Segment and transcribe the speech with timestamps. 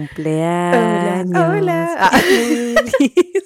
[0.00, 1.30] Cumpleaños.
[1.36, 2.10] Hola, hola.
[2.20, 3.44] Feliz.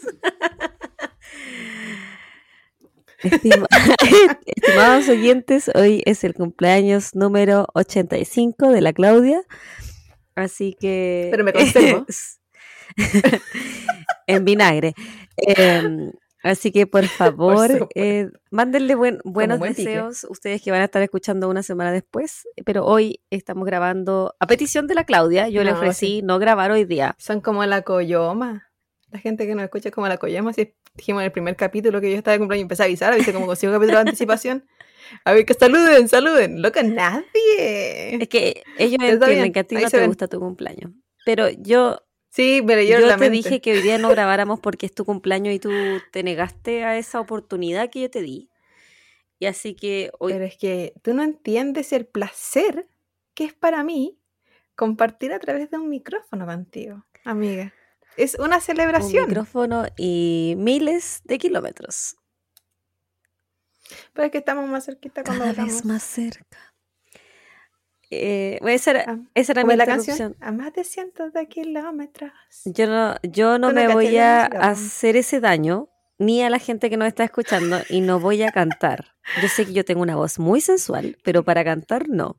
[3.22, 3.66] Estima-
[4.46, 9.40] Estimados oyentes, hoy es el cumpleaños número 85 de la Claudia.
[10.34, 11.28] Así que.
[11.30, 12.06] Pero me conservo.
[14.26, 14.94] en vinagre.
[15.36, 16.12] Em,
[16.44, 17.88] así que por favor, supuesto.
[17.96, 19.88] eh, mándenle buen- buenos buen pique.
[19.90, 20.24] deseos.
[20.30, 22.46] Ustedes que van a estar escuchando una semana después.
[22.64, 25.48] Pero hoy estamos grabando a petición de la Claudia.
[25.48, 27.16] Yo le ofrecí no grabar hoy día.
[27.18, 28.70] Son como la coyoma.
[29.10, 30.52] La gente que nos escucha es como la coyoma.
[30.52, 33.12] Si dijimos en el primer capítulo que yo estaba de cumpleaños y empecé a avisar,
[33.12, 34.64] avisé como con cinco capítulos de anticipación.
[35.24, 36.62] A ver, que saluden, saluden.
[36.62, 38.16] Loca, nadie.
[38.22, 40.06] Es que ellos entienden bien, que a ti ahí no te ven.
[40.08, 40.92] gusta tu cumpleaños.
[41.24, 41.98] Pero yo,
[42.34, 45.54] Sí, pero yo, yo, te dije que hoy día no grabáramos porque es tu cumpleaños
[45.54, 45.70] y tú
[46.10, 48.50] te negaste a esa oportunidad que yo te di.
[49.38, 52.88] Y así que hoy Pero es que tú no entiendes el placer
[53.34, 54.18] que es para mí
[54.74, 57.72] compartir a través de un micrófono contigo, amiga.
[58.16, 59.28] Es una un celebración.
[59.28, 62.16] micrófono y miles de kilómetros.
[64.12, 65.72] Pero es que estamos más cerquita cuando Cada hablamos.
[65.74, 66.73] vez más cerca.
[68.16, 70.36] Eh, esa era, Ah, esa era ¿Cómo mi la canción?
[70.40, 72.32] A más de cientos de kilómetros.
[72.64, 76.96] Yo no, yo no me voy a hacer ese daño ni a la gente que
[76.96, 79.14] nos está escuchando y no voy a cantar.
[79.42, 82.36] Yo sé que yo tengo una voz muy sensual, pero para cantar no.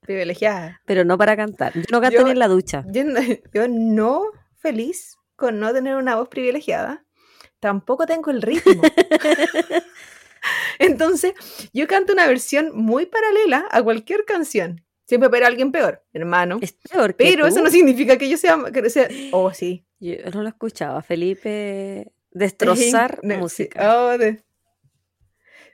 [0.00, 0.80] Privilegiada.
[0.86, 1.72] Pero no para cantar.
[1.74, 2.84] Yo no canto Yo- ni en la ducha.
[2.88, 3.20] Yo no,
[3.54, 4.22] yo no
[4.56, 7.04] feliz con no tener una voz privilegiada.
[7.60, 8.82] Tampoco tengo el ritmo.
[10.78, 11.34] Entonces,
[11.72, 14.84] yo canto una versión muy paralela a cualquier canción.
[15.06, 16.58] Siempre para alguien peor, hermano.
[16.60, 20.14] Es peor que Pero eso no significa que yo sea, que sea- oh sí, Yo
[20.34, 21.00] no lo escuchaba.
[21.00, 23.96] Felipe destrozar sí, música.
[24.04, 24.42] oh, de-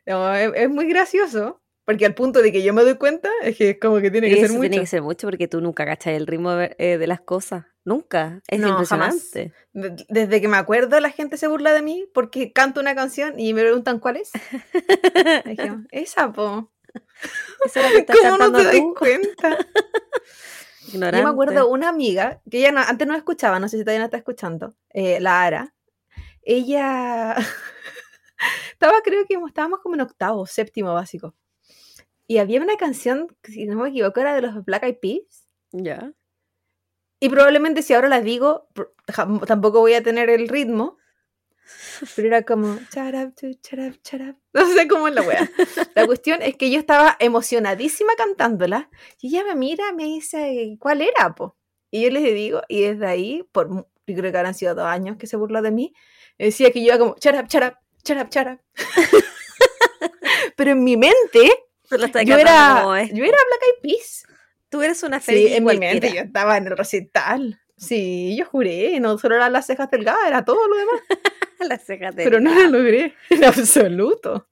[0.06, 3.56] No, es, es muy gracioso, porque al punto de que yo me doy cuenta es
[3.56, 4.60] que es como que tiene que Eso ser mucho.
[4.60, 7.64] tiene que ser mucho porque tú nunca cachas el ritmo de, eh, de las cosas.
[7.84, 8.40] Nunca.
[8.48, 9.52] Es No, impresionante.
[9.72, 13.40] De- Desde que me acuerdo la gente se burla de mí porque canto una canción
[13.40, 14.30] y me preguntan cuál es.
[15.46, 16.70] Dije, esa, po.
[17.64, 19.58] Eso era que estás ¿Cómo no te das cuenta?
[20.88, 21.18] ignorante.
[21.18, 24.00] Yo me acuerdo una amiga que ella no- antes no escuchaba, no sé si todavía
[24.00, 25.74] no está escuchando, eh, la Ara.
[26.42, 27.36] Ella
[28.72, 31.34] estaba, creo que estábamos como en octavo, séptimo básico.
[32.26, 35.46] Y había una canción, si no me equivoco, era de los Black Eyed Peas.
[35.72, 36.12] Ya.
[37.20, 38.68] Y probablemente si ahora la digo,
[39.46, 40.98] tampoco voy a tener el ritmo.
[42.16, 44.36] Pero era como, charap, charap, charap.
[44.52, 45.50] No sé cómo es la wea.
[45.94, 48.88] La cuestión es que yo estaba emocionadísima cantándola.
[49.20, 51.56] Y ella me mira, me dice, ¿cuál era, po?
[51.90, 53.68] Y yo les digo, y desde ahí, por,
[54.06, 55.94] yo creo que habrán sido dos años que se burló de mí,
[56.38, 58.60] decía que yo iba como, charap, charap, charap, charap.
[60.56, 61.50] Pero en mi mente,
[62.24, 63.10] yo era, como es.
[63.10, 64.24] yo era Black Eyed Peas.
[64.68, 66.14] Tú eres una Sí, feliz en mi mente cualquiera.
[66.14, 67.60] yo estaba en el recital.
[67.76, 71.00] Sí, yo juré, no solo eran las cejas delgadas, era todo lo demás.
[71.68, 74.48] Las cejas de Pero no lo logré, en absoluto.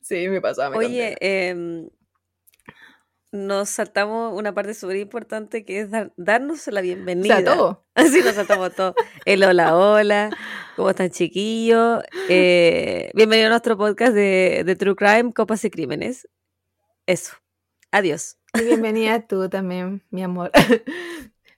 [0.00, 0.70] Sí, me pasaba.
[0.70, 1.88] me Oye, em,
[3.32, 7.36] nos saltamos una parte súper importante que es dar- darnos la o bienvenida.
[7.36, 7.86] sea, todo.
[7.94, 8.94] Así nos saltamos todo.
[9.24, 10.30] El hola, hola,
[10.76, 12.02] ¿cómo están chiquillos?
[12.28, 16.28] Eh, bienvenido a nuestro podcast de, de True Crime, Copas y Crímenes.
[17.06, 17.34] Eso.
[17.92, 18.36] Adiós.
[18.58, 20.50] Y bienvenida tú también, mi amor.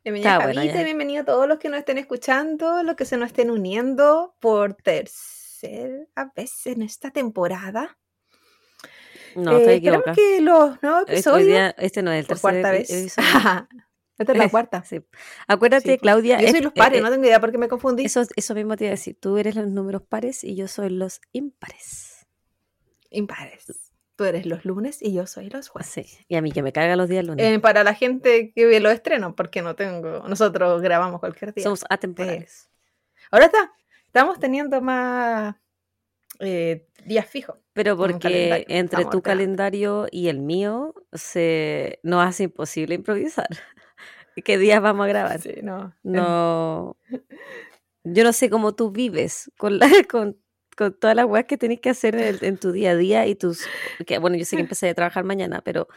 [0.04, 0.84] Bienvenida Está bueno, Javita, ya.
[0.84, 4.74] bienvenido a todos los que nos estén escuchando, los que se nos estén uniendo por
[4.74, 7.96] tercera vez en esta temporada.
[9.36, 9.80] No, Eh, estoy
[10.14, 11.46] que los nuevos episodios...
[11.46, 12.90] día- este no es el tercer cuarta vez.
[14.18, 14.84] Esta es la cuarta.
[14.84, 15.00] Sí.
[15.46, 15.98] Acuérdate, Sí.
[15.98, 16.40] Claudia.
[16.40, 18.04] Yo soy es- los pares, eh, no tengo idea por qué me confundí.
[18.04, 19.16] Eso, eso mismo te iba a decir.
[19.18, 22.26] Tú eres los números pares y yo soy los impares.
[23.10, 23.91] Impares.
[24.16, 25.88] Tú eres los lunes y yo soy los jueves.
[25.88, 26.06] Sí.
[26.28, 27.44] Y a mí que me carga los días lunes.
[27.46, 30.28] Eh, para la gente que ve los estrenos, porque no tengo.
[30.28, 31.64] Nosotros grabamos cualquier día.
[31.64, 32.68] Somos atemporales.
[33.30, 33.72] Ahora está.
[34.06, 35.56] Estamos teniendo más
[36.40, 37.56] eh, días fijos.
[37.72, 43.48] Pero porque entre estamos tu calendario y el mío se nos hace imposible improvisar.
[44.44, 45.40] ¿Qué días vamos a grabar?
[45.40, 45.94] Sí, no.
[46.02, 46.96] No.
[48.04, 50.36] Yo no sé cómo tú vives con la, con,
[50.76, 53.26] con todas las weas que tenés que hacer en, el- en tu día a día
[53.26, 53.66] y tus.
[54.06, 55.88] Que, bueno, yo sé que empecé a trabajar mañana, pero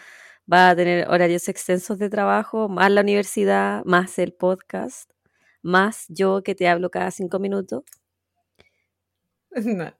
[0.51, 5.10] va a tener horarios extensos de trabajo, más la universidad, más el podcast,
[5.62, 7.83] más yo que te hablo cada cinco minutos.
[9.63, 9.94] No.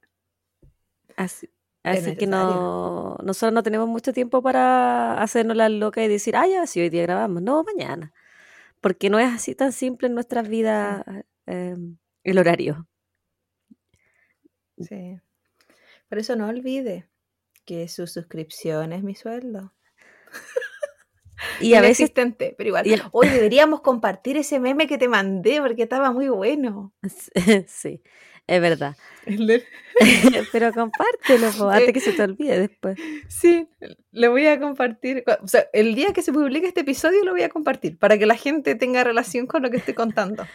[1.82, 6.46] Así, que no, nosotros no tenemos mucho tiempo para hacernos la loca y decir, ah,
[6.46, 8.12] ya, si hoy día grabamos, no, mañana.
[8.80, 11.04] Porque no es así tan simple en nuestras vidas
[11.46, 11.76] eh,
[12.24, 12.88] el horario.
[14.80, 15.18] Sí.
[16.08, 17.08] Por eso no olvide
[17.64, 19.72] Que su suscripción es mi sueldo.
[21.60, 22.86] Y a veces pero igual.
[22.86, 26.94] el- Hoy deberíamos compartir ese meme que te mandé porque estaba muy bueno.
[27.66, 28.02] sí,
[28.46, 28.96] es verdad.
[29.26, 29.62] De-
[30.52, 32.98] Pero compártelo, po, antes que se te olvide después.
[33.28, 33.68] Sí,
[34.12, 35.24] lo voy a compartir.
[35.42, 38.26] O sea, el día que se publique este episodio lo voy a compartir para que
[38.26, 40.46] la gente tenga relación con lo que estoy contando.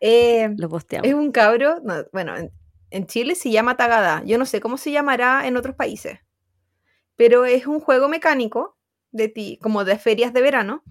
[0.00, 1.08] Eh, Lo posteamos.
[1.08, 2.34] es un cabro, no, bueno,
[2.90, 4.22] en, Chile se llama Tagada.
[4.24, 6.18] Yo no sé cómo se llamará en otros países,
[7.16, 8.76] pero es un juego mecánico
[9.10, 10.82] de ti, como de ferias de verano,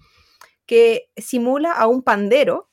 [0.66, 2.70] que simula a un pandero,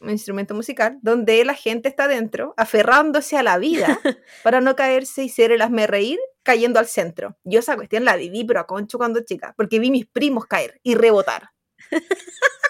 [0.00, 4.00] un instrumento musical, donde la gente está dentro, aferrándose a la vida
[4.42, 7.36] para no caerse y ser el hazme reír, cayendo al centro.
[7.44, 10.80] Yo esa cuestión la viví, pero a concho cuando chica, porque vi mis primos caer
[10.82, 11.50] y rebotar.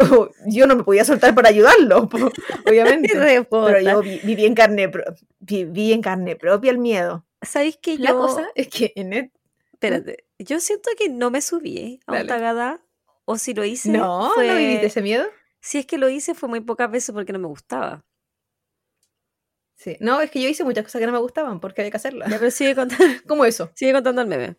[0.00, 2.30] Oh, yo no me podía soltar para ayudarlo, po,
[2.68, 3.08] obviamente.
[3.50, 5.04] Pero yo vi- viví en carne, pro-
[5.40, 7.26] vi- vi en carne propia el miedo.
[7.42, 9.32] ¿Sabéis que La yo, cosa es que en el-
[9.72, 12.80] espérate, yo siento que no me subí a un tagada,
[13.24, 15.26] o si lo hice, No, fue, no viviste ese miedo.
[15.60, 18.04] si es que lo hice fue muy pocas veces porque no me gustaba.
[19.76, 19.96] Sí.
[20.00, 22.30] No, es que yo hice muchas cosas que no me gustaban porque había que hacerlas.
[22.30, 23.70] Ya, pero sigue contando, Como eso.
[23.74, 24.56] sigue contando el meme.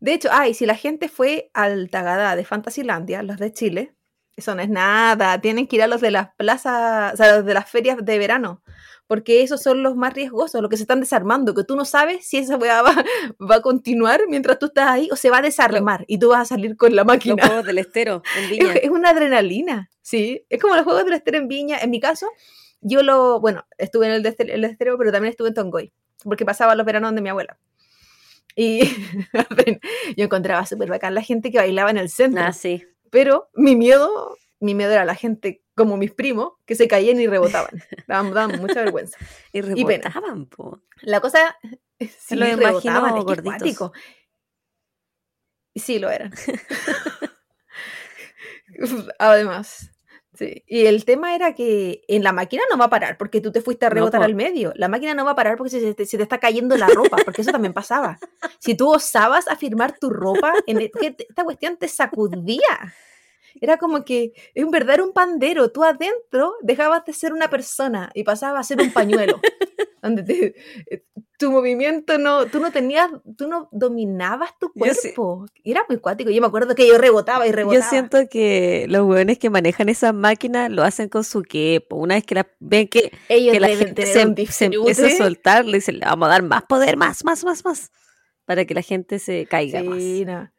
[0.00, 3.94] De hecho, ay, si la gente fue al Tagadá de Fantasylandia, los de Chile,
[4.36, 5.40] eso no es nada.
[5.40, 8.18] Tienen que ir a los de las plazas, o sea, los de las ferias de
[8.18, 8.62] verano.
[9.06, 12.26] Porque esos son los más riesgosos, los que se están desarmando, que tú no sabes
[12.26, 13.04] si esa weá va,
[13.38, 16.42] va a continuar mientras tú estás ahí o se va a desarmar y tú vas
[16.42, 17.44] a salir con la Los máquina.
[17.44, 18.72] juegos del estero en Viña.
[18.74, 20.46] Es, es una adrenalina, sí.
[20.48, 21.78] Es como los juegos del estero en Viña.
[21.78, 22.26] En mi caso,
[22.80, 25.92] yo lo, bueno, estuve en el de el estero, pero también estuve en Tongoy,
[26.24, 27.58] porque pasaba los veranos de mi abuela.
[28.56, 28.80] Y
[30.16, 32.42] yo encontraba súper bacán la gente que bailaba en el centro.
[32.42, 32.84] Ah, sí.
[33.10, 37.26] Pero mi miedo, mi miedo era la gente como mis primos, que se caían y
[37.26, 37.82] rebotaban.
[38.06, 39.16] Daban, daban mucha vergüenza.
[39.52, 40.82] Y Y rebotaban, po.
[41.02, 41.56] La cosa,
[41.98, 43.92] sí, lo rebotaban, es gorditos.
[45.74, 46.32] Sí, lo eran.
[49.18, 49.90] Además,
[50.40, 50.64] sí.
[50.66, 53.60] Y el tema era que en la máquina no va a parar porque tú te
[53.60, 54.72] fuiste a No, rebotar al medio.
[54.76, 57.18] La máquina no va a parar porque se te, se te está cayendo la ropa,
[57.24, 58.18] porque eso también pasaba.
[58.58, 62.94] Si tú osabas afirmar tu ropa, en el- que esta cuestión te sacudía.
[63.60, 65.70] Era como que, en verdad era un pandero.
[65.72, 69.40] Tú adentro dejabas de ser una persona y pasabas a ser un pañuelo.
[70.02, 70.54] Donde te-
[70.90, 71.04] eh,
[71.38, 75.46] tu movimiento no, tú no tenías, tú no dominabas tu sí- cuerpo.
[75.64, 76.30] Era muy cuático.
[76.30, 77.82] Yo me acuerdo que yo rebotaba y rebotaba.
[77.82, 81.96] Yo siento que los hueones que manejan esas máquinas lo hacen con su quepo.
[81.96, 85.10] Una vez que la, ven que, Ellos que la gente se, un se empieza a
[85.10, 87.90] soltar, le dicen, le vamos a dar más poder, más, más, más, más.
[88.44, 90.50] Para que la gente se caiga Sí, no.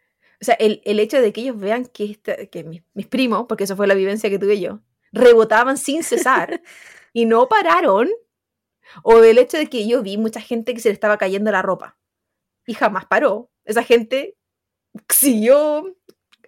[0.41, 3.45] O sea, el, el hecho de que ellos vean que, esta- que mis, mis primos,
[3.47, 4.79] porque eso fue la vivencia que tuve yo,
[5.11, 6.61] rebotaban sin cesar
[7.13, 8.09] y no pararon,
[9.03, 11.61] o del hecho de que yo vi mucha gente que se le estaba cayendo la
[11.61, 11.97] ropa
[12.65, 13.49] y jamás paró.
[13.65, 14.37] Esa gente
[15.09, 15.95] siguió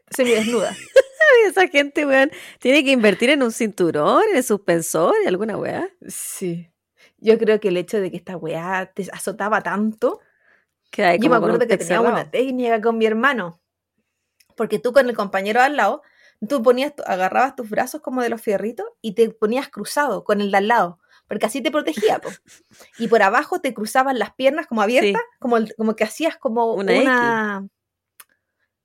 [0.09, 0.75] semidesnuda.
[1.47, 5.89] Esa gente, weón, tiene que invertir en un cinturón, en el suspensor, en alguna weá.
[6.07, 6.69] Sí.
[7.17, 10.19] Yo creo que el hecho de que esta weá te azotaba tanto
[10.91, 13.61] Que Yo me acuerdo que pez tenía una técnica con mi hermano.
[14.55, 16.03] Porque tú con el compañero al lado,
[16.47, 20.51] tú ponías, agarrabas tus brazos como de los fierritos y te ponías cruzado con el
[20.51, 20.99] de al lado.
[21.27, 22.29] Porque así te protegía, po.
[22.97, 26.73] Y por abajo te cruzaban las piernas como abiertas, como, el- como que hacías como
[26.73, 27.67] Una una,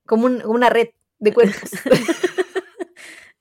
[0.07, 1.71] como un- una red de cuerpos.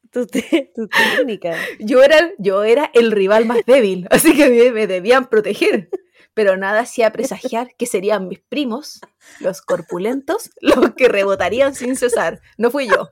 [0.09, 1.55] Tu, te- tu técnica.
[1.79, 5.89] yo, era, yo era el rival más débil, así que me, me debían proteger.
[6.33, 9.01] Pero nada hacía presagiar que serían mis primos,
[9.41, 12.41] los corpulentos, los que rebotarían sin cesar.
[12.57, 13.09] No fui yo.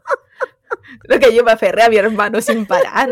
[1.04, 3.10] Lo que yo me aferré a mi hermano sin parar.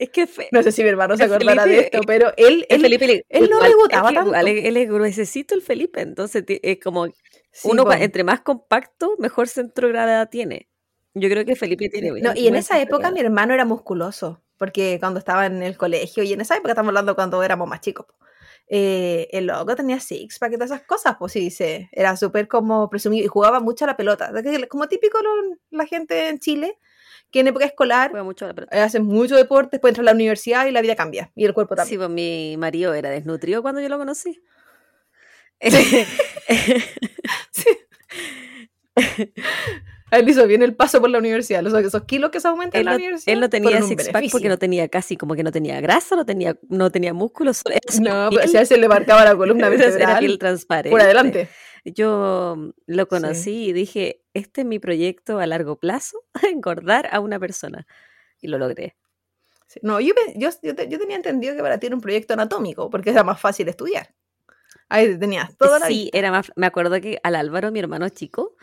[0.00, 2.66] Es que fe- No sé si mi hermano se acordará de Felipe- esto, pero él,
[2.68, 4.48] él, Felipe le- él no rebotaba que igual tanto.
[4.50, 7.90] Él, él es gruesecito el Felipe, entonces es como sí, uno po.
[7.90, 10.68] cua- entre más compacto, mejor centro de gravedad tiene.
[11.14, 12.12] Yo creo que Felipe tiene.
[12.20, 15.76] No, y en esa de época mi hermano era musculoso, porque cuando estaba en el
[15.76, 18.06] colegio, y en esa época estamos hablando cuando éramos más chicos,
[18.68, 22.46] eh, el loco tenía six pack y todas esas cosas, pues sí, se, era súper
[22.48, 24.32] como presumido y jugaba mucho a la pelota.
[24.32, 26.78] de que- Como típico lo- la gente en Chile,
[27.30, 30.72] que en época escolar mucho eh, hacen mucho deporte, después entra a la universidad y
[30.72, 31.98] la vida cambia, y el cuerpo Sí, también.
[32.00, 34.42] pues mi marido era desnutrido cuando yo lo conocí.
[35.60, 35.68] A
[40.18, 42.80] él hizo bien el paso por la universidad, los, esos kilos que se aumentan él,
[42.80, 43.32] en la no, universidad.
[43.34, 45.80] él no tenía fueron un six pack porque no tenía casi, como que no tenía
[45.80, 47.62] grasa, no tenía, no tenía músculos.
[48.00, 50.90] No, pero piel, si a él se le marcaba la columna era piel vertebral transparente.
[50.90, 51.48] por adelante.
[51.84, 57.20] Yo mm, lo conocí y dije, este es mi proyecto a largo plazo, engordar a
[57.20, 57.86] una persona.
[58.40, 58.96] Y lo logré.
[59.66, 62.90] Sí, No, yo, yo, yo, yo tenía entendido que para ti era un proyecto anatómico,
[62.90, 64.14] porque era más fácil estudiar.
[64.88, 66.18] Ahí tenías toda la Sí, vista.
[66.18, 66.50] era más.
[66.56, 68.56] Me acuerdo que al Álvaro, mi hermano chico,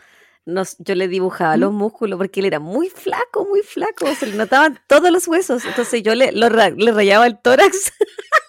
[0.44, 4.06] nos, yo le dibujaba los músculos porque él era muy flaco, muy flaco.
[4.14, 5.64] Se le notaban todos los huesos.
[5.64, 7.92] Entonces yo le, lo le rayaba el tórax.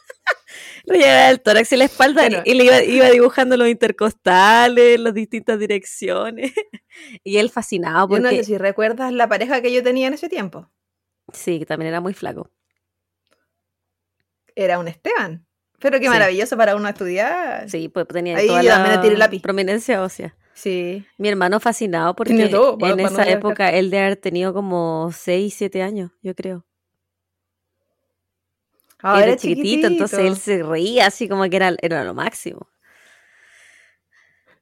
[0.90, 2.42] rayaba el tórax y la espalda Bueno.
[2.46, 6.52] y le iba, iba dibujando los intercostales, las distintas direcciones.
[7.24, 8.44] y él fascinado Yo no sé porque.
[8.46, 10.70] si recuerdas la pareja que yo tenía en ese tiempo.
[11.34, 12.50] Sí, que también era muy flaco.
[14.56, 15.46] Era un Esteban.
[15.80, 16.10] Pero qué Sí.
[16.10, 17.70] maravilloso para uno estudiar.
[17.70, 19.42] Sí, pues tenía Ahí toda yo también le tiré la lápiz.
[19.42, 20.36] prominencia ósea.
[20.54, 21.06] Sí.
[21.18, 25.82] Mi hermano fascinado porque todo en esa época él de haber tenido como 6, 7
[25.82, 26.66] años, yo creo.
[29.02, 32.68] Ahora era chiquitito, entonces él se reía así como que era, era lo máximo.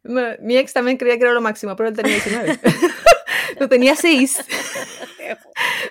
[0.03, 2.59] No, mi ex también creía que era lo máximo, pero él tenía 19.
[3.59, 4.43] no tenía 6.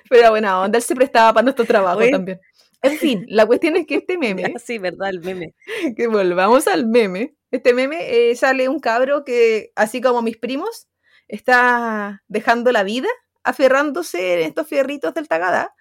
[0.09, 2.41] Pero buena onda, él se prestaba para nuestro trabajo también.
[2.83, 5.11] En fin, la cuestión es que este meme, Sí, ¿verdad?
[5.11, 5.55] El meme.
[5.97, 10.88] que volvamos al meme, este meme eh, sale un cabro que, así como mis primos,
[11.29, 13.09] está dejando la vida,
[13.43, 15.75] aferrándose en estos fierritos del Tagada,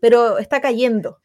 [0.00, 1.18] pero está cayendo.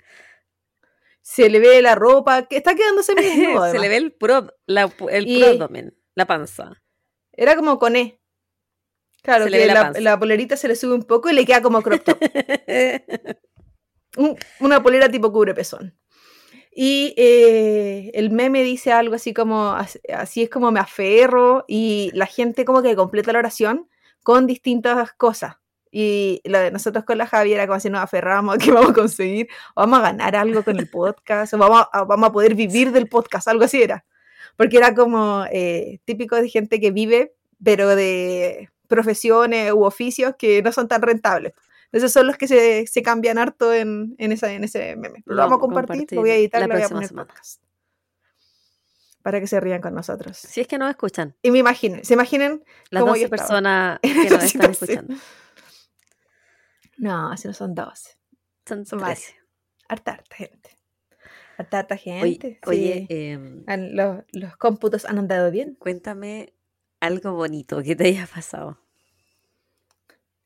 [1.27, 4.91] Se le ve la ropa, que está quedándose desnudo, Se le ve el pro, la,
[5.09, 6.83] el Y- pro abdomen, la panza.
[7.33, 8.21] Era como con E.
[9.23, 10.01] Claro, Se que la la, panza.
[10.01, 12.19] la polerita se le sube un poco y le queda como crop top.
[14.17, 15.97] Un- una polera tipo cubrepezón.
[16.71, 22.11] Y eh, el meme dice algo así como, as- así es como me aferro, y
[22.13, 23.89] la gente como que completa la oración
[24.23, 25.55] con distintas cosas.
[25.97, 28.89] Y lo de nosotros con la Javi era como si nos aferramos a que vamos
[28.91, 29.47] a conseguir,
[29.77, 33.07] vamos a ganar algo con el podcast, o vamos a, vamos a poder vivir del
[33.07, 34.03] podcast, algo así era.
[34.57, 37.33] Porque era como eh, típico de gente que vive,
[37.63, 41.53] pero de profesiones u oficios que no son tan rentables.
[41.93, 45.23] Esos son los que se, se cambian harto en, en, esa, en ese meme.
[45.25, 47.07] Lo, Lo vamos a a compartir, lo voy a compartir editar lo voy a poner
[47.07, 47.27] semana.
[47.29, 47.61] podcast.
[49.23, 50.35] Para que se rían con nosotros.
[50.35, 53.47] Si es que nos escuchan, Y me imaginen, se imaginen las cómo 12 yo estaba.
[53.47, 55.15] personas que nos están escuchando.
[56.97, 58.17] No, si no son 12.
[58.65, 58.99] Son Son 13.
[58.99, 59.23] varios.
[59.87, 60.69] Harta, harta gente.
[61.57, 62.59] Harta, gente.
[62.65, 63.15] oye, sí.
[63.15, 63.63] em,
[63.95, 65.75] los, los cómputos han andado bien.
[65.75, 66.53] cuéntame
[66.99, 68.79] algo bonito que te haya pasado.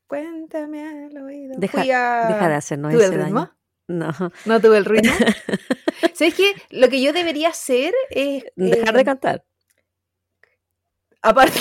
[0.07, 1.55] Cuéntame al oído.
[1.57, 3.39] Deja, a- deja de hacernos ¿Tuve ese el ritmo?
[3.39, 3.55] daño.
[3.87, 4.11] No,
[4.45, 5.11] No tuve el ritmo.
[6.13, 6.53] ¿Sabes qué?
[6.71, 8.43] Lo que yo debería hacer es.
[8.55, 9.45] dejar eh, de cantar.
[11.21, 11.59] Aparte,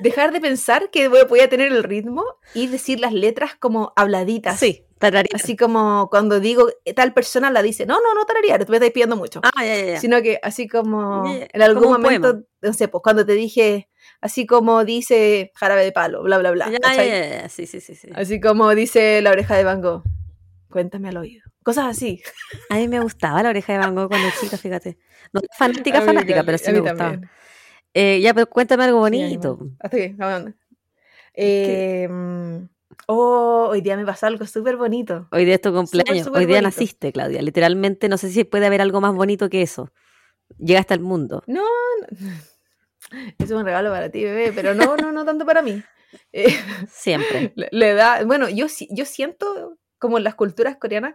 [0.00, 4.58] dejar de pensar que voy, a tener el ritmo y decir las letras como habladitas.
[4.58, 5.34] Sí, tararear.
[5.34, 8.76] Así como cuando digo eh, tal persona la dice, no, no, no tararear, tú me
[8.76, 9.40] estás pidiendo mucho.
[9.42, 10.00] Ah, ya, ya, ya.
[10.00, 13.88] Sino que así como en algún como momento, no sé, pues cuando te dije,
[14.20, 16.70] así como dice jarabe de palo, bla, bla, bla.
[17.48, 18.08] Sí, sí, sí, sí.
[18.14, 20.02] Así como dice la oreja de Van Gogh,
[20.70, 21.50] cuéntame al oído.
[21.62, 22.22] Cosas así.
[22.70, 24.98] A mí me gustaba la oreja de Van Gogh cuando chica, fíjate.
[25.32, 27.20] No fanática, fanática, pero sí me gustaba.
[27.94, 29.58] Eh, ya, pero cuéntame algo Sí, bonito.
[29.80, 30.54] Hasta aquí, vamos a-
[31.34, 32.68] Eh, mm,
[33.06, 35.28] oh, hoy día me pasó algo súper bonito.
[35.32, 36.26] Hoy día es tu cumpleaños.
[36.28, 36.62] Hoy día bonito.
[36.62, 37.40] naciste, Claudia.
[37.42, 39.90] Literalmente, no sé si puede haber algo más bonito que eso.
[40.58, 41.42] Llegaste al mundo.
[41.46, 42.06] No, no.
[43.38, 45.82] Es un regalo para ti, bebé, pero no, no, no tanto para mí.
[46.32, 46.46] Eh,
[46.88, 47.52] Siempre.
[47.56, 51.14] le, le da, bueno, yo, yo siento como en las culturas coreanas.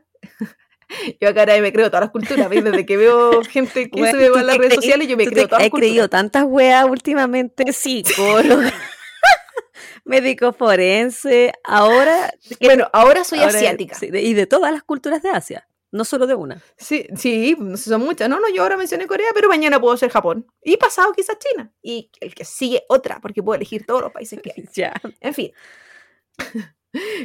[1.21, 2.63] Yo acá me creo todas las culturas, ¿ves?
[2.63, 5.43] Desde que veo gente que Bueno, se ve en las redes sociales, yo me creo
[5.43, 6.09] te todas las has creído culturas.
[6.09, 8.71] tantas weas últimamente, psicóloga,
[10.05, 12.33] médico forense, ahora...
[12.59, 13.95] ¿qué- Bueno, ahora soy ahora- asiática.
[13.95, 16.61] sí, de- y de todas las culturas de Asia, no solo de una.
[16.77, 18.27] Sí, sí, son muchas.
[18.29, 20.45] No, no, yo ahora mencioné Corea, pero mañana puedo ser Japón.
[20.61, 21.71] Y pasado quizás China.
[21.81, 24.65] Y el que sigue otra, porque puedo elegir todos los países que hay.
[24.73, 24.93] Ya.
[25.21, 25.51] En fin.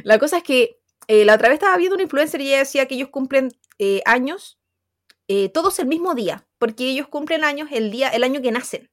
[0.05, 0.80] La cosa es que
[1.13, 3.51] eh, la otra vez estaba viendo una influencer y ella decía que ellos cumplen
[3.81, 4.61] eh, años
[5.27, 8.89] eh, todos el mismo día, porque ellos cumplen años el día, el año que nacen.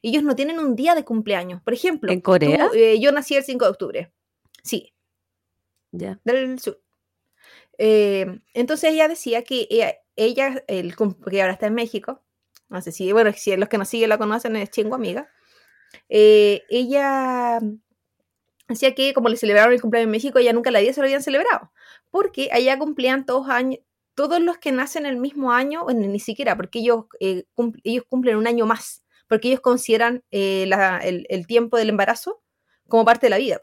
[0.00, 1.60] Ellos no tienen un día de cumpleaños.
[1.62, 2.68] Por ejemplo, ¿En Corea?
[2.70, 4.12] tú, yo nací el 5 de octubre.
[4.62, 4.94] Sí,
[5.90, 6.20] Ya.
[6.22, 6.80] del sur.
[7.78, 12.22] Entonces ella decía que ella, ella, el, que ahora está en México,
[12.68, 15.28] no sé si, bueno, si los que nos siguen la conocen, es Chingo Amiga,
[16.08, 17.58] ella
[18.68, 21.06] decía que como le celebraron el cumpleaños en México, ella nunca la vida se lo
[21.06, 21.72] habían celebrado,
[22.10, 23.80] porque allá cumplían todos años,
[24.14, 27.44] todos los que nacen el mismo año, bueno, ni siquiera, porque ellos, eh,
[27.84, 32.42] ellos cumplen un año más, porque ellos consideran eh, la- el, el tiempo del embarazo
[32.88, 33.60] como parte de la vida.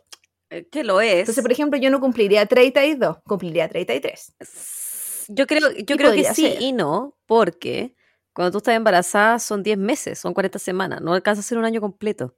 [0.49, 1.19] Eh, Que lo es.
[1.21, 4.35] Entonces, por ejemplo, yo no cumpliría 32, cumpliría 33.
[4.39, 6.61] S- Yo creo, yo creo que sí ser.
[6.61, 7.95] y no, porque
[8.33, 11.65] cuando tú estás embarazada son 10 meses, son 40 semanas, no alcanza a ser un
[11.65, 12.35] año completo.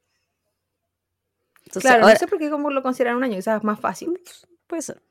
[1.79, 3.79] Entonces, claro, ahora- no sé por qué cómo lo consideran un año, quizás es más
[3.79, 4.19] fácil.
[4.67, 5.01] puede ser.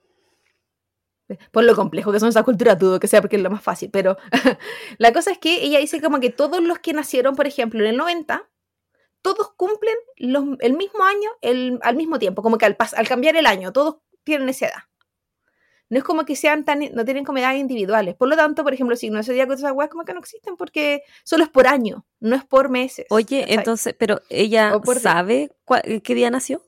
[1.53, 3.91] Por lo complejo que son esas culturas, dudo que sea porque es lo más fácil.
[3.91, 4.17] Pero
[4.99, 7.87] la cosa es que ella dice como que todos los que nacieron, por ejemplo, en
[7.87, 8.47] el 90,
[9.23, 11.31] todos cumplen el mismo año
[11.83, 14.83] al mismo tiempo, como que al, al cambiar el año, todos tienen esa edad.
[15.91, 18.15] No es como que sean tan, no tienen como edades individuales.
[18.15, 20.21] Por lo tanto, por ejemplo, si no se día con esas weas, como que no
[20.21, 23.07] existen porque solo es por año, no es por meses.
[23.11, 25.51] Oye, entonces, pero ella sabe
[26.03, 26.63] qué día nació.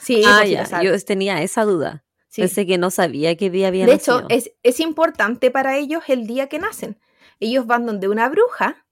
[0.00, 2.04] Sí, ah, pues ya, yo tenía esa duda.
[2.34, 4.18] Pensé que no sabía qué día había nacido.
[4.18, 6.98] De hecho, es, es importante para ellos el día que nacen.
[7.38, 8.84] Ellos van donde una bruja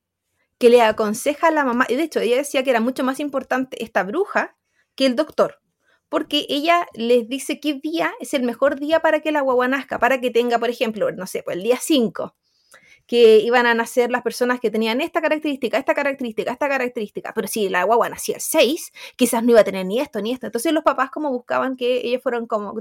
[0.58, 3.18] que le aconseja a la mamá, y de hecho ella decía que era mucho más
[3.18, 4.56] importante esta bruja
[4.94, 5.60] que el doctor,
[6.12, 9.98] porque ella les dice qué día es el mejor día para que la guagua nazca,
[9.98, 12.36] para que tenga, por ejemplo, no sé, pues el día 5,
[13.06, 17.48] que iban a nacer las personas que tenían esta característica, esta característica, esta característica, pero
[17.48, 20.44] si la guagua nacía el 6, quizás no iba a tener ni esto ni esto.
[20.44, 22.74] Entonces los papás como buscaban que ellos fueran como,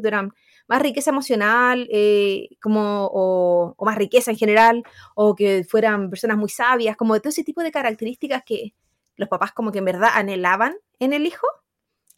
[0.68, 4.84] más riqueza emocional, eh, como, o, más riqueza en general,
[5.16, 8.74] o que fueran personas muy sabias, como de todo ese tipo de características que
[9.16, 11.48] los papás como que en verdad anhelaban en el hijo,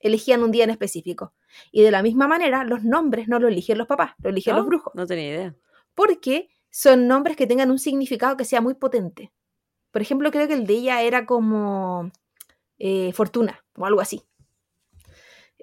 [0.04, 1.34] elegían un día en específico.
[1.72, 4.66] Y de la misma manera, los nombres no lo eligen los papás, lo eligen los
[4.66, 4.94] brujos.
[4.94, 5.56] No tenía idea.
[5.96, 9.32] Porque son nombres que tengan un significado que sea muy potente.
[9.92, 12.12] Por ejemplo, creo que el de ella era como
[12.80, 14.24] eh, Fortuna o algo así.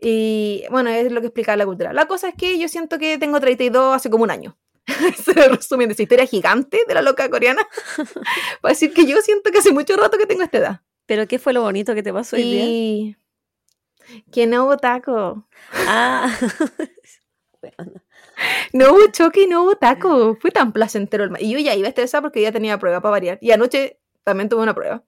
[0.00, 1.92] Y bueno, es lo que explicaba la cultura.
[1.92, 4.56] La cosa es que yo siento que tengo 32 hace como un año.
[5.22, 7.66] Se resumen de esa historia gigante de la loca coreana.
[8.62, 10.80] Para decir que yo siento que hace mucho rato que tengo esta edad.
[11.06, 13.16] ¿Pero qué fue lo bonito que te pasó hoy día?
[14.32, 15.46] Que no hubo taco.
[15.72, 16.36] Ah.
[18.72, 20.36] No hubo choque y no hubo taco.
[20.40, 23.10] Fue tan placentero el Y yo ya iba a estresar porque ya tenía prueba para
[23.10, 23.38] variar.
[23.40, 25.04] Y anoche también tuve una prueba.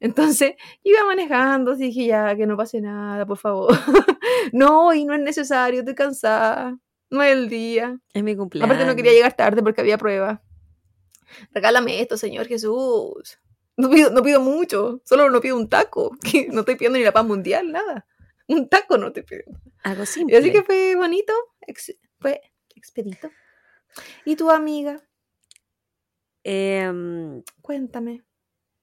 [0.00, 0.54] Entonces,
[0.84, 3.76] iba manejando, dije ya, que no pase nada, por favor.
[4.52, 6.78] no, y no es necesario, estoy cansada.
[7.10, 7.98] No es el día.
[8.12, 8.70] Es mi cumpleaños.
[8.70, 10.42] Aparte no quería llegar tarde porque había prueba.
[11.52, 13.38] Regálame esto, Señor Jesús.
[13.76, 16.16] No pido, no pido mucho, solo no pido un taco.
[16.52, 18.06] no estoy pidiendo ni la paz mundial, nada.
[18.48, 19.44] Un taco no te pido.
[19.84, 20.34] Algo simple.
[20.34, 21.32] Y así que fue bonito,
[22.18, 22.40] fue
[22.74, 23.30] expedito.
[24.24, 25.02] ¿Y tu amiga?
[26.44, 28.24] Em, Cuéntame.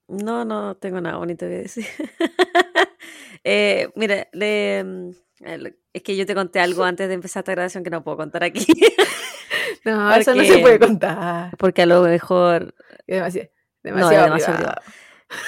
[0.08, 1.86] No, no tengo nada bonito que decir.
[3.48, 5.10] Eh, mira, mm,
[5.92, 8.42] es que yo te conté algo antes de empezar esta grabación que no puedo contar
[8.42, 8.66] aquí.
[9.84, 11.56] no, eso no se puede contar.
[11.56, 12.74] Porque a lo mejor...
[13.06, 13.48] demasiado,
[13.84, 14.74] demasiado,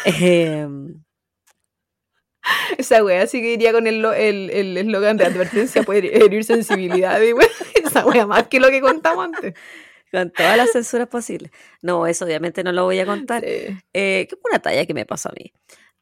[0.04, 1.02] em,
[2.78, 7.20] esa wea sí que iría con el eslogan el, de advertencia puede herir sensibilidad.
[7.20, 7.32] Y
[7.87, 9.54] esa wea más que lo que contamos antes
[10.11, 11.50] con todas las censuras posibles.
[11.82, 13.44] No, eso obviamente no lo voy a contar.
[13.44, 15.52] Eh, que fue una talla que me pasó a mí.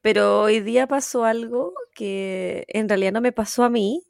[0.00, 4.04] Pero hoy día pasó algo que en realidad no me pasó a mí,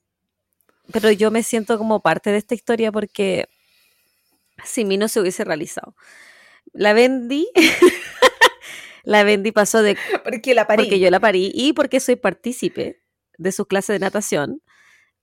[0.92, 3.46] pero yo me siento como parte de esta historia porque
[4.64, 5.94] sin mí no se hubiese realizado.
[6.72, 7.48] La vendí,
[9.06, 9.96] la vendí pasó de...
[10.24, 10.82] Porque la parí.
[10.82, 13.02] Porque yo la parí y porque soy partícipe
[13.38, 14.60] de su clase de natación.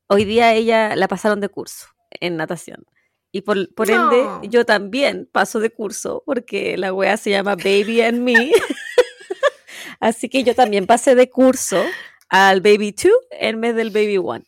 [0.08, 2.86] Hoy día ella la pasaron de curso en natación.
[3.32, 8.19] Y por, ende, yo también paso de curso porque la wea se llama Baby and
[8.19, 8.52] Me.
[10.00, 11.84] Así que yo también pasé de curso
[12.30, 14.43] al Baby 2 en vez del Baby 1.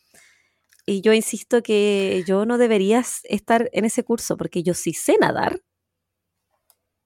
[0.86, 5.16] Y yo insisto que yo no debería estar en ese curso porque yo sí sé
[5.20, 5.60] nadar,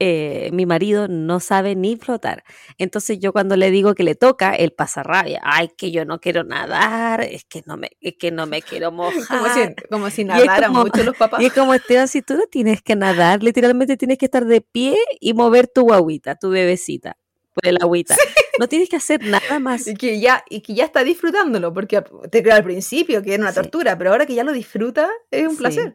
[0.03, 2.43] eh, mi marido no sabe ni flotar.
[2.79, 5.43] Entonces yo cuando le digo que le toca, él pasa rabia.
[5.45, 8.91] Ay, que yo no quiero nadar, es que no me, es que no me quiero
[8.93, 9.27] mojar.
[9.29, 9.61] Como si,
[9.91, 11.43] como si nadaran mucho los papás.
[11.43, 14.63] Y es como, Esteban, si tú no tienes que nadar, literalmente tienes que estar de
[14.63, 17.19] pie y mover tu guaguita, tu bebecita,
[17.53, 18.17] por el agüita.
[18.59, 19.87] No tienes que hacer nada más.
[19.87, 23.43] Y que ya, y que ya está disfrutándolo, porque te creo al principio que era
[23.43, 25.95] una tortura, pero ahora que ya lo disfruta, es un placer.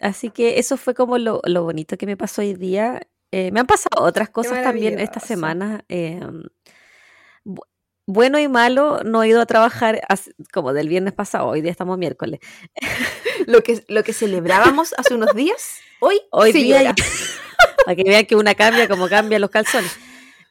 [0.00, 3.00] así que eso fue como lo, lo, bonito que me pasó hoy día.
[3.32, 5.84] Eh, me han pasado otras cosas también esta semana.
[5.88, 6.42] Em,
[8.06, 10.02] bueno y malo, no he ido a trabajar
[10.52, 12.40] como del viernes pasado, hoy día estamos miércoles.
[13.46, 16.94] lo, que, lo que celebrábamos hace unos días, hoy, hoy día,
[17.86, 19.96] para que vean que una cambia como cambian los calzones.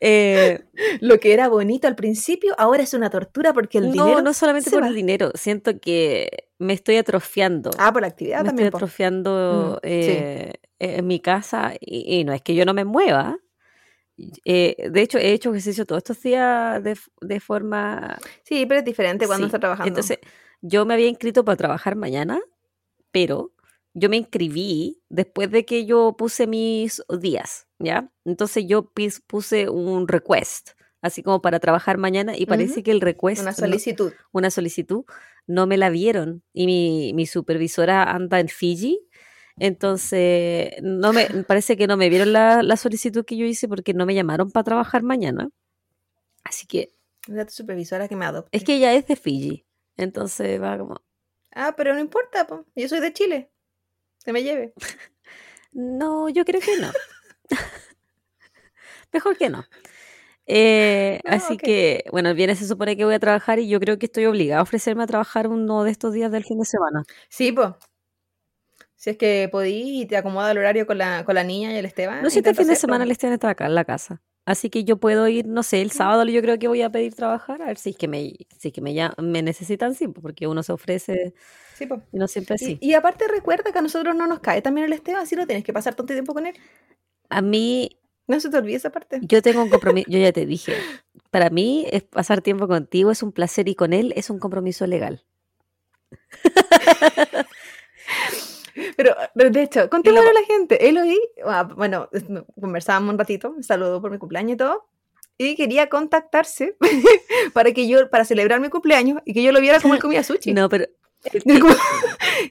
[0.03, 0.65] Eh,
[1.01, 4.15] lo que era bonito al principio, ahora es una tortura porque el dinero.
[4.15, 7.69] No, no solamente por el dinero, siento que me estoy atrofiando.
[7.77, 8.67] Ah, por la actividad me también.
[8.67, 13.37] Estoy atrofiando mm, eh, en mi casa y, no es que yo no me mueva.
[14.43, 18.17] Eh, de hecho, he hecho ejercicio todos estos días de, forma.
[18.43, 19.87] Sí, pero es diferente cuando está trabajando.
[19.87, 20.19] Entonces,
[20.61, 22.39] yo me había inscrito para trabajar mañana,
[23.11, 23.51] pero
[23.93, 28.11] yo me inscribí después de que yo puse mis días, ¿ya?
[28.25, 28.91] Entonces yo
[29.27, 33.41] puse un request, así como para trabajar mañana, y parece que el request...
[33.41, 34.13] Una solicitud.
[34.31, 35.03] una solicitud,
[35.47, 36.43] no me la vieron.
[36.53, 38.99] Y mi, mi, supervisora anda en Fiji,
[39.57, 43.93] Entonces, no me parece que no me vieron la, la solicitud que yo hice porque
[43.93, 45.49] no me llamaron para trabajar mañana.
[46.43, 46.93] Así que
[47.27, 48.57] Es tu supervisora que me adopte.
[48.57, 49.65] es que ella es de Fiji.
[49.97, 51.01] Entonces va como,
[51.53, 52.65] Ah, pero no importa, po.
[52.75, 53.50] yo soy de Chile.
[54.23, 54.73] Que me lleve.
[55.71, 56.91] no, yo creo que no.
[59.11, 59.65] Mejor que no.
[60.45, 63.97] Eh, así que, bueno, el viernes se supone que voy a trabajar y yo creo
[63.97, 67.03] que estoy obligada a ofrecerme a trabajar uno de estos días del fin de semana.
[67.29, 67.69] Sí, pues.
[68.95, 71.77] Si es que podí y te acomoda el horario con la, con la niña y
[71.77, 72.21] el Esteban.
[72.21, 74.21] No si este fin de semana el Esteban está acá en la casa.
[74.45, 77.13] Así que yo puedo ir, no sé, el sábado yo creo que voy a pedir
[77.13, 80.07] trabajar, a ver si es que me, si es que me, llam- me necesitan, sí,
[80.07, 81.33] porque uno se ofrece
[81.75, 82.77] Sí, y no siempre Y, sí.
[82.81, 85.63] y aparte recuerda que a nosotros no nos cae también el Esteban, así no tienes
[85.63, 86.55] que pasar tanto tiempo con él.
[87.29, 87.89] A mí,
[88.27, 89.19] No se te olvide esa parte.
[89.21, 90.73] yo tengo un compromiso, yo ya te dije,
[91.29, 94.87] para mí es pasar tiempo contigo es un placer y con él es un compromiso
[94.87, 95.23] legal.
[98.97, 100.87] Pero, pero de hecho, contémosle a la gente.
[100.87, 102.09] Eloy, ah, bueno,
[102.59, 104.87] conversábamos un ratito, me saludó por mi cumpleaños y todo.
[105.37, 106.77] Y quería contactarse
[107.53, 110.23] para que yo, para celebrar mi cumpleaños y que yo lo viera como él comía
[110.23, 110.53] sushi.
[110.53, 110.85] No, pero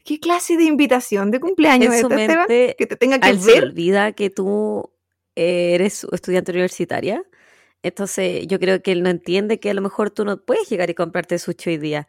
[0.05, 3.53] ¿Qué clase de invitación de cumpleaños es esta, Que te tenga que a él se
[3.53, 3.65] ver.
[3.65, 4.91] olvida que tú
[5.35, 7.25] eres estudiante universitaria.
[7.83, 10.91] Entonces yo creo que él no entiende que a lo mejor tú no puedes llegar
[10.91, 12.09] y comprarte sushi hoy día.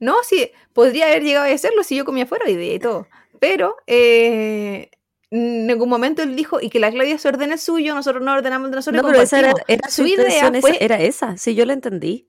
[0.00, 3.06] No, sí, podría haber llegado a hacerlo si yo comía fuera hoy día y todo.
[3.40, 4.90] Pero eh,
[5.30, 8.70] en ningún momento él dijo, y que la Claudia se ordene suyo, nosotros no ordenamos
[8.70, 9.02] de nosotros.
[9.02, 11.36] No, pero esa era, era su, Su idea intención, esa- fue- era esa.
[11.36, 12.28] Sí, yo la entendí.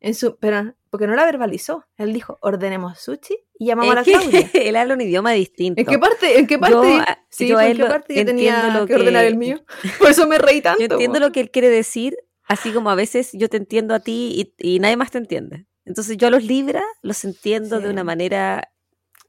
[0.00, 1.86] En su, pero porque no la verbalizó.
[1.96, 4.50] Él dijo, ordenemos sushi y llamamos a la Es Claudia.
[4.54, 5.80] él habla un idioma distinto.
[5.80, 6.38] ¿En qué parte?
[6.40, 6.74] ¿En qué parte?
[6.76, 9.62] Yo, sí, yo ¿en qué parte yo tenía lo que ordenar que- el mío?
[10.00, 10.80] Por eso me reí tanto.
[10.80, 11.26] Yo entiendo po.
[11.26, 12.16] lo que él quiere decir,
[12.48, 15.66] así como a veces yo te entiendo a ti y, y nadie más te entiende.
[15.84, 18.68] Entonces yo a los Libra los entiendo de una manera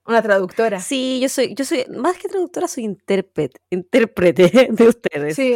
[0.05, 0.79] Una traductora.
[0.81, 5.35] Sí, yo soy, yo soy, más que traductora, soy intérprete, intérprete de ustedes.
[5.35, 5.55] Sí.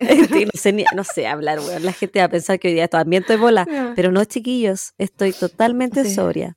[0.00, 1.84] Sí, no, sé, ni- no sé hablar, weón.
[1.84, 3.64] La gente va a pensar que hoy día también estoy bola.
[3.68, 3.92] No.
[3.96, 6.14] Pero no, chiquillos, estoy totalmente Sí.
[6.14, 6.56] sobria.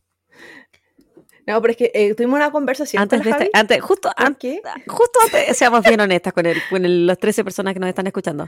[1.48, 3.50] No, pero es que eh, tuvimos una conversación Antes con de este- Javi.
[3.54, 7.44] antes, justo ¿Por antes, justo antes, seamos bien honestas con, el, con el- los 13
[7.44, 8.48] personas que nos están escuchando.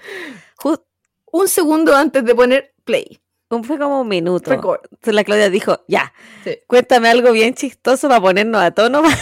[0.58, 0.84] Ju-
[1.32, 3.20] Un segundo antes de poner play.
[3.62, 4.52] Fue como un minuto.
[4.54, 6.14] Entonces la Claudia dijo, ya,
[6.44, 6.58] Sí.
[6.68, 9.02] cuéntame algo bien chistoso para ponernos a tono.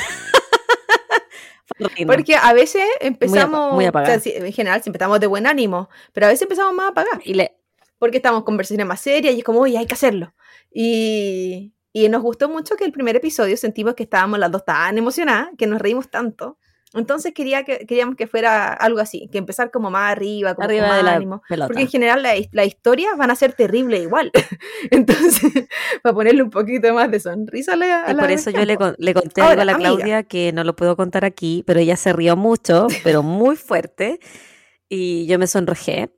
[2.06, 4.20] Porque a veces empezamos, muy o sea, apagada.
[4.20, 6.92] sí, en general siempre estamos de buen ánimo, pero a veces empezamos más
[7.24, 7.58] y le,
[7.98, 10.34] porque estamos conversaciones más serias y es como, oye, hay que hacerlo.
[10.72, 14.98] Y, y nos gustó mucho que el primer episodio sentimos que estábamos las dos tan
[14.98, 16.58] emocionadas, que nos reímos tanto.
[16.94, 20.76] Entonces quería que, queríamos que fuera algo así, que empezar como más arriba, como con
[20.76, 21.42] arriba más de la ánimo.
[21.48, 21.68] pelota.
[21.68, 24.32] Porque en general la- las historias van a ser terribles igual.
[24.92, 25.52] Entonces,
[26.04, 28.66] para ponerle un poquito más de sonrisa a la, a Y la por eso yo
[28.66, 29.90] le, con- le conté Ahora, algo a la amiga.
[29.96, 34.20] Claudia que no lo puedo contar aquí, pero ella se rió mucho, pero muy fuerte,
[34.90, 36.12] y yo me sonrojé.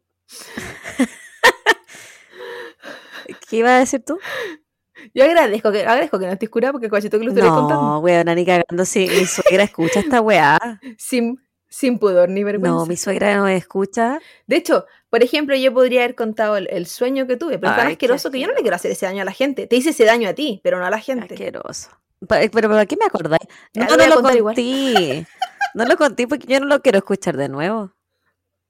[3.49, 4.17] ¿Qué iba a decir tú?
[5.13, 7.81] Yo agradezco que, agradezco que no estés curada porque cachito que lo estoy contando.
[7.83, 10.57] No, weona, ni cagando si mi suegra escucha esta weá.
[10.97, 12.77] Sin, sin pudor ni vergüenza.
[12.77, 14.19] No, mi suegra no escucha.
[14.47, 17.77] De hecho, por ejemplo, yo podría haber contado el, el sueño que tuve, pero es
[17.77, 19.65] tan asqueroso que yo no le quiero hacer ese daño a la gente.
[19.67, 21.33] Te hice ese daño a ti, pero no a la gente.
[21.33, 21.89] Asqueroso.
[22.27, 23.41] Pa- Pero, ¿para qué me acordáis?
[23.73, 24.55] No, lo voy no a lo contar igual.
[24.55, 25.27] conté.
[25.75, 27.91] No lo conté porque yo no lo quiero escuchar de nuevo.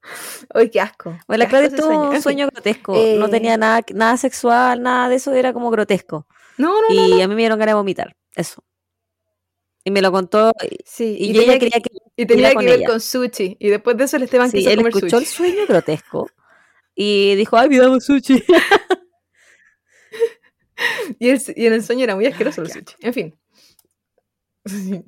[0.56, 1.18] Uy, qué asco.
[1.28, 2.94] Bueno, la Claudia tuvo un sueño grotesco.
[2.94, 6.28] No Eh, tenía nada, nada sexual, nada de eso, era como grotesco.
[6.58, 7.18] No, no, no.
[7.18, 8.16] Y a mí me dieron ganas de vomitar.
[8.36, 8.64] Eso.
[9.86, 10.54] Y me lo contó.
[10.64, 11.90] Y, Sí, y y, ella quería que.
[12.16, 12.88] y tenía que con ver ella.
[12.88, 13.58] con sushi.
[13.60, 15.36] Y después de eso el Esteban Sí, quiso él comer escuchó el sushi.
[15.36, 16.30] sueño grotesco.
[16.96, 18.44] Y dijo, ay, pidamos sushi.
[21.20, 22.96] Y, el- y en el sueño era muy asqueroso el sushi.
[23.00, 23.40] En fin.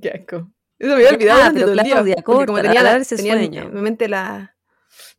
[0.02, 0.52] qué asco.
[0.78, 3.34] Eso me había olvidado durante pero todo el día, porque como tenía, la- ese tenía
[3.34, 3.62] en- sueño.
[3.64, 4.55] en mi mente la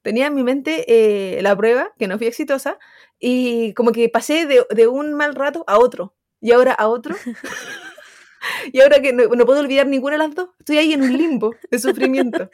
[0.07, 2.79] tenía en mi mente eh, la prueba, que no fui exitosa,
[3.19, 7.17] y como que pasé de, de un mal rato a otro, y ahora a otro,
[8.73, 11.19] y ahora que no, no puedo olvidar ninguna de las dos, estoy ahí en un
[11.19, 12.49] limbo de sufrimiento.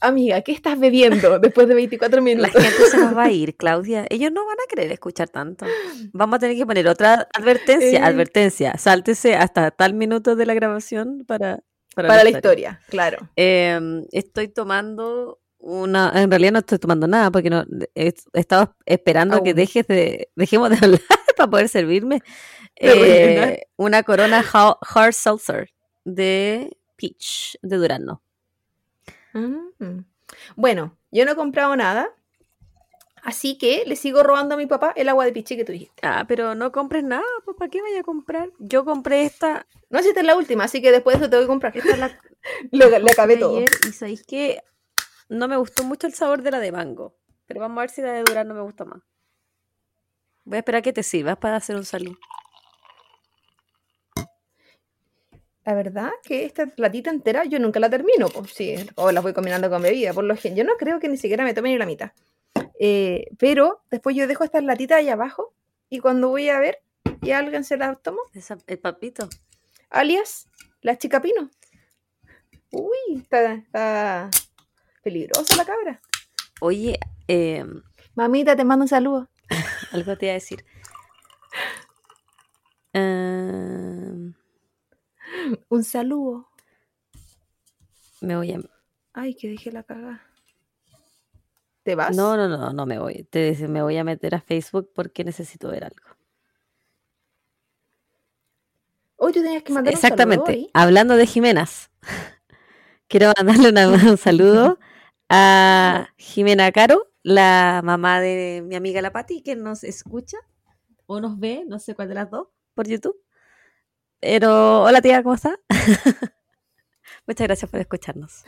[0.00, 2.50] Amiga, ¿qué estás bebiendo después de 24 La minutos?
[2.60, 4.04] gente se nos va a ir, Claudia.
[4.10, 5.66] Ellos no van a querer escuchar tanto.
[6.12, 8.00] Vamos a tener que poner otra advertencia.
[8.00, 8.02] Eh.
[8.02, 8.76] Advertencia.
[8.76, 11.60] Sáltese hasta tal minuto de la grabación para,
[11.94, 13.30] para, Para la historia, claro.
[13.36, 13.78] Eh,
[14.10, 16.12] estoy tomando una.
[16.14, 20.28] En realidad no estoy tomando nada porque no he, he estado esperando que dejes de,
[20.36, 21.00] dejemos de hablar
[21.36, 22.20] para poder servirme.
[22.84, 25.68] Eh, una Corona Ha- Hard Seltzer
[26.04, 28.22] de Peach, de Durazno.
[29.34, 30.04] Mm.
[30.56, 32.08] Bueno, yo no he comprado nada.
[33.22, 35.94] Así que le sigo robando a mi papá el agua de piche que tú dijiste.
[36.02, 38.50] Ah, pero no compres nada, pues ¿para qué vaya a comprar?
[38.58, 39.66] Yo compré esta.
[39.90, 41.76] No sé si esta es la última, así que después de eso tengo que comprar.
[41.76, 42.18] Esta es la
[42.72, 43.60] Lo, le acabé todo.
[43.60, 44.60] y sabéis que
[45.32, 47.14] no me gustó mucho el sabor de la de mango.
[47.46, 49.00] Pero vamos a ver si la de durazno me gusta más.
[50.44, 52.16] Voy a esperar que te sirvas para hacer un salud.
[55.64, 59.32] La verdad que esta platita entera yo nunca la termino, pues sí, o la voy
[59.32, 61.78] combinando con bebida, por lo que yo no creo que ni siquiera me tome ni
[61.78, 62.10] la mitad.
[62.80, 65.54] Eh, pero después yo dejo estas latitas ahí abajo
[65.88, 66.82] y cuando voy a ver
[67.20, 69.28] y alguien se las tomó, Esa- el papito.
[69.88, 70.48] alias
[70.80, 71.48] la chica pino.
[72.72, 74.30] Uy, está, está
[75.02, 76.00] peligrosa la cabra.
[76.60, 77.64] Oye, eh,
[78.14, 79.28] Mamita, te mando un saludo.
[79.92, 80.64] algo te iba a decir.
[82.92, 84.34] Em,
[85.68, 86.48] Un saludo.
[88.20, 88.60] me voy a...
[89.14, 90.22] Ay, que dejé la cagada.
[91.82, 92.14] ¿Te vas?
[92.16, 93.24] No, no, no, no me voy.
[93.24, 96.06] Te me voy a meter a Facebook porque necesito ver algo.
[99.16, 100.44] Hoy tú tenías que mandar un Exactamente.
[100.46, 100.70] saludo ahí.
[100.74, 101.90] Hablando de Jimenas,
[103.08, 104.78] quiero mandarle una- un saludo
[105.34, 110.36] a Jimena Caro, la mamá de mi amiga la Pati, que nos escucha
[111.06, 113.16] o nos ve, no sé cuál de las dos, por YouTube.
[114.20, 115.58] Pero, hola tía, ¿cómo está?
[117.26, 118.44] Muchas gracias por escucharnos.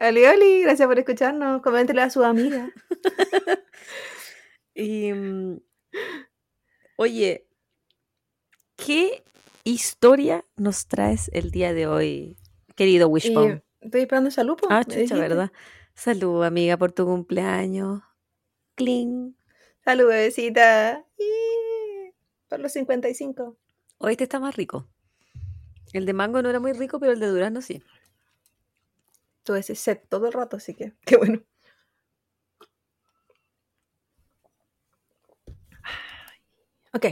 [0.00, 1.60] Oli, Oli, gracias por escucharnos.
[1.60, 2.70] Coméntele a su amiga.
[4.74, 5.58] Y, mm,
[6.96, 7.46] oye,
[8.76, 9.22] ¿qué
[9.64, 12.38] historia nos traes el día de hoy,
[12.74, 13.52] querido Wishbone?
[13.52, 14.56] Eh, estoy esperando salud.
[14.56, 15.14] po, Ah, chucha.
[15.16, 15.52] ¿verdad?
[15.94, 18.02] Salud, amiga, por tu cumpleaños.
[18.74, 19.36] Cling.
[19.84, 21.04] Salud, bebecita.
[21.18, 22.12] Y
[22.48, 23.56] Por los 55.
[23.98, 24.88] Hoy este está más rico.
[25.92, 27.82] El de mango no era muy rico, pero el de durazno sí.
[29.42, 31.42] Todo ese set todo el rato, así que qué bueno.
[36.94, 37.06] Ok.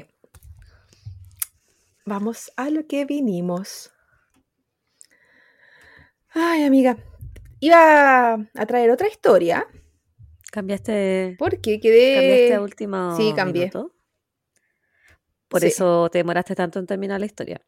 [2.04, 3.92] Vamos a lo que vinimos.
[6.32, 6.96] Ay, amiga.
[7.60, 9.66] Iba a traer otra historia
[10.50, 12.54] ¿Cambiaste, porque cambiaste quedé.
[12.54, 13.66] a último sí, cambié.
[13.66, 13.94] minuto?
[15.48, 15.68] Por Sí.
[15.68, 17.60] eso te demoraste tanto en terminar la historia.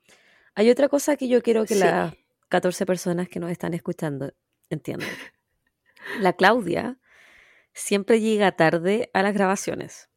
[0.55, 1.81] Hay otra cosa que yo quiero que Sí.
[1.81, 2.14] las
[2.48, 4.33] 14 personas que nos están escuchando
[4.70, 5.09] entiendan.
[6.20, 6.98] La Claudia
[7.72, 10.09] siempre llega tarde a las grabaciones.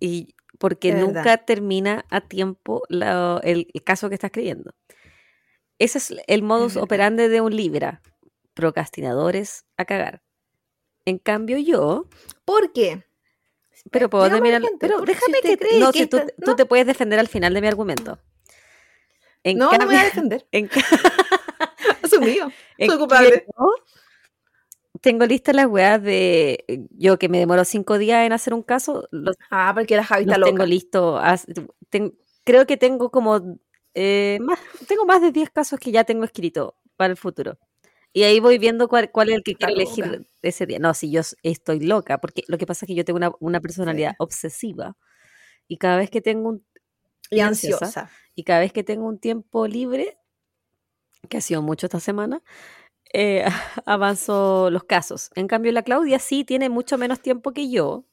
[0.00, 4.74] Y porque nunca termina a tiempo la- el, el caso que está escribiendo.
[5.78, 8.02] Ese es el modus operandi de un Libra.
[8.54, 10.22] Procrastinadores a cagar.
[11.04, 12.06] En cambio yo,
[12.44, 13.04] ¿Por qué?
[13.90, 14.62] pero puedo a la terminar.
[14.78, 15.58] Pero si déjame que.
[15.58, 16.18] cree No, que si tú,
[16.56, 18.18] te puedes defender al final de mi argumento.
[19.42, 20.46] En No, no me cambio, voy a defender.
[20.52, 20.70] en,
[22.02, 22.52] Asumido.
[22.78, 23.30] en Soy culpable.
[23.44, 23.74] cambio,
[25.00, 26.64] tengo listas las weas de.
[26.90, 30.22] Yo que me demoro cinco días en hacer un caso, los, Ah, porque la Javi
[30.22, 30.66] está tengo loca.
[31.90, 33.58] ten- creo que tengo como.
[33.94, 37.58] eh, más, tengo más de 10 casos que ya tengo escrito para el futuro.
[38.12, 40.24] Y ahí voy viendo cuál, cuál es el que quiero elegir loca.
[40.42, 40.78] ese día.
[40.78, 43.60] No, si yo estoy loca, porque lo que pasa es que yo tengo una, una
[43.60, 44.96] personalidad obsesiva.
[45.68, 46.66] Y cada vez que tengo un
[47.30, 47.86] Y ansiosa.
[47.86, 48.10] ansiosa.
[48.34, 50.18] y cada vez que tengo un tiempo libre,
[51.28, 52.42] que ha sido mucho esta semana,
[53.14, 53.44] eh,
[53.86, 55.30] avanzo los casos.
[55.36, 58.06] En cambio, la Claudia sí tiene mucho menos tiempo que yo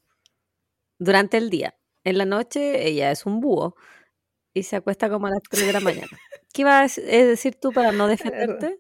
[0.98, 1.76] durante el día.
[2.04, 3.76] En la noche ella es un búho
[4.54, 6.22] y se acuesta como a las 3 de la mañana.
[6.54, 8.80] ¿Qué ibas a dec- decir tú para no defenderte?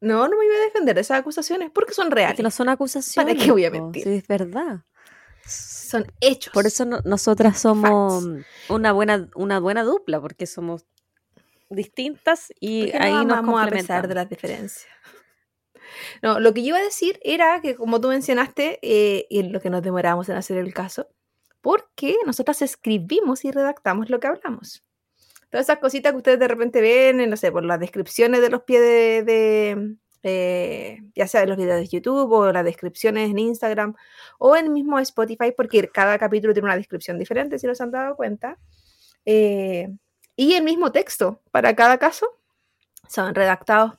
[0.00, 2.36] No, no me iba a defender de esas acusaciones porque son Es reales.
[2.36, 3.42] que no son acusaciones.
[3.42, 4.04] qué voy a mentir?
[4.04, 4.80] sí, es verdad.
[5.46, 6.52] Son hechos.
[6.52, 8.46] Por eso no- nosotras somos Facts.
[8.70, 10.84] una buena, una buena dupla, porque somos
[11.68, 14.86] distintas y ahí nos nos amamos a pesar de las diferencias.
[16.22, 19.52] No, lo que yo iba a decir era que, como tú mencionaste, eh, y en
[19.52, 21.08] lo que nos demoramos en hacer el caso,
[21.60, 24.84] porque nosotras escribimos y redactamos lo que hablamos.
[25.50, 28.50] Todas esas cositas que ustedes de repente ven, en, no sé, por las descripciones de
[28.50, 28.80] los pies
[29.26, 33.94] de, eh, ya sea de los videos de YouTube o las descripciones en Instagram
[34.38, 38.16] o en mismo Spotify, porque cada capítulo tiene una descripción diferente, si nos han dado
[38.16, 38.58] cuenta.
[39.24, 39.88] Eh,
[40.36, 42.26] y el mismo texto para cada caso
[43.08, 43.98] son redactados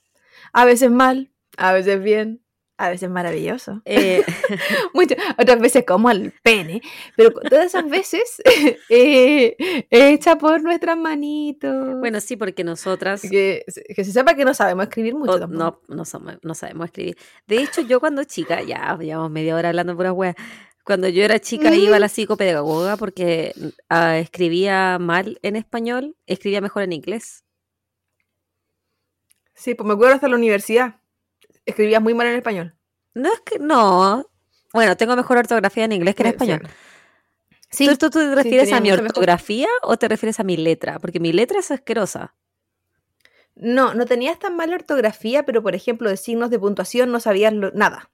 [0.54, 2.41] a veces mal, a veces bien,
[2.82, 4.24] a veces maravilloso, Eh,
[4.94, 6.82] muchas, otras veces como al pene,
[7.16, 8.42] pero todas esas veces
[8.90, 9.56] eh,
[9.90, 12.00] hecha por nuestras manitos.
[12.00, 13.64] bueno, sí, porque nosotras que,
[13.96, 15.82] que se sepa que no sabemos escribir mucho o- tampoco.
[15.88, 17.18] no, no, somos- no sabemos escribir.
[17.48, 20.36] De hecho, yo cuando chica, ya llevamos media hora hablando puras weas.
[20.84, 23.54] Cuando yo era chica iba a la psicopedagoga porque
[23.88, 27.44] ah, escribía mal en español, escribía mejor en inglés.
[29.54, 31.01] Sí, pues me acuerdo hasta la universidad.
[31.66, 32.76] Escribías muy mal en español.
[33.14, 34.26] No es que no,
[34.74, 36.62] Bueno, tengo mejor ortografía en inglés que en español.
[37.70, 40.58] Sí, ¿Tú, tú- tú te refieres a mi mejor- ortografía o te refieres a mi
[40.58, 40.98] letra?
[41.00, 42.36] Porque mi letra es asquerosa.
[43.56, 47.54] no, no tenías tan mala ortografía, pero por ejemplo de signos de puntuación no sabías
[47.54, 48.10] lo- nada.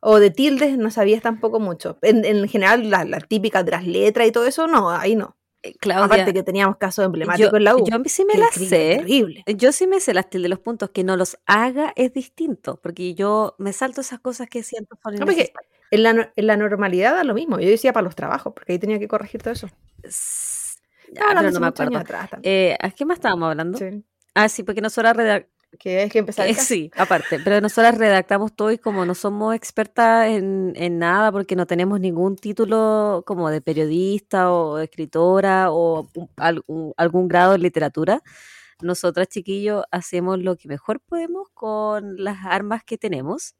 [0.00, 1.98] O de tildes no sabías tampoco mucho.
[2.02, 5.36] En, en general, las la típicas de las letras y todo eso, no, ahí no.
[5.70, 7.84] Eh, Claudia, Aparte que teníamos casos emblemáticos yo, en la U.
[7.88, 8.96] yo sí me las sé.
[8.98, 9.44] Terrible.
[9.56, 10.90] Yo sí me sé las tildes de los puntos.
[10.90, 12.80] Que no los haga es distinto.
[12.82, 15.52] Porque yo me salto esas cosas que siento son No, porque
[15.90, 17.58] en la, no- en la normalidad da lo mismo.
[17.60, 19.68] Yo decía para los trabajos, porque ahí tenía que corregir todo eso.
[20.02, 20.78] S-
[21.18, 21.98] Ah, no hace me acuerdo.
[21.98, 22.40] atrás.
[22.42, 23.78] Eh, ¿A qué más estábamos hablando?
[23.78, 24.04] Sí.
[24.34, 24.80] Ah, sí, porque
[25.12, 25.55] redactamos.
[25.78, 26.62] Que es que empezar caso.
[26.62, 31.54] sí, aparte, pero nosotras redactamos todo y como no somos expertas en, en nada porque
[31.54, 37.52] no tenemos ningún título como de periodista o escritora o un- al- un- algún grado
[37.52, 38.22] de literatura,
[38.80, 43.54] nosotras chiquillos hacemos lo que mejor podemos con las armas que tenemos,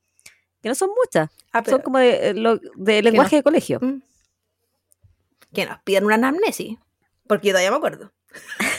[0.62, 3.79] que no son muchas, Ah, son como de, lo- de lenguaje de colegio.
[3.83, 4.01] Mm.
[5.53, 6.79] que nos pidan una anamnesis,
[7.27, 8.12] porque yo todavía me acuerdo.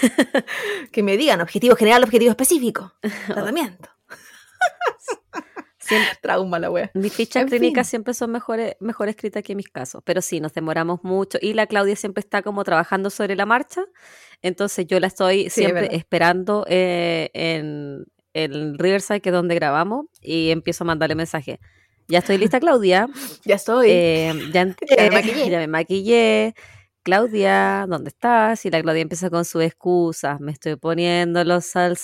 [0.92, 2.94] que me digan objetivo general, objetivo específico,
[3.28, 3.90] tratamiento.
[5.80, 6.92] Siempre- Trauma la wea.
[6.96, 7.92] Mis fichas En clínicas fin.
[7.92, 11.66] siempre son mejores, mejor escritas que mis casos, pero sí, nos demoramos mucho y la
[11.68, 13.86] Claudia siempre está como trabajando sobre la marcha,
[14.42, 20.08] entonces yo la estoy es siempre esperando eh, en el Riverside, que es donde grabamos,
[20.22, 21.60] y empiezo a mandarle mensaje.
[22.10, 23.08] Ya estoy lista, Claudia.
[23.46, 23.88] Ya estoy.
[23.90, 25.50] eh, ya, me maquillé.
[25.50, 26.54] ya me maquillé.
[27.08, 28.66] Claudia, ¿dónde estás?
[28.66, 30.42] Y la Claudia empieza con sus excusas.
[30.42, 31.74] Me estoy poniendo los.
[31.74, 31.96] Me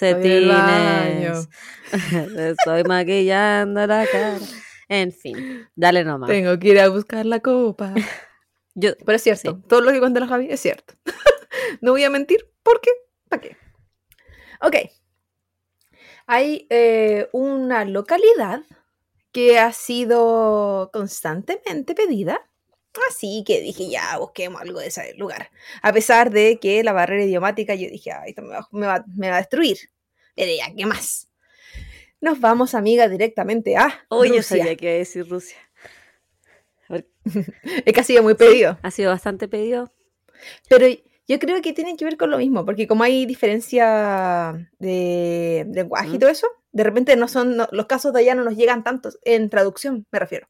[2.51, 4.39] estoy maquillando la cara.
[4.87, 6.29] En fin, dale nomás.
[6.29, 7.93] Tengo que ir a buscar la copa.
[8.75, 9.67] Yo, Pero es cierto, Sí.
[9.67, 10.93] todo lo que cuenta la Javi es cierto.
[11.81, 12.91] no voy a mentir, ¿por qué?
[13.27, 13.57] ¿Para qué?
[14.61, 14.75] Ok.
[16.27, 18.63] Hay eh, una localidad
[19.33, 22.39] que ha sido constantemente pedida.
[23.09, 25.49] Así que dije, ya, busquemos algo de ese lugar.
[25.81, 29.05] A pesar de que la barrera idiomática, yo dije, ay, esto me va, me va-
[29.15, 29.77] me va a destruir.
[30.35, 31.27] Pero ya, ¿qué más?
[32.21, 34.57] Nos vamos, amiga, directamente a Oye, yo Rusia.
[34.57, 35.57] sabía que iba a decir Rusia.
[37.85, 38.77] Es que ha sido muy pedido.
[38.81, 39.91] Ha sido bastante pedido.
[40.69, 40.87] Pero
[41.27, 46.09] yo creo que tiene que ver con lo mismo, porque como hay diferencia de lenguaje
[46.09, 46.19] y Mm.
[46.19, 49.17] todo eso, de repente no son no- los casos de allá no nos llegan tantos
[49.23, 50.47] en traducción, me refiero.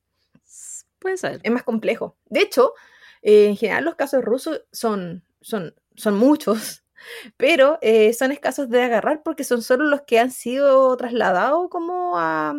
[1.04, 1.42] Puede ser.
[1.44, 2.16] Es más complejo.
[2.30, 2.74] De hecho,
[3.22, 6.84] eh, en general los casos rusos son, son, son muchos,
[7.38, 12.18] pero eh, son escasos de agarrar porque son solo los que han sido trasladados como
[12.18, 12.56] a,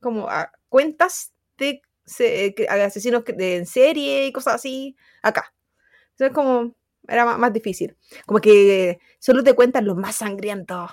[0.00, 5.54] como a cuentas de se- asesinos de, en serie y cosas así acá.
[6.12, 6.74] Entonces como
[7.06, 7.96] era más, difícil.
[8.24, 10.90] Como que solo te cuentan los más sangrientos.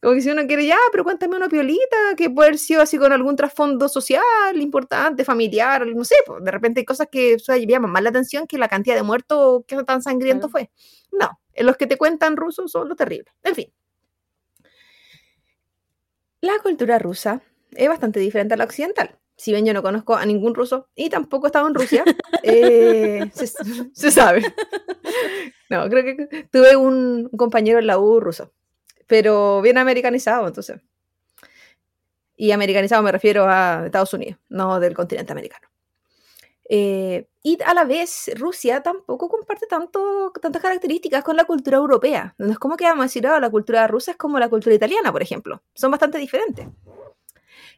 [0.00, 2.98] Como que si uno quiere, ya, pero cuéntame una piolita que puede haber sido así
[2.98, 4.22] con algún trasfondo social
[4.60, 8.10] importante, familiar, no sé, pues, de repente hay cosas que o sea, llaman más la
[8.10, 10.66] atención que la cantidad de muertos que tan sangriento Claro.
[10.68, 10.70] fue.
[11.12, 13.32] No, en los que te cuentan rusos son los terribles.
[13.42, 13.72] En fin.
[16.40, 17.42] La cultura rusa
[17.72, 19.18] es bastante diferente a la occidental.
[19.36, 22.04] Si bien yo no conozco a ningún ruso y tampoco he estado en Rusia,
[22.42, 23.46] eh, se,
[23.92, 24.42] se sabe.
[25.70, 28.52] No, creo que tuve un, un compañero en la U ruso,
[29.10, 30.80] pero bien americanizado, entonces.
[32.36, 35.68] Y americanizado me refiero a Estados Unidos, no del continente americano.
[36.72, 42.36] Eh, y a la vez, Rusia tampoco comparte tanto, tantas características con la cultura europea.
[42.38, 44.74] No es como que vamos a decir, "Ah, la cultura rusa es como la cultura
[44.76, 45.60] italiana, por ejemplo.
[45.74, 46.68] Son bastante diferentes.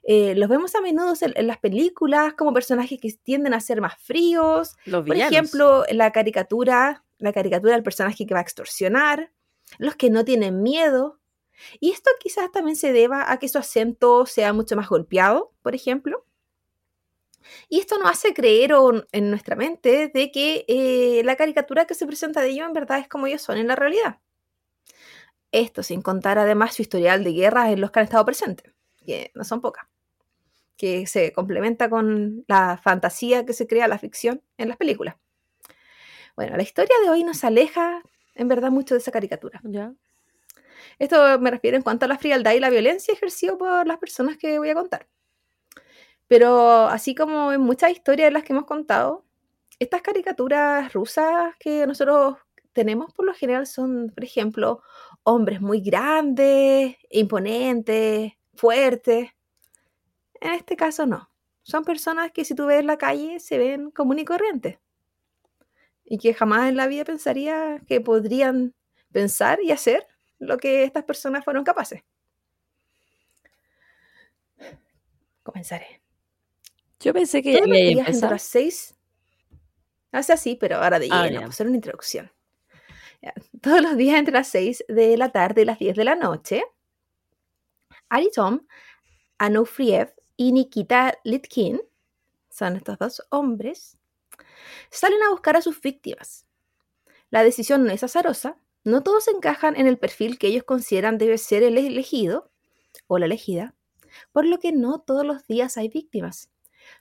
[0.02, 3.80] Eh, los vemos a menudo en, en las películas como personajes que tienden a ser
[3.80, 9.30] más fríos, Los por ejemplo, la caricatura, la caricatura del personaje que va a extorsionar,
[9.78, 11.18] los que no tienen miedo.
[11.80, 15.74] Y esto quizás también se deba a que su acento sea mucho más golpeado, por
[15.74, 16.24] ejemplo.
[17.68, 18.72] Y esto nos hace creer
[19.12, 22.98] en nuestra mente de que eh, la caricatura que se presenta de ellos en verdad
[22.98, 24.20] es como ellos son en la realidad.
[25.52, 28.72] Esto sin contar además su historial de guerras en los que han estado presentes,
[29.04, 29.86] que no son pocas,
[30.76, 35.16] que se complementa con la fantasía que se crea la ficción en las películas.
[36.36, 38.02] Bueno, la historia de hoy nos aleja
[38.34, 39.60] en verdad mucho de esa caricatura.
[39.64, 39.92] Ya.
[40.98, 44.36] Esto me refiero en cuanto a la frialdad y la violencia ejercida por las personas
[44.36, 45.08] que voy a contar.
[46.28, 49.24] Pero así como en muchas historias de las que hemos contado,
[49.78, 52.36] estas caricaturas rusas que nosotros
[52.72, 54.82] tenemos por lo general son, por ejemplo,
[55.24, 59.30] hombres muy grandes, imponentes, fuertes.
[60.40, 61.28] En este caso no.
[61.62, 64.78] Son personas que si tú ves en la calle se ven común y corrientes.
[66.04, 68.74] Y que jamás en la vida pensaría que podrían
[69.12, 70.06] pensar y hacer
[70.42, 72.02] lo que estas personas fueron capaces.
[75.42, 76.02] Comenzaré.
[77.00, 78.96] Yo pensé que Todos los días entre las 6.
[80.12, 82.30] Hace así, pero ahora de Ah, lleno, pues era una introducción.
[83.60, 86.64] Todos los días entre las 6 de la tarde y las 10 de la noche,
[88.08, 88.66] Ari Tom,
[89.38, 91.80] Anufriev y Nikita Litkin,
[92.50, 93.96] son estos dos hombres,
[94.90, 96.46] salen a buscar a sus víctimas.
[97.30, 101.38] La decisión no es azarosa, no todos encajan en el perfil que ellos consideran debe
[101.38, 102.50] ser el elegido
[103.06, 103.74] o la elegida,
[104.32, 106.50] por lo que no todos los días hay víctimas.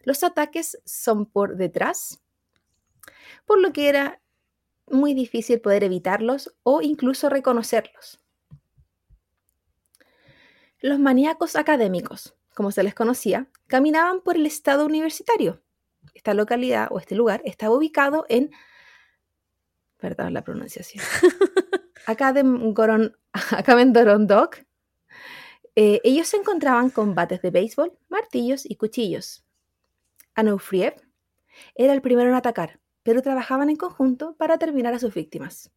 [0.04, 2.22] Los ataques son por detrás,
[3.46, 4.22] por lo que era
[4.88, 8.20] muy difícil poder evitarlos o incluso reconocerlos.
[10.80, 15.62] Los maníacos académicos, como se les conocía, caminaban por el estado universitario.
[16.14, 18.52] Esta localidad o este lugar estaba ubicado en,
[19.98, 21.04] perdón la pronunciación,
[22.06, 23.16] Academ Goron-
[23.52, 24.58] Academdorondoc.
[25.76, 29.46] Eh, ellos se encontraban con bates de béisbol, martillos y cuchillos.
[30.36, 30.96] Anufriev
[31.76, 35.72] era el primero en atacar, pero trabajaban en conjunto para terminar a sus víctimas.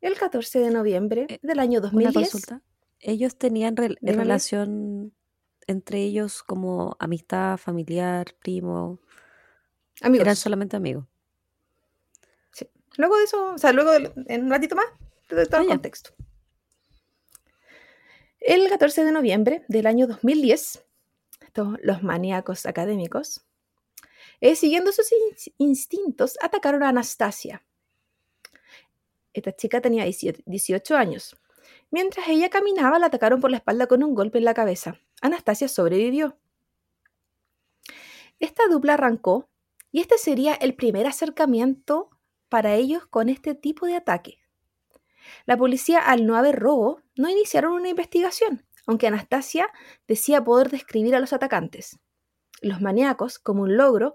[0.00, 2.62] El 14 de noviembre Eh, del año Una 2010, consulta.
[2.98, 5.12] Ellos tenían relación
[5.66, 8.98] entre ellos como amistad, familiar, primo.
[10.00, 11.06] amigos, Eran solamente amigos.
[12.96, 14.86] Luego de eso, o sea, luego de- en un ratito más,
[15.28, 15.74] te doy todo Ah, el ya.
[15.74, 16.10] contexto.
[18.40, 20.84] El 14 de noviembre del año 2010,
[21.40, 23.42] estos- los maníacos académicos,
[24.40, 27.62] eh, siguiendo sus in- instintos, atacaron a Anastasia.
[29.34, 31.36] Esta chica tenía 18 18 años.
[31.90, 34.98] Mientras ella caminaba, la atacaron por la espalda con un golpe en la cabeza.
[35.20, 36.36] Anastasia sobrevivió.
[38.38, 39.48] Esta dupla arrancó
[39.92, 42.10] y este sería el primer acercamiento
[42.50, 44.38] para ellos con este tipo de ataque.
[45.46, 49.68] La policía, al no haber robo, no iniciaron una investigación, aunque Anastasia
[50.06, 51.98] decía poder describir a los atacantes.
[52.60, 54.14] Los maníacos, como un logro,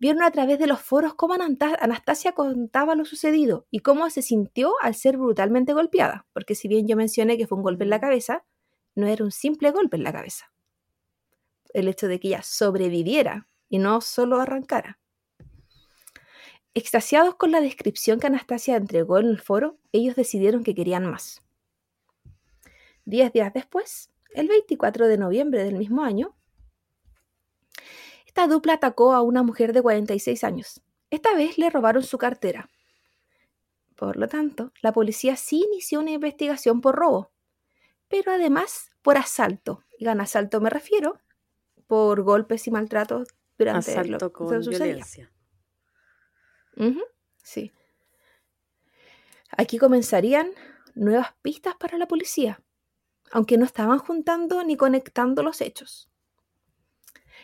[0.00, 4.74] vieron a través de los foros cómo Anastasia contaba lo sucedido y cómo se sintió
[4.80, 8.00] al ser brutalmente golpeada, porque si bien yo mencioné que fue un golpe en la
[8.00, 8.44] cabeza,
[8.94, 10.52] no era un simple golpe en la cabeza.
[11.72, 14.98] El hecho de que ella sobreviviera y no solo arrancara.
[16.76, 21.40] Extasiados con la descripción que Anastasia entregó en el foro, ellos decidieron que querían más.
[23.04, 26.34] Diez días después, el 24 de noviembre del mismo año,
[28.26, 30.82] esta dupla atacó a una mujer de 46 años.
[31.10, 32.68] Esta vez le robaron su cartera.
[33.94, 37.30] Por lo tanto, la policía sí inició una investigación por robo,
[38.08, 39.84] pero además por asalto.
[39.96, 41.20] Y con asalto me refiero
[41.86, 45.04] por golpes y maltratos durante lo Asalto que con sucedía.
[47.42, 47.72] Sí.
[49.56, 50.50] Aquí comenzarían
[50.94, 52.60] nuevas pistas para la policía,
[53.30, 56.10] aunque no estaban juntando ni conectando los hechos.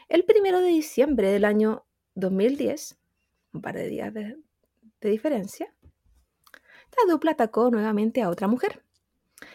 [0.09, 2.99] El primero de diciembre del año 2010,
[3.53, 4.37] un par de días de,
[5.01, 5.72] de diferencia,
[6.97, 8.83] la dupla atacó nuevamente a otra mujer,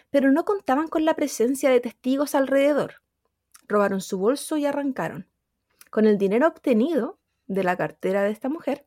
[0.10, 3.02] pero no contaban con la presencia de testigos alrededor.
[3.68, 5.28] Robaron su bolso y arrancaron.
[5.90, 8.86] Con el dinero obtenido de la cartera de esta mujer,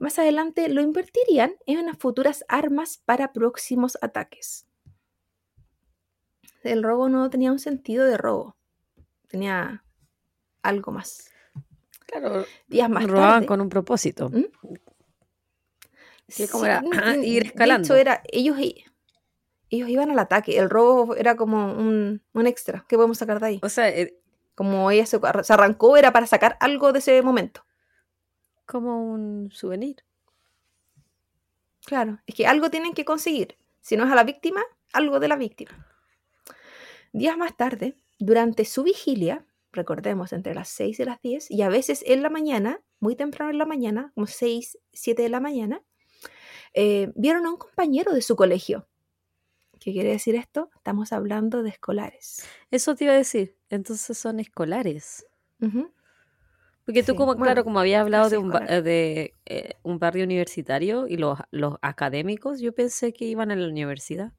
[0.00, 4.66] más adelante lo invertirían en unas futuras armas para próximos ataques.
[6.62, 8.56] El robo no tenía un sentido de robo,
[9.28, 9.84] tenía
[10.62, 11.30] algo más.
[12.06, 14.30] Claro, Días más robaban tarde, con un propósito.
[14.30, 14.44] ¿Mm?
[16.36, 16.82] que como sí, era,
[17.22, 17.86] ir de escalando.
[17.86, 22.84] hecho, era, ellos, ellos iban al ataque, el robo era como un, un extra.
[22.88, 23.60] ¿Qué podemos sacar de ahí?
[23.62, 24.16] O sea, eh,
[24.54, 25.18] Como ella se
[25.52, 27.64] arrancó, era para sacar algo de ese momento.
[28.70, 30.04] Como un souvenir.
[31.84, 33.56] Claro, es que algo tienen que conseguir.
[33.80, 34.62] Si no es a la víctima,
[34.92, 35.88] algo de la víctima.
[37.12, 41.68] Días más tarde, durante su vigilia, recordemos entre las 6 y las 10, y a
[41.68, 45.82] veces en la mañana, muy temprano en la mañana, como 6, 7 de la mañana,
[46.72, 48.86] eh, vieron a un compañero de su colegio.
[49.80, 50.70] ¿Qué quiere decir esto?
[50.76, 52.46] Estamos hablando de escolares.
[52.70, 53.56] Eso te iba a decir.
[53.70, 55.26] Entonces son escolares.
[55.60, 55.90] Ujú.
[56.92, 58.82] Porque tú, Sí, como, claro, como había hablado de un, ba- escolar.
[58.82, 63.68] de, eh, un barrio universitario y los, los académicos, yo pensé que iban a la
[63.68, 64.32] universidad.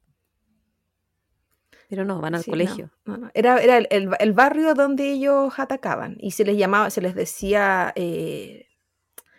[1.88, 2.90] Pero no, van al Sí, no, colegio.
[3.04, 3.30] no, no.
[3.34, 7.14] Era, era el, el- el barrio donde ellos atacaban y se les llamaba, se les
[7.14, 8.66] decía eh,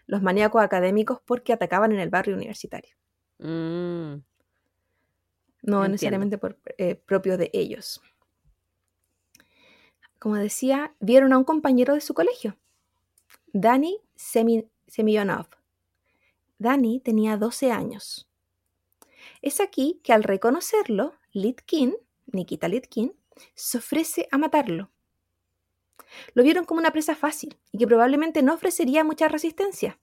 [0.08, 2.96] los maníacos académicos porque atacaban en el barrio universitario,
[3.40, 4.24] Mm,
[5.64, 5.90] no Entiendo.
[5.92, 8.02] necesariamente por, eh, propio de ellos.
[10.18, 12.58] Como decía, vieron a un compañero de su colegio,
[13.54, 15.48] Dani Semi- Semyonov.
[16.58, 18.28] Dani tenía 12 años.
[19.42, 21.96] Es aquí que al reconocerlo, Litkin,
[22.32, 23.14] Nikita Litkin,
[23.56, 24.90] se ofrece a matarlo.
[26.34, 30.00] Lo vieron como una presa fácil y que probablemente no ofrecería mucha resistencia.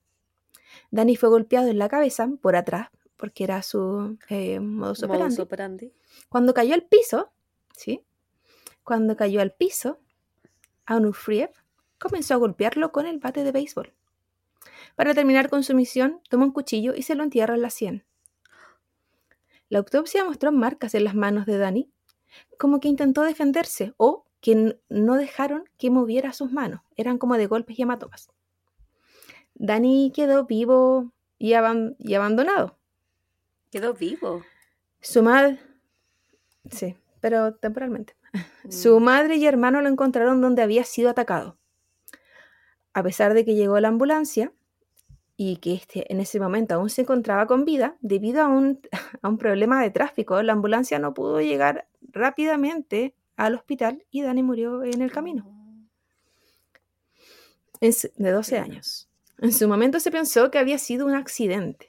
[0.91, 5.25] Danny fue golpeado en la cabeza por atrás, porque era su eh, modus operandi.
[5.25, 5.93] Modus operandi.
[6.29, 7.31] Cuando cayó al piso,
[7.77, 8.03] ¿sí?
[8.83, 10.01] Cuando cayó al piso,
[10.87, 11.51] Anufriev
[12.01, 13.93] comenzó a golpearlo con el bate de béisbol.
[14.97, 18.05] Para terminar con su misión, tomó un cuchillo y se lo entierra en la sien.
[19.69, 21.91] La autopsia mostró marcas en las manos de Danny,
[22.59, 26.81] como que intentó defenderse o que no dejaron que moviera sus manos.
[26.97, 28.31] Eran como de golpes y hematomas.
[29.55, 32.79] Danny quedó vivo y, aban- y abandonado.
[33.71, 34.43] Quedó vivo.
[35.01, 35.61] Su madre...
[36.71, 38.17] Sí, pero temporalmente.
[38.71, 41.59] Su madre y hermano lo encontraron donde había sido atacado.
[42.93, 44.53] A pesar de que llegó la ambulancia
[45.37, 48.81] y que este en ese momento aún se encontraba con vida, debido a un,
[49.23, 54.43] a un problema de tráfico, la ambulancia no pudo llegar rápidamente al hospital y Dani
[54.43, 55.47] murió en el camino,
[57.81, 58.65] en su- de 12 Pena.
[58.65, 59.09] años.
[59.39, 61.89] En su momento se pensó que había sido un accidente.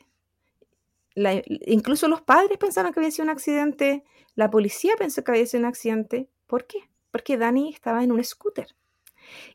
[1.15, 5.45] La- incluso los padres pensaron que había sido un accidente, la policía pensó que había
[5.45, 6.29] sido un accidente.
[6.47, 6.77] ¿Por qué?
[7.11, 8.67] Porque Dani estaba en un scooter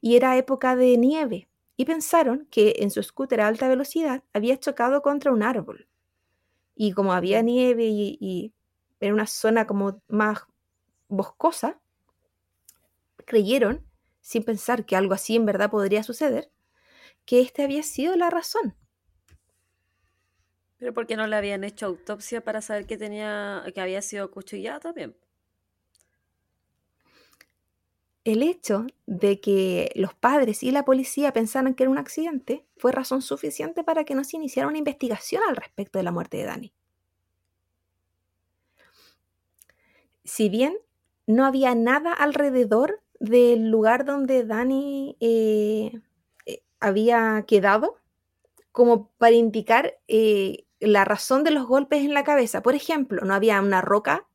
[0.01, 4.59] y era época de nieve y pensaron que en su scooter a alta velocidad había
[4.59, 5.89] chocado contra un árbol.
[6.75, 8.53] Y como había nieve y, y
[9.01, 10.41] era una zona como más
[11.09, 11.81] boscosa,
[13.25, 13.85] creyeron,
[14.21, 16.51] sin pensar que algo así en verdad podría suceder,
[17.27, 18.77] que este había sido la razón.
[20.79, 24.31] Pero ¿por qué no le habían hecho autopsia para saber que tenía, que había sido
[24.31, 25.17] cuchillado también?
[28.27, 32.91] El hecho de que los padres y la policía pensaran que era un accidente fue
[32.91, 36.43] razón suficiente para que no se iniciara una investigación al respecto de la muerte de
[36.43, 36.73] Dani.
[40.25, 40.77] Si bien
[41.29, 45.93] no había nada alrededor del lugar donde Dani eh,
[46.47, 47.95] eh, había quedado
[48.73, 52.61] como para indicar eh, la razón de los golpes en la cabeza.
[52.61, 54.27] Por ejemplo, no había una roca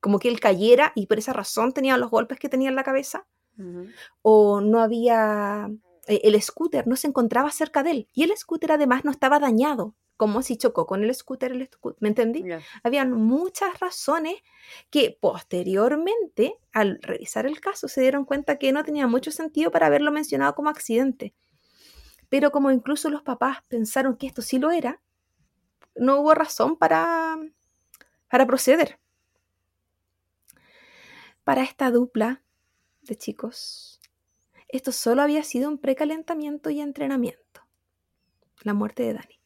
[0.00, 2.84] como que él cayera y por esa razón tenía los golpes que tenía en la
[2.84, 3.26] cabeza,
[4.22, 5.70] o no había,
[6.06, 9.38] eh, el scooter no se encontraba cerca de él, y el scooter además no estaba
[9.38, 12.44] dañado, como si chocó con el scooter, el ¿me entendí?
[12.82, 14.34] Habían muchas razones
[14.90, 19.86] que posteriormente, al revisar el caso, se dieron cuenta que no tenía mucho sentido para
[19.86, 21.32] haberlo mencionado como accidente.
[22.28, 25.00] Pero como incluso los papás pensaron que esto sí lo era,
[25.96, 27.38] no hubo razón para,
[28.28, 28.98] para proceder.
[31.50, 32.44] Para esta dupla
[33.02, 34.00] de chicos,
[34.68, 37.62] esto solo había sido un precalentamiento y entrenamiento.
[38.62, 39.40] La muerte de Dani.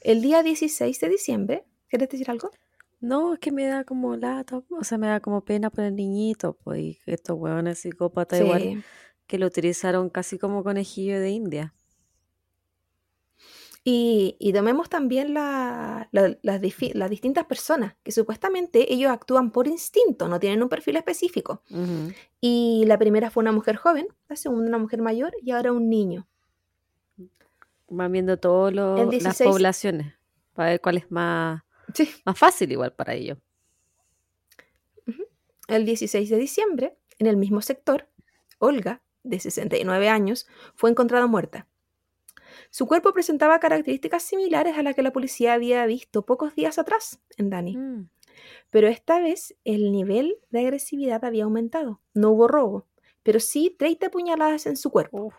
[0.00, 2.52] El día 16 de diciembre, ¿quieres decir algo?
[3.00, 5.96] No, es que me da como lata, o sea, me da como pena por el
[5.96, 8.84] niñito, pues, y estos hueones psicópatas igual
[9.26, 11.74] que lo utilizaron casi como conejillo de India.
[13.90, 20.28] Y, y tomemos también la- la- las, distintas personas, que supuestamente ellos actúan por instinto,
[20.28, 21.62] no tienen un perfil específico.
[22.40, 25.88] Y la primera fue una mujer joven, la segunda una mujer mayor y ahora un
[25.88, 26.26] niño.
[27.88, 30.12] Van viendo todas las 16 poblaciones
[30.52, 31.62] para ver cuál es más,
[31.94, 32.10] Sí.
[32.26, 33.38] más fácil igual para ellos.
[35.68, 38.06] El 16 de diciembre, en el mismo sector,
[38.58, 41.66] Olga, de 69 años, fue encontrada muerta.
[42.78, 47.18] Su cuerpo presentaba características similares a las que la policía había visto pocos días atrás
[47.36, 47.76] en Dani.
[47.76, 48.08] Mm.
[48.70, 52.00] Pero esta vez el nivel de agresividad había aumentado.
[52.14, 52.86] No hubo robo,
[53.24, 55.24] pero sí 30 puñaladas en su cuerpo.
[55.24, 55.34] Uf.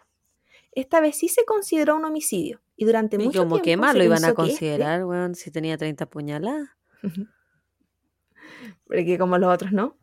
[0.74, 2.60] Esta vez sí se consideró un homicidio.
[2.76, 5.50] Y durante Y mucho como tiempo que más lo iban a este- considerar, weón, si
[5.50, 6.68] tenía 30 puñaladas.
[8.86, 9.96] Porque como los otros no.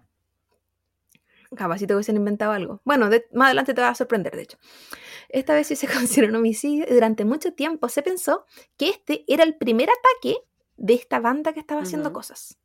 [1.55, 2.81] Capacito que hubiesen inventado algo.
[2.87, 4.57] Bueno, de- más adelante te va a sorprender, de hecho.
[5.37, 8.47] Esta vez sí se consideró un homicidio y durante mucho tiempo se pensó
[8.79, 10.39] que este era el primer ataque
[10.79, 12.59] de esta banda que estaba haciendo cosas.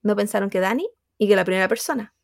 [0.00, 2.14] No pensaron que Dani y que la primera persona.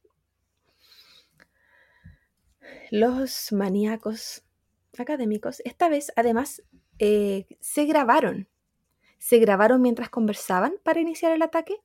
[2.92, 4.44] Los maníacos
[4.96, 6.62] académicos, esta vez además
[7.00, 8.48] eh, se grabaron.
[9.18, 11.82] Se grabaron mientras conversaban para iniciar el ataque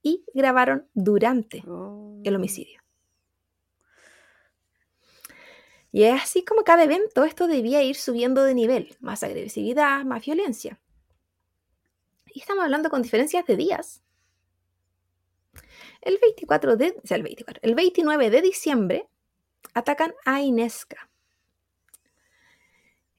[0.00, 2.22] y grabaron durante Oh.
[2.24, 2.83] el homicidio.
[5.94, 10.24] Y es así como cada evento esto debía ir subiendo de nivel, más agresividad, más
[10.24, 10.80] violencia.
[12.32, 14.02] Y estamos hablando con diferencias de días.
[16.00, 19.08] El 24 de, sea, el 24, el 29 de diciembre
[19.72, 21.08] atacan a Inesca.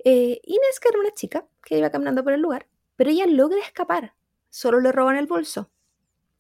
[0.04, 2.68] Eh, Inesca era una chica que iba caminando por el lugar,
[2.98, 4.16] pero ella logra escapar.
[4.50, 5.72] Solo le roban el bolso.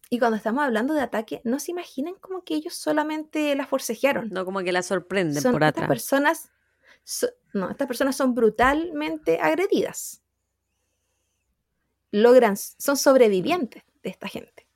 [0.10, 4.30] Y cuando estamos hablando de ataque, no se imaginen como que ellos solamente la forcejearon.
[4.30, 5.88] No como que la sorprenden Son por estas atrás.
[5.88, 6.52] personas,
[7.04, 10.22] so- no, estas personas son brutalmente agredidas.
[12.12, 14.68] Logran, son sobrevivientes de esta gente.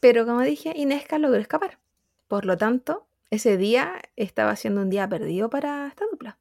[0.00, 1.78] Pero como dije, Inesca logró escapar.
[2.28, 6.38] Por lo tanto, ese día estaba siendo un día perdido para esta dupla.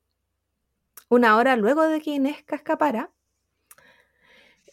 [1.09, 3.11] Una hora luego de que Inesca escapara,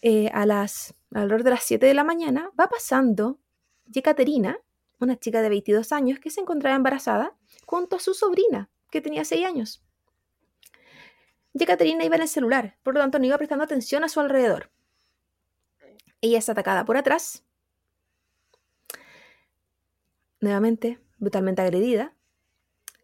[0.03, 3.39] eh, a las, alrededor de las 7 de la mañana, va pasando
[3.87, 4.59] Yekaterina,
[4.99, 9.25] una chica de 22 años que se encontraba embarazada, junto a su sobrina, que tenía
[9.25, 9.85] 6 años.
[11.55, 14.71] Yekaterina iba en el celular, por lo tanto no iba prestando atención a su alrededor.
[16.21, 17.45] Ella es atacada por atrás,
[20.41, 22.13] nuevamente brutalmente agredida.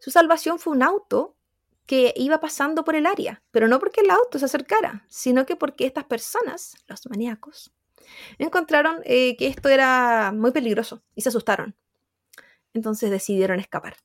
[0.01, 1.38] Su salvación fue un auto
[1.89, 5.57] que iba pasando por el área, pero no porque el auto se acercara, sino que
[5.57, 7.73] porque estas personas, los maníacos,
[8.39, 11.77] encontraron eh, que esto era muy peligroso y se asustaron.
[12.75, 13.97] Entonces decidieron escapar.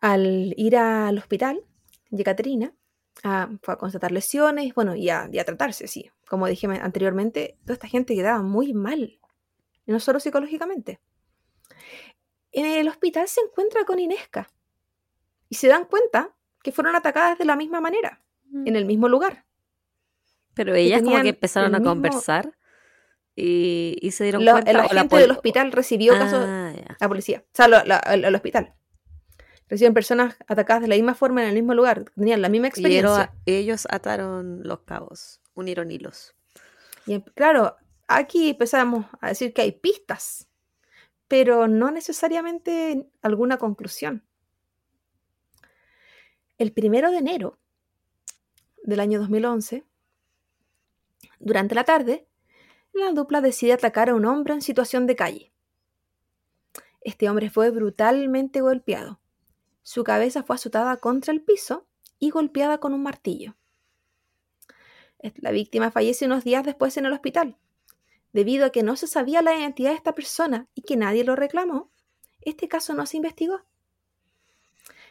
[0.00, 1.64] Al ir al hospital,
[2.10, 2.74] Yekaterina
[3.24, 6.10] ah, fue a constatar lesiones, bueno, y a, y a tratarse, sí.
[6.28, 9.18] Como dije me- anteriormente, toda esta gente quedaba muy mal,
[9.86, 11.00] no solo psicológicamente.
[12.52, 14.48] En el hospital se encuentra con Inesca
[15.48, 18.22] y se dan cuenta que fueron atacadas de la misma manera,
[18.64, 19.44] en el mismo lugar.
[20.54, 22.56] Pero ellas como que empezaron a mismo- conversar
[23.34, 24.70] y, y se dieron cuenta.
[24.70, 26.96] el o la del hospital recibió casos Ah, ya.
[27.00, 27.80] la policía, o sea, la-
[28.12, 28.74] el, el hospital.
[29.68, 32.70] Reciben personas atacadas de la misma forma en el mismo lugar, tenían la misma Y
[32.70, 33.22] experiencia.
[33.22, 36.34] ero- ellos ataron los cabos, unieron hilos.
[37.06, 37.76] Y em- claro,
[38.06, 40.46] aquí empezamos a decir que hay pistas,
[41.32, 44.22] pero no necesariamente alguna conclusión.
[46.58, 47.58] El primero de enero
[48.82, 49.82] del año 2011,
[51.40, 52.28] durante la tarde,
[52.92, 55.52] la dupla decide atacar a un hombre en situación de calle.
[57.00, 59.18] Este hombre fue brutalmente golpeado.
[59.82, 61.86] Su cabeza fue azotada contra el piso
[62.18, 63.56] y golpeada con un martillo.
[65.36, 67.56] La víctima fallece unos días después en el hospital.
[68.32, 71.36] Debido a que no se sabía la identidad de esta persona y que nadie lo
[71.36, 71.90] reclamó,
[72.40, 73.60] este caso no se investigó.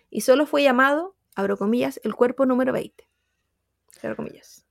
[0.09, 3.07] Y solo fue llamado, abro comillas, el cuerpo número 20.
[3.99, 4.65] Cierro comillas.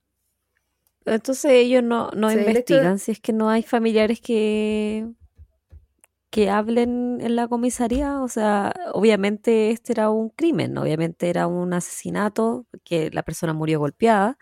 [1.05, 5.07] Entonces ellos no, no de- investigan si es que no hay familiares que,
[6.29, 8.21] que hablen en la comisaría.
[8.21, 13.79] O sea, obviamente este era un crimen, obviamente era un asesinato, que la persona murió
[13.79, 14.37] golpeada,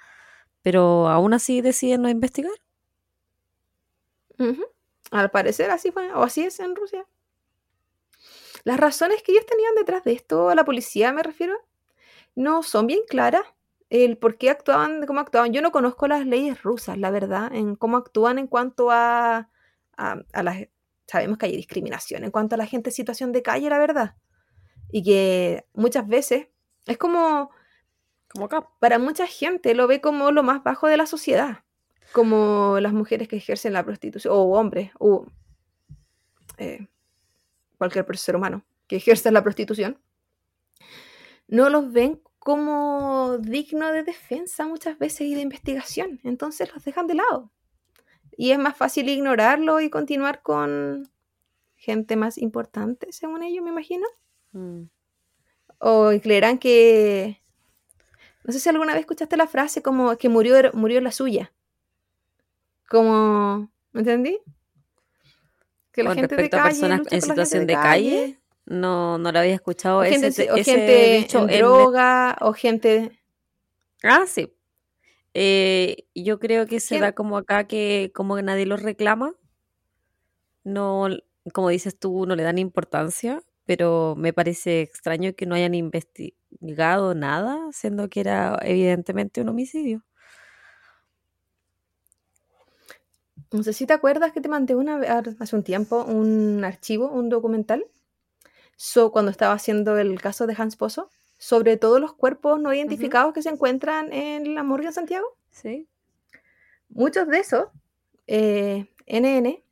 [0.62, 2.52] pero aún así deciden no investigar.
[5.12, 7.06] Al parecer así fue, o así es en Rusia.
[8.64, 11.56] Las razones que ellos tenían detrás de esto, la policía me refiero,
[12.36, 13.44] no son bien claras.
[13.90, 15.54] El por qué actuaban, cómo actuaban.
[15.54, 19.50] Yo no conozco las leyes rusas, la verdad, en cómo actúan en cuanto a,
[19.98, 20.58] a, a las...
[21.08, 24.16] Sabemos que hay discriminación en cuanto a la gente en situación de calle, la verdad.
[24.92, 26.50] Y que muchas veces
[26.86, 27.52] es como
[28.30, 28.68] Como acá.
[28.80, 31.64] para mucha gente lo ve como lo más bajo de la sociedad,
[32.12, 35.26] como las mujeres que ejercen la prostitución, o hombres, o
[36.58, 36.88] eh,
[37.78, 40.00] cualquier ser humano que ejerza la prostitución,
[41.48, 47.08] no los ven como digno de defensa muchas veces y de investigación, entonces los dejan
[47.08, 47.52] de lado.
[48.36, 51.10] Y es más fácil ignorarlo y continuar con
[51.76, 54.08] gente más importante, según ellos, me imagino.
[54.52, 54.84] Mm.
[55.80, 57.42] O creerán que.
[58.44, 61.52] No sé si alguna vez escuchaste la frase como que murió, murió la suya.
[62.90, 63.72] Como.
[63.92, 64.40] ¿Me entendí?
[65.92, 66.80] Que la Con gente de respecto a calle.
[66.80, 70.00] personas en situación de calle, no, no lo había escuchado.
[70.00, 73.20] O ese, gente, te- o ese gente dicho en en- droga, o gente.
[74.04, 74.54] Ah, sí.
[75.34, 79.34] Eh, yo creo que se da como acá que como que nadie los reclama.
[80.64, 81.08] No,
[81.54, 87.16] como dices tú, no le dan importancia, pero me parece extraño que no hayan investigado
[87.16, 90.04] nada, siendo que era evidentemente un homicidio.
[93.52, 95.00] No sé si te acuerdas que te mandé una,
[95.40, 97.86] hace un tiempo un archivo, un documental,
[98.76, 103.34] so, cuando estaba haciendo el caso de Hans Pozo, sobre todos los cuerpos no identificados
[103.34, 105.26] que se encuentran en la morgue en Santiago.
[105.50, 105.88] Sí.
[106.90, 107.68] Muchos de esos,
[108.28, 109.64] eh, NN,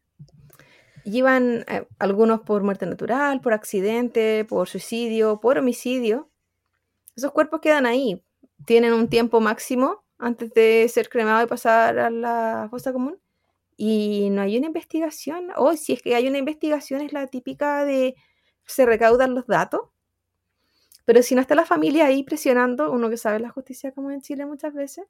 [1.04, 6.30] llevan eh, algunos por muerte natural, por accidente, por suicidio, por homicidio.
[7.16, 8.24] Esos cuerpos quedan ahí,
[8.66, 13.18] tienen un tiempo máximo antes de ser cremado y pasar a la fosa común.
[13.78, 17.86] Y no hay una investigación, o si es que hay una investigación es la típica
[17.86, 18.16] de
[18.66, 19.82] se recaudan los datos,
[21.06, 24.22] pero si no está la familia ahí presionando, uno que sabe la justicia como en
[24.22, 25.06] Chile muchas veces,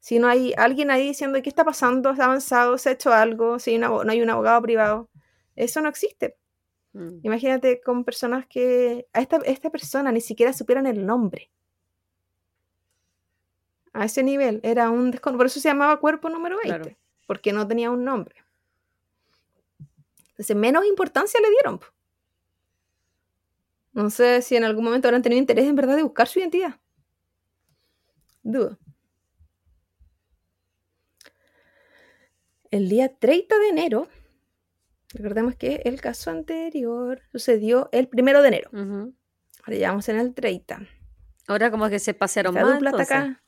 [0.00, 3.58] Si no hay alguien ahí diciendo qué está pasando, ha avanzado, se ha hecho algo,
[3.58, 5.10] si no hay un abogado privado,
[5.56, 6.36] eso no existe.
[6.92, 7.18] Mm.
[7.22, 11.50] Imagínate con personas que a esta, esta persona ni siquiera supieran el nombre.
[13.92, 16.96] A ese nivel, era un Por eso se llamaba cuerpo número 20,
[17.28, 18.34] porque no tenía un nombre.
[20.30, 21.78] Entonces, menos importancia le dieron.
[23.92, 26.80] No sé si en algún momento habrán tenido interés en verdad de buscar su identidad.
[28.42, 28.78] Dudo.
[32.70, 34.08] El día 30 de enero,
[35.12, 38.70] recordemos que el caso anterior sucedió el primero de enero.
[38.72, 40.80] Ahora ya vamos en el 30.
[41.46, 42.82] Ahora como que se pasaron más.
[43.00, 43.42] acá.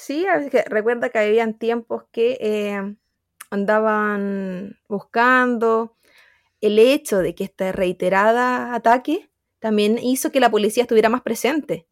[0.00, 0.24] Sí,
[0.66, 2.96] recuerda que habían tiempos que eh,
[3.50, 5.96] andaban buscando.
[6.60, 9.28] El hecho de que este reiterada ataque
[9.58, 11.88] también hizo que la policía estuviera más presente.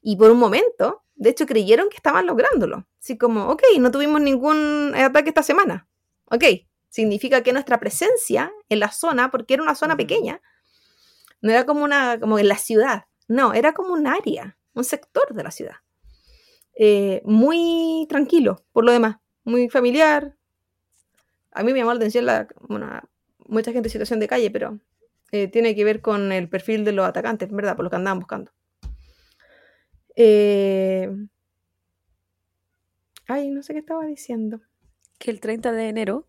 [0.00, 2.86] Y por un momento, de hecho, creyeron que estaban lográndolo.
[3.00, 5.88] Así como, ok, no tuvimos ningún ataque esta semana.
[6.26, 6.44] Ok,
[6.88, 10.40] significa que nuestra presencia en la zona, porque era una zona pequeña,
[11.40, 15.34] no era como una, como en la ciudad, no, era como un área, un sector
[15.34, 15.76] de la ciudad.
[16.82, 20.34] Eh, muy tranquilo, por lo demás, muy familiar.
[21.52, 22.48] A mí me llamó la atención la,
[23.46, 24.80] mucha gente en situación de calle, pero
[25.30, 27.76] eh, tiene que ver con el perfil de los atacantes, ¿verdad?
[27.76, 28.50] Por lo que andaban buscando.
[30.16, 31.14] Eh,
[33.28, 34.62] ay, no sé qué estaba diciendo.
[35.18, 36.26] Que el 30 de enero.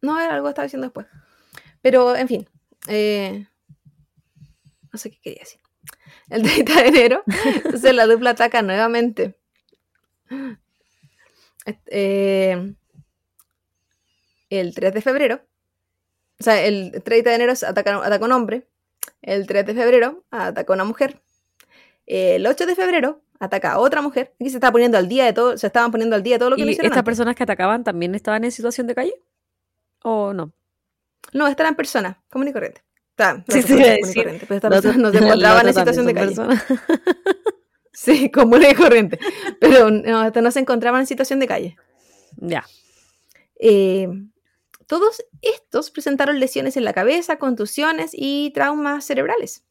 [0.00, 1.06] No, era algo que estaba diciendo después.
[1.82, 2.48] Pero, en fin.
[4.90, 5.60] no sé qué quería decir
[6.30, 7.22] el 30 de enero.
[7.44, 9.36] Entonces la dupla ataca nuevamente.
[11.86, 12.74] Eh,
[14.48, 15.40] el 3 de febrero.
[16.38, 18.66] O sea, el 30 de enero ataca, a un hombre.
[19.22, 21.20] El 3 de febrero ataca una mujer.
[22.06, 24.32] El 8 de febrero ataca a otra mujer.
[24.40, 26.50] Aquí se está poniendo al día de todo, se estaban poniendo al día de todo
[26.50, 29.14] lo que ¿Y estas personas que atacaban también estaban en situación de calle?
[30.02, 30.52] ¿O no?
[31.32, 32.82] No, estaban personas, común y corriente
[33.48, 36.34] sí, sí, corriente, pero esta persona no se encontraba en situación de calle.
[37.92, 39.18] sí, común y corriente.
[39.60, 41.76] Pero no, no se encontraban en situación de calle.
[42.36, 42.64] Ya.
[43.58, 44.08] Eh,
[44.86, 49.64] todos estos presentaron lesiones en la cabeza, contusiones y traumas cerebrales.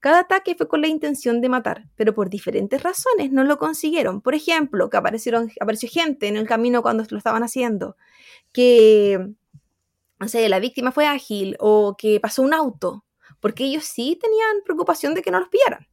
[0.00, 4.20] Cada ataque fue con la intención de matar, pero por diferentes razones no lo consiguieron.
[4.20, 7.96] Por ejemplo, que aparecieron, apareció gente en el camino cuando lo estaban haciendo,
[8.52, 9.32] que
[10.18, 13.04] no sé, la víctima fue ágil o que pasó un auto,
[13.40, 15.86] porque ellos sí tenían preocupación de que no los pillaran.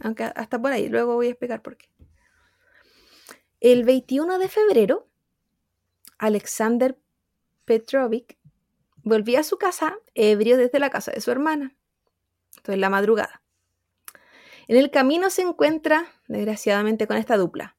[0.00, 1.88] Aunque hasta por ahí, luego voy a explicar por qué.
[3.60, 5.08] El 21 de febrero,
[6.18, 6.98] Alexander
[7.64, 8.38] Petrovic
[9.02, 11.76] volvía a su casa ebrio desde la casa de su hermana.
[12.56, 13.42] Entonces, la madrugada.
[14.68, 17.77] En el camino se encuentra, desgraciadamente, con esta dupla,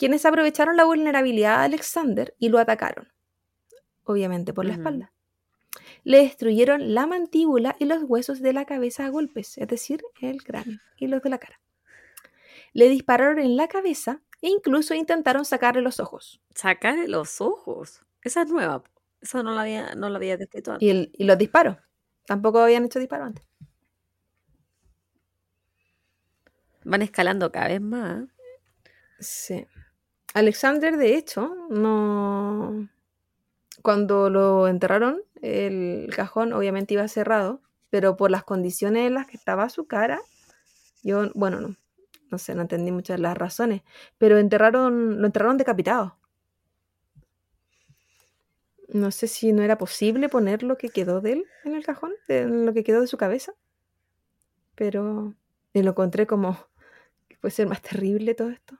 [0.00, 3.12] quienes aprovecharon la vulnerabilidad de Alexander y lo atacaron,
[4.04, 5.12] obviamente por la espalda.
[6.04, 10.42] Le destruyeron la mandíbula y los huesos de la cabeza a golpes, es decir, el
[10.42, 11.60] cráneo y los de la cara.
[12.72, 16.40] Le dispararon en la cabeza e incluso intentaron sacarle los ojos.
[16.54, 18.00] ¿Sacarle los ojos?
[18.22, 18.82] Esa es nueva.
[19.20, 20.88] Eso no lo había, no lo había descrito antes.
[20.88, 21.76] Y, y los disparos.
[22.24, 23.44] Tampoco habían hecho disparos antes.
[26.84, 28.24] Van escalando cada vez más.
[29.18, 29.66] Sí.
[30.34, 32.88] Alexander, de hecho, no.
[33.82, 39.36] Cuando lo enterraron, el cajón obviamente iba cerrado, pero por las condiciones en las que
[39.36, 40.20] estaba su cara,
[41.02, 41.76] yo, bueno, no,
[42.30, 43.82] no sé, no entendí muchas de las razones,
[44.18, 46.16] pero enterraron, lo enterraron decapitado.
[48.88, 52.12] No sé si no era posible poner lo que quedó de él en el cajón,
[52.28, 53.52] lo que quedó de su cabeza,
[54.74, 55.34] pero
[55.72, 56.56] lo encontré como
[57.28, 58.78] que puede ser más terrible todo esto.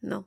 [0.00, 0.26] No.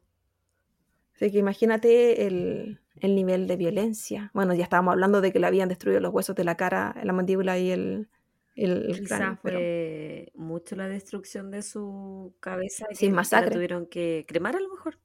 [1.22, 4.32] Así que imagínate el, nivel de violencia.
[4.34, 7.13] Bueno, ya estábamos hablando de que le habían destruido los huesos de la cara, la
[7.13, 8.09] mandíbula y el,
[8.55, 12.88] el, cráneo, fue mucho la destrucción de su cabeza.
[12.99, 13.51] y masacre.
[13.51, 14.97] tuvieron que cremar a lo mejor.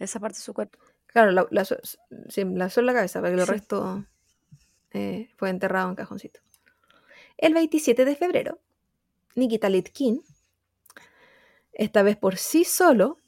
[0.00, 0.80] Esa parte de su cuerpo.
[1.06, 4.04] Claro, la, la, sí, la la cabeza, porque el resto
[4.90, 6.40] eh, fue enterrado en cajoncito.
[7.38, 8.58] El 27 de febrero,
[9.36, 10.20] Nikita Litkin,
[11.72, 13.19] esta vez por sí solo,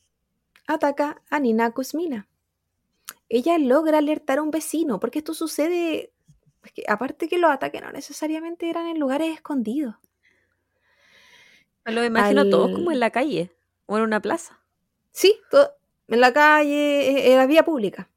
[0.67, 2.29] ataca a Nina Kuzmina.
[3.29, 6.13] Ella logra alertar a un vecino, porque esto sucede,
[6.87, 9.97] aparte que los ataques no necesariamente eran en lugares escondidos.
[11.85, 13.51] Lo imagino todo como en la calle
[13.87, 14.61] o en una plaza.
[15.11, 15.73] Sí, todo,
[16.09, 18.09] en la calle, e, en la vía pública.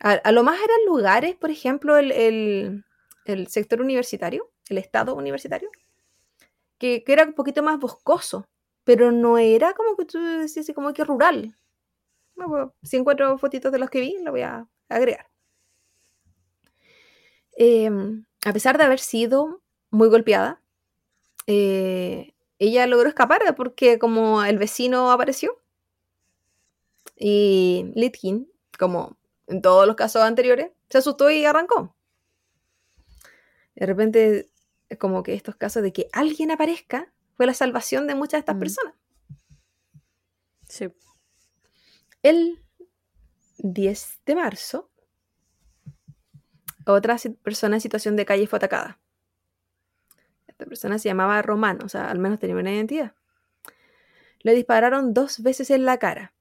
[0.00, 2.84] A, lo más eran lugares, por ejemplo, el,
[3.24, 5.70] el sector universitario, el estado universitario,
[6.78, 8.46] que, que era un poquito más boscoso,
[8.84, 11.56] pero no era como que tú decías como que rural.
[12.36, 15.28] No, pues, si encuentro fotitos de los que vi, lo voy a agregar.
[17.56, 20.60] Em, a pesar de haber sido muy golpeada,
[21.46, 25.60] eh, ella logró escapar porque como el vecino apareció
[27.16, 29.16] y Litkin, como
[29.46, 31.94] en todos los casos anteriores, se asustó y arrancó.
[33.74, 34.50] De repente,
[34.98, 38.56] como que estos casos de que alguien aparezca fue la salvación de muchas de estas
[38.56, 38.60] Mm.
[38.60, 38.94] personas.
[40.68, 40.88] Sí.
[42.22, 42.62] El
[43.58, 44.90] 10 de marzo,
[46.86, 49.00] otra persona en situación de calle fue atacada.
[50.46, 53.14] Esta persona se llamaba Romano, o sea, al menos tenía una identidad.
[54.40, 56.34] Le dispararon dos veces en la cara.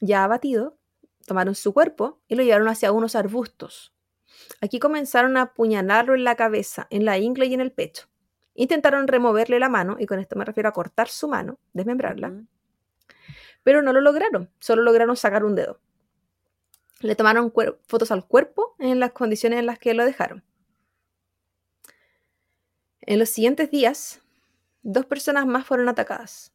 [0.00, 0.78] Ya abatido,
[1.26, 3.92] tomaron su cuerpo y lo llevaron hacia unos arbustos.
[4.60, 8.08] Aquí comenzaron a apuñalarlo en la cabeza, en la ingle y en el pecho.
[8.56, 12.32] Intentaron removerle la mano, y con esto me refiero a cortar su mano, desmembrarla,
[13.62, 15.78] pero no lo lograron, solo lograron sacar un dedo.
[17.00, 17.52] Le tomaron
[17.86, 20.42] fotos al cuerpo en las condiciones en las que lo dejaron.
[23.02, 24.22] En los siguientes días,
[24.82, 26.54] dos personas más fueron atacadas.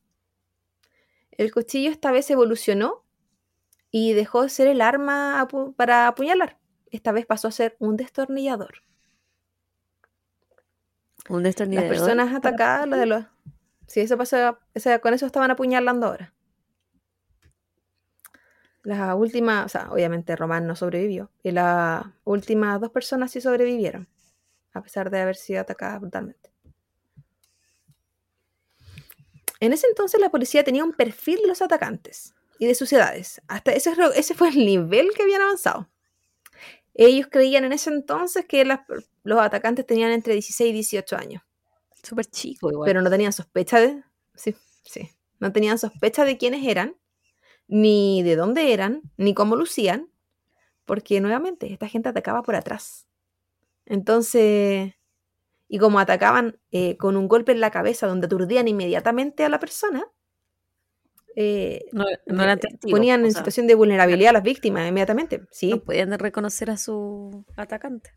[1.32, 3.06] El cuchillo esta vez evolucionó
[3.92, 6.58] y dejó de ser el arma apu- para apuñalar.
[6.90, 8.84] Esta vez pasó a ser un destornillador.
[11.30, 13.26] Un Las personas atacadas, lo de los...
[13.88, 16.34] Sí, eso pasó, o sea, con eso estaban apuñalando ahora.
[18.84, 21.30] Las últimas, o sea, obviamente Román no sobrevivió.
[21.44, 24.08] Y las últimas dos personas sí sobrevivieron,
[24.74, 26.52] a pesar de haber sido atacadas brutalmente.
[29.60, 33.42] En ese entonces la policía tenía un perfil de los atacantes y de sus edades.
[33.48, 35.88] Hasta ese, ese fue el nivel que habían avanzado.
[36.96, 38.82] Ellos creían en ese entonces que las-
[39.24, 41.44] los atacantes tenían entre 16 y 18 años.
[42.04, 42.88] Súper chico igual.
[42.88, 44.04] Pero no tenían sospecha de.
[44.36, 45.10] Sí, sí.
[45.40, 46.96] No tenían sospecha de quiénes eran,
[47.68, 50.10] ni de dónde eran, ni cómo lucían,
[50.86, 53.08] porque nuevamente esta gente atacaba por atrás.
[53.86, 54.94] Entonces,
[55.68, 59.60] y como atacaban eh, con un golpe en la cabeza donde aturdían inmediatamente a la
[59.60, 60.04] persona,
[61.36, 62.92] eh, no, no eran eh, testigos.
[62.92, 65.42] ponían en sea, situación de vulnerabilidad a las víctimas inmediatamente.
[65.50, 68.12] Sí, No podían reconocer a su atacante.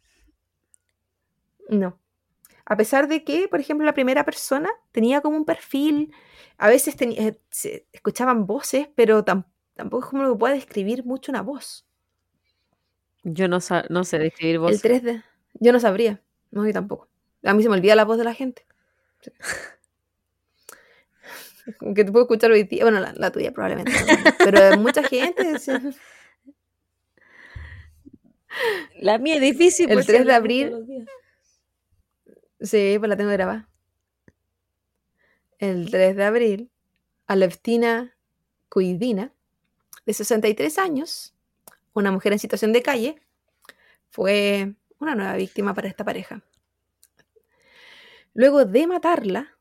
[1.68, 1.98] No.
[2.66, 6.12] A pesar de que, por ejemplo, la primera persona tenía como un perfil,
[6.56, 11.30] a veces eh, se escuchaban voces, pero tam- tampoco es como que pueda describir mucho
[11.32, 11.86] una voz.
[13.22, 13.58] Yo no,
[13.90, 14.72] no sé describir voz.
[14.72, 15.22] El 3D,
[15.54, 17.08] yo no sabría, no, yo tampoco.
[17.42, 18.66] A mí se me olvida la voz de la gente.
[19.20, 19.30] Sí.
[21.94, 25.58] Que te puedo escuchar hoy día, bueno, la, la tuya probablemente, no, pero mucha gente.
[25.58, 25.72] sí.
[29.00, 29.88] La mía es difícil.
[29.88, 31.06] El pues, si 3 de abril.
[32.64, 33.68] Sí, pues la tengo grabada.
[35.58, 36.70] El 3 de abril,
[37.26, 38.16] Aleftina
[38.68, 39.32] Cuidina,
[40.06, 41.34] de 63 años,
[41.92, 43.20] una mujer en situación de calle,
[44.10, 46.42] fue una nueva víctima para esta pareja.
[48.34, 49.56] Luego de matarla,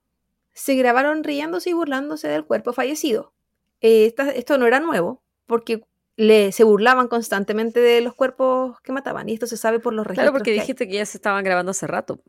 [0.54, 3.34] se grabaron riéndose y burlándose del cuerpo fallecido.
[3.82, 5.86] Eh, esta- esto no era nuevo, porque
[6.16, 10.06] le, se burlaban constantemente de los cuerpos que mataban, y esto se sabe por los
[10.06, 10.26] registros.
[10.26, 10.60] Claro, porque que hay.
[10.62, 12.20] dijiste que ya se estaban grabando hace rato.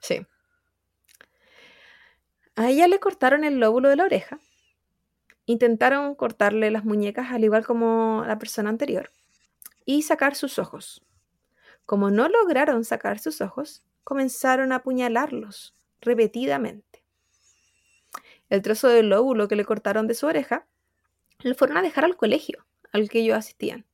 [0.00, 0.26] Sí.
[2.56, 4.40] A ella le cortaron el lóbulo de la oreja.
[5.46, 9.10] Intentaron cortarle las muñecas al igual como la persona anterior
[9.84, 11.02] y sacar sus ojos.
[11.86, 17.02] Como no lograron sacar sus ojos, comenzaron a apuñalarlos repetidamente.
[18.50, 20.66] El trozo del lóbulo que le cortaron de su oreja
[21.40, 23.86] lo fueron a dejar al colegio al que ellos asistían.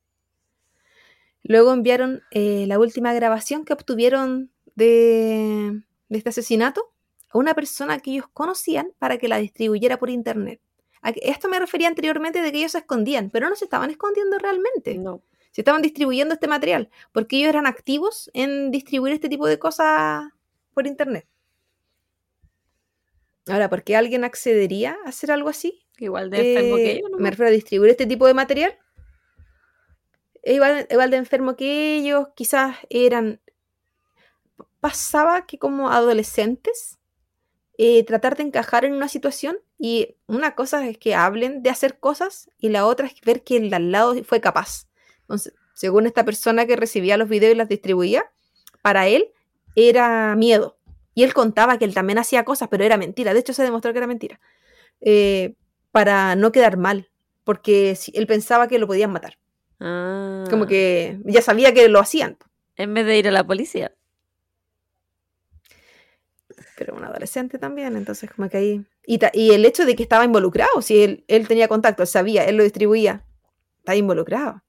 [1.43, 6.93] Luego enviaron eh, la última grabación que obtuvieron de, de este asesinato
[7.29, 10.61] a una persona que ellos conocían para que la distribuyera por internet.
[11.01, 14.37] A Esto me refería anteriormente de que ellos se escondían, pero no se estaban escondiendo
[14.39, 14.97] realmente.
[14.97, 15.21] No.
[15.51, 20.25] Se estaban distribuyendo este material porque ellos eran activos en distribuir este tipo de cosas
[20.73, 21.27] por internet.
[23.47, 25.85] Ahora, ¿por qué alguien accedería a hacer algo así?
[25.99, 27.17] Igual de enfermo que Eh, yo, ¿no?
[27.19, 28.77] Me refiero a distribuir este tipo de material.
[30.43, 33.39] Igual, igual de enfermo que ellos, quizás eran.
[34.85, 36.99] Pasaba que como adolescentes,
[37.79, 41.97] eh, tratar de encajar en una situación y una cosa es que hablen de hacer
[41.97, 44.85] cosas y la otra es ver que el de al lado fue capaz.
[45.21, 48.25] Entonces, según esta persona que recibía los videos y las distribuía,
[48.83, 49.31] para él
[49.75, 50.77] era miedo.
[51.15, 53.33] Y él contaba que él también hacía cosas, pero era mentira.
[53.33, 54.39] De hecho, se demostró que era mentira.
[55.01, 55.55] Eh,
[55.91, 57.09] para no quedar mal,
[57.43, 59.39] porque él pensaba que lo podían matar.
[59.79, 62.37] Ah, Como que ya sabía que lo hacían.
[62.75, 63.91] En vez de ir a la policía.
[66.77, 68.85] Pero un adolescente también, entonces como que ahí...
[69.05, 72.45] Y, y el hecho de que estaba involucrado, si él, él tenía contacto, él sabía,
[72.45, 73.25] él lo distribuía,
[73.79, 74.61] está involucrado.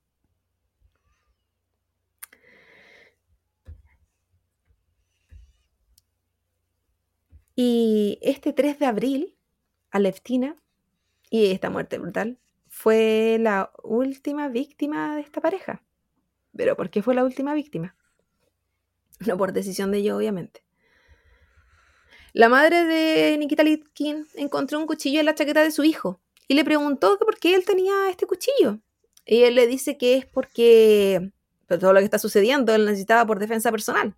[7.57, 9.35] Y este 3 de abril,
[9.91, 10.57] Aleftina,
[11.31, 12.39] y esta muerte brutal,
[12.69, 15.83] fue la última víctima de esta pareja.
[16.55, 17.97] ¿Pero por qué fue la última víctima?
[19.27, 20.66] No por decisión de ellos, obviamente.
[22.37, 26.53] La madre de Nikita Litkin encontró un cuchillo en la chaqueta de su hijo y
[26.53, 28.79] le preguntó que por qué él tenía este cuchillo.
[29.25, 31.33] Y él le dice que es porque
[31.67, 34.15] por todo lo que está sucediendo, él necesitaba por defensa personal.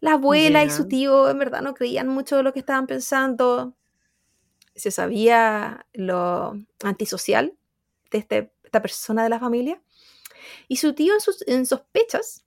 [0.00, 3.74] La abuela y su tío en verdad no creían mucho de lo que estaban pensando.
[4.74, 6.52] Se sabía lo
[6.84, 7.54] antisocial
[8.10, 9.80] de este- esta persona de la familia.
[10.68, 12.44] Y su tío en, sus, en sospechas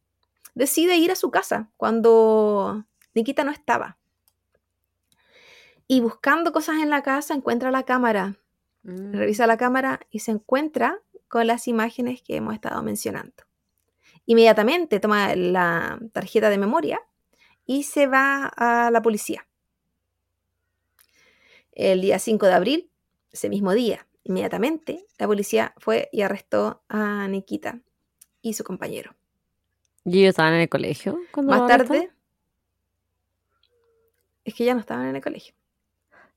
[0.54, 3.97] decide ir a su casa cuando Nikita no estaba.
[5.88, 8.36] Y buscando cosas en la casa encuentra la cámara.
[8.84, 9.14] Mm.
[9.14, 13.43] Revisa la cámara y se encuentra con las imágenes que hemos estado mencionando.
[14.26, 17.01] Inmediatamente toma la tarjeta de memoria
[17.66, 19.47] y se va a la policía.
[21.72, 22.91] El día 5 de abril,
[23.32, 27.80] ese mismo día, inmediatamente, la policía fue y arrestó a Nikita
[28.41, 29.16] y su compañero.
[30.03, 31.20] ¿Y ellos estaban en el colegio?
[31.32, 32.12] cuando Más tarde,
[34.52, 35.54] es que ya no estaban en el colegio.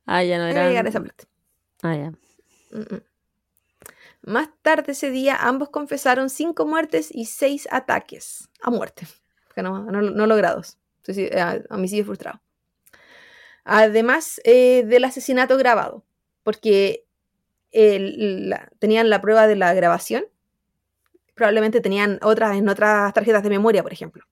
[0.06, 0.86] Ah, ya no Voy a llegar eran.
[0.86, 1.24] a esa parte.
[1.82, 2.10] Ah, ya.
[2.70, 3.02] Mm, mm.
[4.26, 9.06] Más tarde ese día, ambos confesaron cinco muertes y seis ataques a muerte,
[9.54, 12.40] que no, no- no logrados, eh, homicidio frustrado.
[13.64, 16.04] Además eh, del asesinato grabado,
[16.42, 17.06] porque
[17.70, 20.24] el- la- tenían la prueba de la grabación,
[21.34, 24.24] probablemente tenían otras en otras tarjetas de memoria, por ejemplo.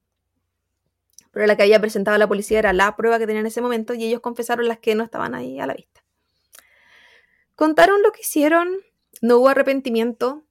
[1.33, 3.95] Pero la que había presentado la policía era la prueba que tenían en ese momento
[3.95, 6.03] y ellos confesaron las que no estaban ahí a la vista.
[7.57, 8.68] Contaron lo que hicieron,
[9.20, 10.45] no hubo arrepentimiento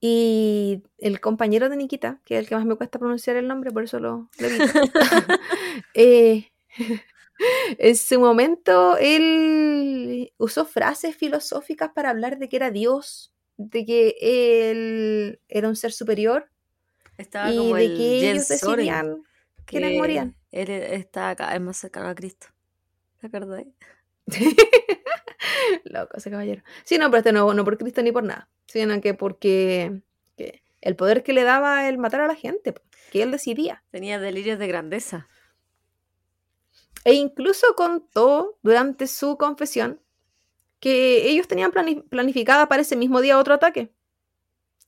[0.00, 3.70] y el compañero de Nikita, que es el que más me cuesta pronunciar el nombre,
[3.70, 4.48] por eso lo, lo
[5.94, 6.50] eh,
[7.78, 14.16] en su momento él usó frases filosóficas para hablar de que era Dios, de que
[14.20, 16.50] él era un ser superior
[17.16, 19.22] Estaba y como de el que ellos decidían
[19.66, 20.36] quiénes morían.
[20.50, 22.48] Él está cada vez más cercano a Cristo.
[23.20, 23.64] ¿Te acuerdas?
[25.84, 26.62] Loco ese caballero.
[26.84, 30.02] Sí, no, pero este no, no por Cristo ni por nada, sino que porque
[30.36, 32.74] que el poder que le daba el matar a la gente,
[33.10, 33.84] que él decidía.
[33.90, 35.28] Tenía delirios de grandeza.
[37.04, 40.00] E incluso contó durante su confesión
[40.80, 43.92] que ellos tenían plani- planificada para ese mismo día otro ataque.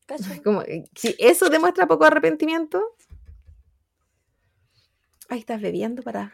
[0.45, 2.96] Como, eh, si eso demuestra poco arrepentimiento.
[5.29, 6.33] Ahí estás bebiendo para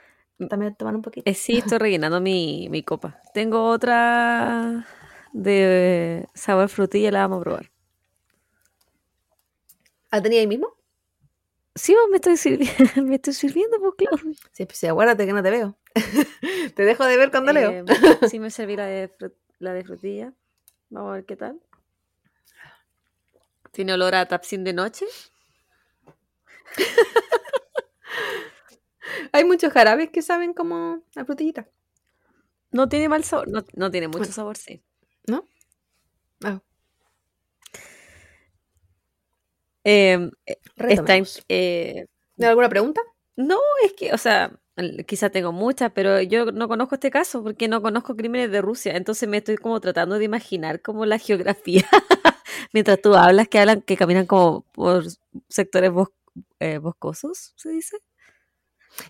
[0.48, 1.30] también tomar un poquito.
[1.30, 3.20] Eh, sí, estoy rellenando mi, mi copa.
[3.32, 4.86] Tengo otra
[5.32, 7.70] de sabor frutilla, la vamos a probar.
[10.10, 10.68] ¿Ah, tenía ahí mismo?
[11.74, 14.16] Sí, me estoy sirviendo, me estoy sirviendo, pues claro.
[14.52, 15.78] Sí, pues sí, acuérdate que no te veo.
[16.76, 17.70] te dejo de ver cuando leo.
[17.70, 17.84] Eh,
[18.28, 19.10] sí me serví la de,
[19.58, 20.32] la de frutilla.
[20.90, 21.60] Vamos a ver qué tal.
[23.70, 25.06] Tiene olor a tapsin de noche.
[29.32, 31.68] Hay muchos jarabes que saben como la frutillita.
[32.70, 33.48] No tiene mal sabor.
[33.48, 34.32] No, no tiene mucho Bueno.
[34.32, 34.82] sabor, sí.
[35.26, 35.46] ¿No?
[36.44, 36.60] Ah,
[39.84, 40.30] Eh,
[40.88, 41.16] está
[41.48, 42.06] eh,
[42.38, 43.00] ¿Hay alguna pregunta?
[43.36, 44.52] no, es que, o sea,
[45.06, 48.96] quizá tengo muchas, pero yo no conozco este caso porque no conozco crímenes de Rusia.
[48.96, 51.84] Entonces me estoy como tratando de imaginar como la geografía.
[52.72, 55.04] Mientras tú hablas, que hablan, que caminan como por
[55.48, 56.12] sectores bos-
[56.60, 57.96] eh, boscosos, ¿se dice?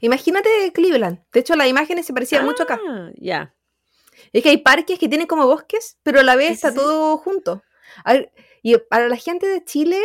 [0.00, 1.20] Imagínate Cleveland.
[1.32, 2.80] De hecho, las imágenes se parecían mucho acá.
[2.88, 3.54] Ah, ya.
[4.32, 6.76] Es que hay parques que tienen como bosques, pero a la vez Sí, está sí.
[6.76, 7.62] todo junto.
[8.06, 9.98] Ver, y para la gente de Chile,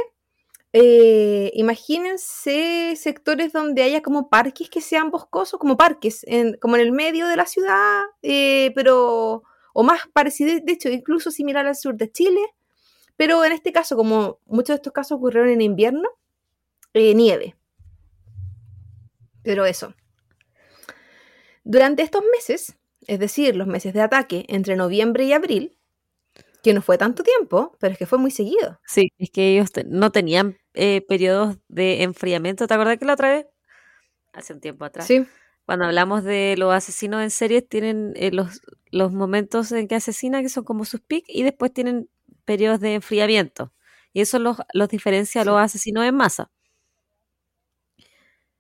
[0.74, 6.82] eh, imagínense sectores donde haya como parques que sean boscosos, como parques, en- como en
[6.82, 11.76] el medio de la ciudad, eh, pero, o más parecido, de hecho, incluso similar al
[11.76, 12.42] sur de Chile,
[13.16, 16.10] pero en este caso, como muchos de estos casos ocurrieron en invierno,
[16.94, 17.56] eh, nieve.
[19.48, 19.94] Pero eso.
[21.64, 22.78] Durante estos meses,
[23.08, 25.78] es decir, los meses de ataque entre noviembre y abril,
[26.64, 28.80] que no fue tanto tiempo, pero es que fue muy seguido.
[28.86, 32.68] Sí, es que ellos te- no tenían eh, periodos de enfriamiento.
[32.68, 33.46] ¿Te acuerdas que la otra vez?
[34.34, 35.08] Hace un tiempo atrás.
[35.08, 35.26] Sí,
[35.66, 40.44] Cuando hablamos de los asesinos en serie, tienen eh, los, los momentos en que asesinan,
[40.44, 42.10] que son como sus pics, y después tienen
[42.46, 43.74] periodos de enfriamiento.
[44.14, 45.50] Y eso los, los diferencia a Sí.
[45.50, 46.52] los asesinos en masa.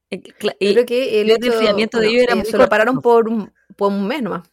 [0.09, 2.57] Eh, cla- Yo creo que el, el hecho- enfriamiento de ellos era eh, muy se
[2.57, 4.49] lo pararon por un, por un mes nomás.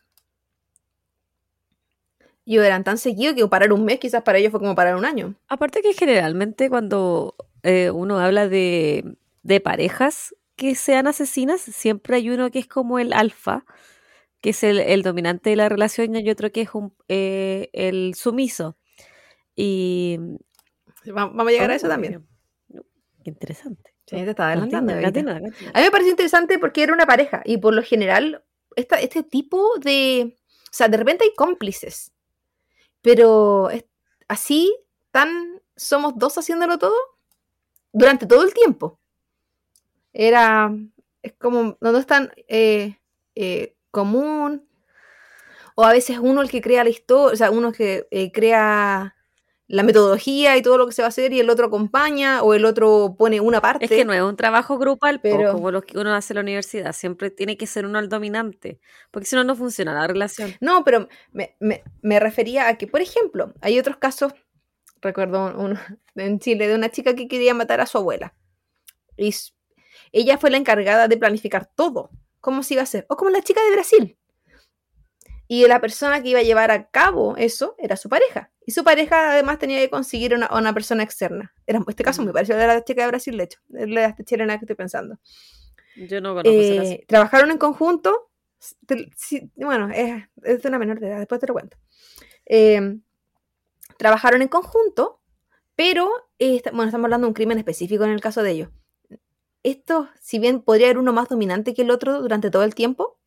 [2.45, 5.05] Y eran tan seguidos que parar un mes quizás para ellos fue como parar un
[5.05, 5.35] año.
[5.49, 12.31] Aparte que generalmente cuando eh, uno habla de, de parejas que sean asesinas, siempre hay
[12.31, 13.65] uno que es como el alfa,
[14.43, 17.71] que es el, el dominante de la relación, y hay otro que es un, eh,
[17.73, 18.77] el sumiso.
[19.57, 20.19] Y...
[21.09, 22.27] Va- Vamos a llegar a eso también.
[23.25, 23.94] Qué interesante.
[24.07, 24.93] Sí, te estaba adelantando.
[25.75, 28.45] A mí me pareció interesante porque era una pareja y por lo general
[28.77, 30.37] esta- este tipo de...
[30.65, 32.13] O sea, de repente hay cómplices,
[33.03, 33.85] pero es-
[34.29, 34.75] así
[35.11, 36.95] tan somos dos haciéndolo todo
[37.93, 38.99] durante todo el tiempo.
[40.13, 40.71] Era...
[41.23, 41.77] Es como...
[41.81, 42.99] No, no es tan eh,
[43.35, 44.69] eh, común.
[45.77, 49.17] O a veces uno el que crea la historia, o sea, uno que eh, crea
[49.75, 52.55] la metodología y todo lo que se va a hacer y el otro acompaña o
[52.55, 53.87] el otro pone una parte.
[53.87, 56.41] Es que no es un trabajo grupal, Pero- como los que uno hace en la
[56.43, 56.93] universidad.
[56.93, 58.79] Siempre tiene que ser uno el dominante,
[59.11, 60.55] porque si no, no funciona la relación.
[60.61, 64.33] No, pero me, me- me refería a que, por ejemplo, hay otros casos,
[65.03, 65.79] recuerdo uno
[66.15, 68.35] en Chile, de una chica que quería matar a su abuela.
[69.17, 69.35] Y
[70.13, 72.11] ella fue la encargada de planificar todo,
[72.41, 73.07] cómo se iba a hacer.
[73.09, 74.17] O como la chica de Brasil.
[75.49, 78.51] Y la persona que iba a llevar a cabo eso era su pareja.
[78.67, 81.53] Y su pareja además tenía que conseguir una, una persona externa.
[81.67, 82.25] Era, este caso Mm.
[82.25, 83.61] muy parecido al de la chica de Brasil, de hecho.
[83.69, 85.19] La chilena que estoy pensando.
[85.97, 86.51] Yo no conozco.
[86.51, 88.31] Eh, trabajaron en conjunto.
[88.87, 89.11] te-
[89.57, 91.77] bueno, es, es de una menor de edad, después te lo cuento.
[92.47, 92.99] Eh,
[93.99, 95.21] trabajaron en conjunto,
[95.77, 98.69] pero, eh, bueno, estamos hablando de un crimen específico en el caso de ellos.
[99.63, 103.19] Esto, si bien podría haber uno más dominante que el otro durante todo el tiempo,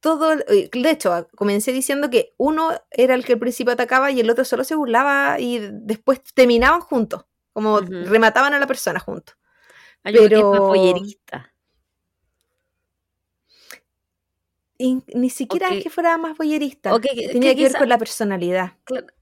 [0.00, 4.20] todo, eh, de hecho, comencé diciendo que uno era el que al principio atacaba y
[4.20, 9.36] el otro solo se burlaba y después terminaban juntos, como remataban a la persona juntos.
[10.04, 10.52] Más pero-.
[14.80, 16.92] Y ni siquiera es que fuera más boyerista.
[17.00, 18.72] Que Tenía que ver quizá- con la personalidad.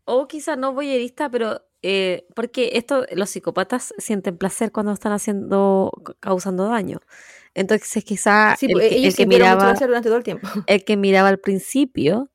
[0.04, 5.92] O quizás no voyerista, pero eh, porque esto, los psicópatas sienten placer cuando están haciendo,
[6.20, 7.00] causando daño.
[7.54, 10.24] Entonces quizá Sí, el, pues, que, ellos el que mucho miraba, placer durante todo el
[10.24, 10.48] tiempo.
[10.66, 12.30] el que miraba al principio,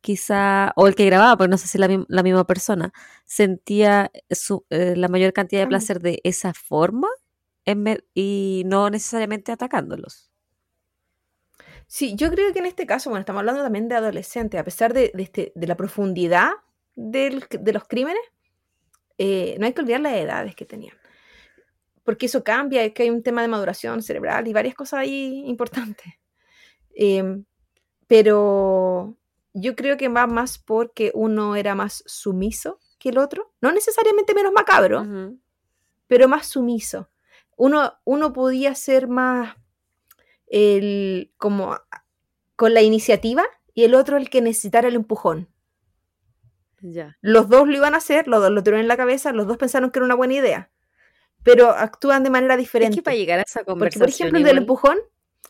[0.00, 2.92] quizá, o el que grababa, porque no sé si es la, la misma persona,
[3.26, 7.08] sentía su- eh, la mayor cantidad de placer de esa forma
[7.66, 10.30] en y no necesariamente atacándolos.
[11.86, 14.92] Sí, yo creo que en este caso, bueno, estamos hablando también de adolescentes, a pesar
[14.92, 16.50] de, de este- de la profundidad
[16.94, 18.20] del- de los crímenes,
[19.18, 20.96] eh, no hay que olvidar las edades que tenían.
[22.04, 25.44] Porque eso cambia, es que hay un tema de maduración cerebral y varias cosas ahí
[25.46, 26.06] importantes.
[27.00, 27.44] Em,
[28.08, 29.16] pero
[29.54, 33.52] yo creo que va más porque uno era más sumiso que el otro.
[33.60, 35.06] No necesariamente menos macabro,
[36.08, 37.08] pero más sumiso.
[37.56, 39.54] Uno, uno podía ser más
[40.48, 41.78] el, como
[42.56, 43.44] con la iniciativa
[43.74, 45.48] y el otro el que necesitara el empujón.
[46.80, 47.16] Ya.
[47.20, 49.56] Los dos lo iban a hacer, los dos lo tuvieron en la cabeza, los dos
[49.56, 50.70] pensaron que era una buena idea,
[51.42, 52.96] pero actúan de manera Es diferente.
[52.96, 54.98] que para llegar a esa Porque, conversación por ejemplo, el del empujón,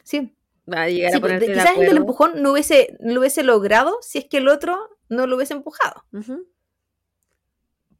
[0.05, 0.35] sí,
[0.73, 3.43] va a llegar sí, a pues, quizás el del empujón no hubiese, no lo hubiese
[3.43, 6.05] logrado si es que el otro no lo hubiese empujado.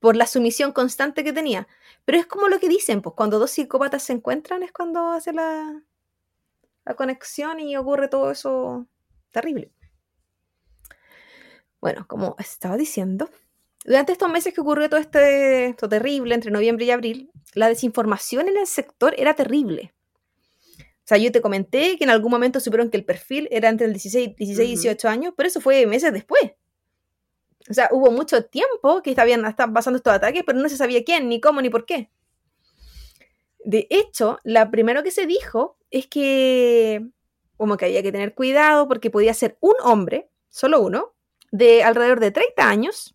[0.01, 1.67] Por la sumisión constante que tenía.
[2.05, 5.33] Pero es como lo que dicen, pues cuando dos psicópatas se encuentran es cuando hace
[5.33, 5.83] la,
[6.85, 8.87] la conexión y ocurre todo eso
[9.31, 9.73] terrible.
[11.81, 13.31] Bueno, como estaba diciendo,
[13.85, 18.49] durante estos meses que ocurrió todo este, esto terrible entre noviembre y abril, la desinformación
[18.49, 19.95] en el sector era terrible.
[20.79, 23.87] O sea, yo te comenté que en algún momento supieron que el perfil era entre
[23.87, 24.83] el 16, 16 y Ujú.
[24.83, 26.53] 18 años, pero eso fue meses después.
[27.71, 31.05] O sea, hubo mucho tiempo que estaban, estaban pasando estos ataques, pero no se sabía
[31.05, 32.11] quién, ni cómo, ni por qué.
[33.65, 37.09] De hecho, lo primero que se dijo es que
[37.57, 41.15] como que había que tener cuidado porque podía ser un hombre, solo uno,
[41.51, 43.15] de alrededor de 30 años,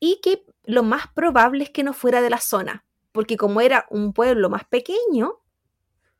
[0.00, 3.86] y que lo más probable es que no fuera de la zona, porque como era
[3.90, 5.40] un pueblo más pequeño,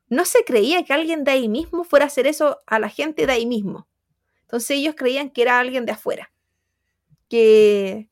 [0.09, 3.25] no se creía que alguien de ahí mismo fuera a hacer eso a la gente
[3.27, 3.87] de ahí mismo.
[4.43, 6.31] Entonces ellos creían que era alguien de afuera
[7.29, 8.09] que,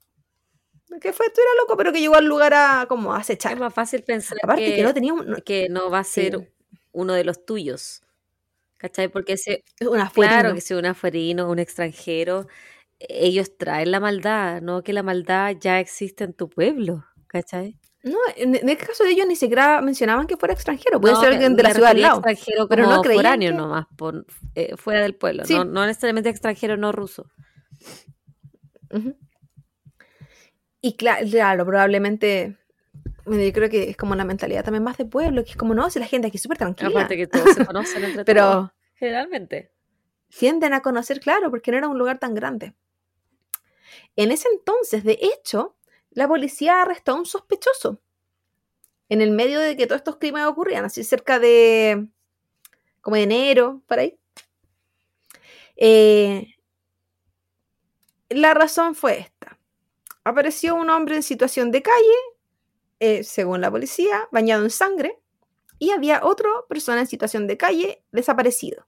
[1.01, 3.57] que fue, tú eras loco, pero que llegó al lugar a como a Es acechar.
[3.59, 6.47] más fácil pensar Aparte que, que, no tenía un- que no va a ser Sí.
[6.91, 8.01] uno de los tuyos.
[8.77, 9.07] ¿Cachai?
[9.07, 10.53] Porque si, una claro fuerino.
[10.55, 12.47] que si un afuerino, un extranjero,
[12.99, 17.05] ellos traen la maldad, no que la maldad ya existe en tu pueblo.
[17.27, 17.77] ¿Cachai?
[18.03, 21.21] No, en, en el caso de ellos ni siquiera mencionaban que fuera extranjero, puede No,
[21.21, 22.15] ser alguien de la ciudad al lado.
[22.17, 25.55] extranjero pero como no foráneo que- nomás, por- eh, fuera del pueblo, Sí.
[25.55, 27.25] no, no necesariamente extranjero no ruso.
[30.81, 32.57] Y cla- claro, probablemente
[33.25, 35.89] yo creo que es como la mentalidad también más de pueblo, que es como, no,
[35.89, 36.89] si la gente aquí es súper tranquila.
[36.89, 39.71] Aparte que todos se conocen entre Pero- todos, generalmente.
[40.37, 42.75] tienden a conocer, claro, porque no era un lugar tan grande.
[44.15, 45.75] En ese entonces, de hecho,
[46.11, 48.01] la policía arrestó a un sospechoso
[49.09, 52.07] en el medio de que todos estos crímenes ocurrían, así cerca de
[53.01, 54.17] como enero, por ahí.
[55.75, 56.55] Eh,
[58.29, 59.59] la razón fue esta.
[60.23, 62.15] Apareció un hombre en situación de calle,
[62.99, 65.19] eh, según la policía, bañado en sangre,
[65.77, 68.87] y había otra persona en situación de calle desaparecido.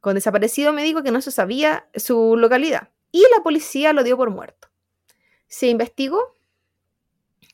[0.00, 4.16] Con desaparecido me dijo que no se sabía su localidad y la policía lo dio
[4.16, 4.68] por muerto.
[5.46, 6.34] Se investigó,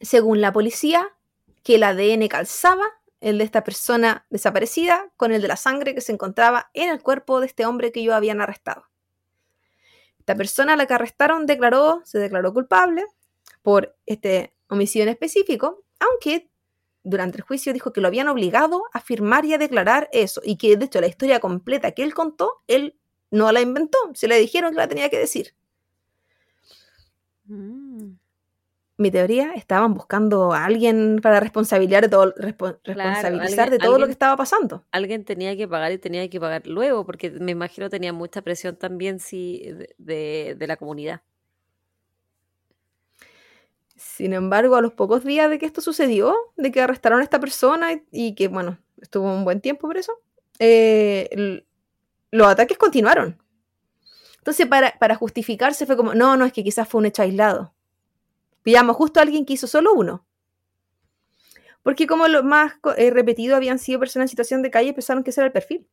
[0.01, 1.15] según la policía,
[1.63, 2.85] que el ADN calzaba
[3.21, 7.03] el de esta persona desaparecida con el de la sangre que se encontraba en el
[7.03, 8.87] cuerpo de este hombre que ellos habían arrestado.
[10.21, 13.05] Esta persona a la que arrestaron declaró, se declaró culpable
[13.63, 16.49] por este homicidio en específico, aunque
[17.03, 20.57] durante el juicio dijo que lo habían obligado a firmar y a declarar eso, y
[20.57, 22.98] que de hecho la historia completa que él contó, él
[23.31, 25.55] no la inventó, se le dijeron que la tenía que decir.
[27.47, 28.13] Mm.
[29.01, 34.07] Mi teoría, estaban buscando a alguien para responsabilizar de todo, respo- responsabilizar de todo lo
[34.07, 34.85] que estaba pasando.
[34.91, 38.75] Alguien tenía que pagar y tenía que pagar luego, porque me imagino tenía mucha presión
[38.75, 41.23] también sí, de, de- de la comunidad.
[43.95, 47.41] Sin embargo, a los pocos días de que esto sucedió, de que arrestaron a esta
[47.41, 50.13] persona y, y que, bueno, estuvo un buen tiempo preso,
[50.59, 51.65] eh,
[52.31, 53.41] los ataques continuaron.
[54.39, 57.75] Entonces, para, para justificarse fue como, no, no, es que quizás fue un hecho aislado.
[58.63, 60.25] Pillamos justo a alguien que hizo solo uno.
[61.83, 65.31] Porque como lo más eh, repetido habían sido personas en situación de calle, pensaron que
[65.31, 65.89] ese era el perfil.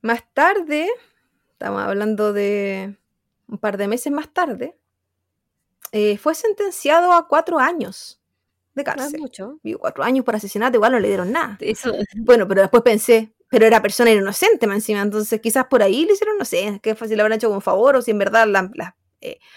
[0.00, 0.88] Más tarde,
[1.52, 2.96] estamos hablando de
[3.48, 4.78] un par de meses más tarde,
[5.92, 8.17] eh, fue sentenciado a cuatro años
[8.78, 9.20] de No es cárcel.
[9.20, 9.60] mucho.
[9.62, 11.58] Digo, cuatro años por asesinato, igual no le dieron nada.
[11.60, 11.92] Eso,
[12.24, 16.12] Bueno, pero después pensé, pero era persona inocente más encima, entonces quizás por ahí le
[16.14, 18.70] hicieron, no sé, qué fácil le habrán hecho como favor o si en verdad la...
[18.74, 18.96] la-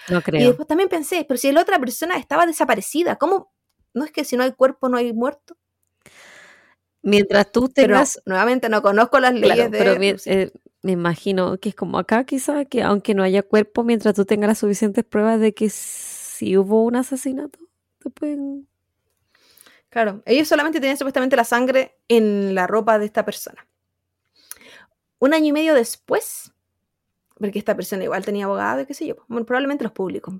[0.09, 0.47] no Y creo.
[0.47, 3.53] después también pensé, pero si la otra persona estaba desaparecida, ¿cómo?
[3.93, 5.55] No es que si no hay cuerpo no hay muerto.
[7.03, 9.77] Mientras tú Pero tengas nuevamente no conozco las leyes Claro, de...
[9.77, 10.51] pero mi- eh,
[10.83, 14.47] me imagino que es como acá quizá, que aunque no haya cuerpo, mientras tú tengas
[14.49, 17.59] las suficientes pruebas de que sí hubo un asesinato,
[17.99, 18.67] te pueden...
[19.91, 23.67] Claro, ellos solamente tenían supuestamente la sangre en la ropa de esta persona.
[25.19, 26.53] Un año y medio después,
[27.37, 30.33] porque esta persona igual tenía abogado y qué sé yo, bueno, probablemente los públicos,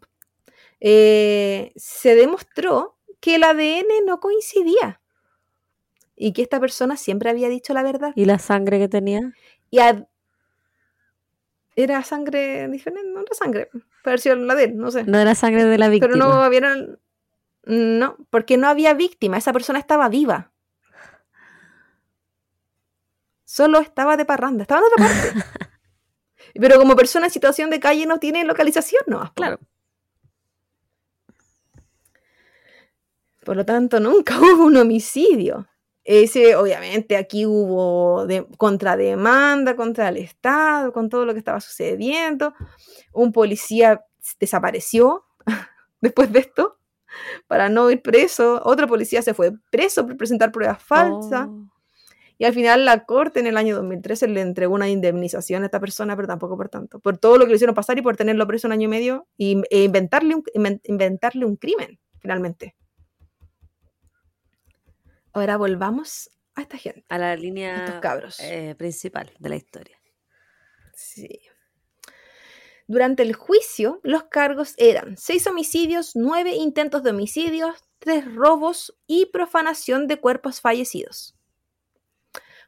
[0.79, 5.01] eh, se demostró que el ADN no coincidía
[6.15, 8.13] y que esta persona siempre había dicho la verdad.
[8.15, 9.33] ¿Y la sangre que tenía?
[9.69, 10.07] Y a-
[11.75, 13.69] era sangre diferente, no era sangre,
[14.17, 15.03] sido la de él, no sé.
[15.03, 16.13] No era sangre de la víctima.
[16.13, 16.61] Pero no había.
[17.63, 19.37] No, porque no había víctima.
[19.37, 20.51] Esa persona estaba viva.
[23.45, 25.69] Solo estaba de parranda, estaba en otra parte.
[26.59, 29.31] Pero como persona en situación de calle no tiene localización, no.
[29.35, 29.59] Claro.
[33.43, 35.67] Por lo tanto, nunca hubo un homicidio.
[36.03, 42.53] Ese, obviamente, aquí hubo de, contrademanda contra el Estado, con todo lo que estaba sucediendo.
[43.13, 44.03] Un policía
[44.39, 45.25] desapareció
[46.01, 46.80] después de esto
[47.47, 48.61] para no ir preso.
[48.63, 51.47] Otro policía se fue preso por presentar pruebas falsas.
[51.49, 51.67] Oh,
[52.37, 55.79] Y al final la corte en el año 2013 le entregó una indemnización a esta
[55.79, 56.99] persona, pero tampoco por tanto.
[56.99, 59.27] Por todo lo que le hicieron pasar y por tenerlo preso un año y medio
[59.37, 62.75] y, e inventarle, un, inven- inventarle un crimen, finalmente.
[65.33, 68.39] Ahora volvamos a esta gente, a la a estos línea cabros.
[68.41, 69.97] eh, principal de la historia.
[70.93, 71.39] Sí.
[72.91, 79.27] Durante el juicio, los cargos eran seis homicidios, nueve intentos de homicidios, tres robos y
[79.27, 81.33] profanación de cuerpos fallecidos.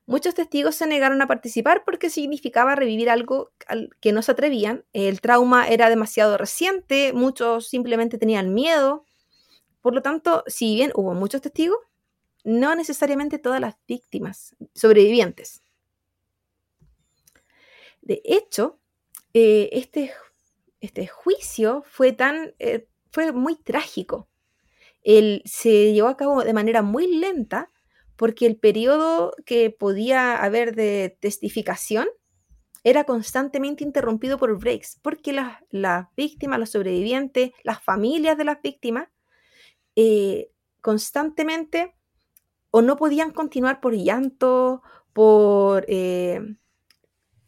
[0.06, 4.86] Muchos testigos se negaron a participar porque significaba revivir algo al que no se atrevían.
[4.94, 9.04] El trauma era demasiado reciente, muchos simplemente tenían miedo.
[9.82, 11.80] Por lo tanto, si bien hubo muchos testigos,
[12.46, 15.64] no necesariamente todas las víctimas sobrevivientes.
[18.02, 18.80] De hecho,
[19.34, 20.12] eh, este,
[20.80, 24.30] este juicio fue tan eh, fue muy trágico.
[25.04, 27.70] Se llevó a cabo de manera muy lenta
[28.16, 32.08] porque el periodo que podía haber de testificación
[32.84, 39.08] era constantemente interrumpido por breaks, porque las, víctimas, los sobrevivientes, las familias de las víctimas,
[39.96, 40.52] eh,
[40.82, 41.96] constantemente
[42.72, 44.82] o no podían continuar por llanto,
[45.14, 45.86] por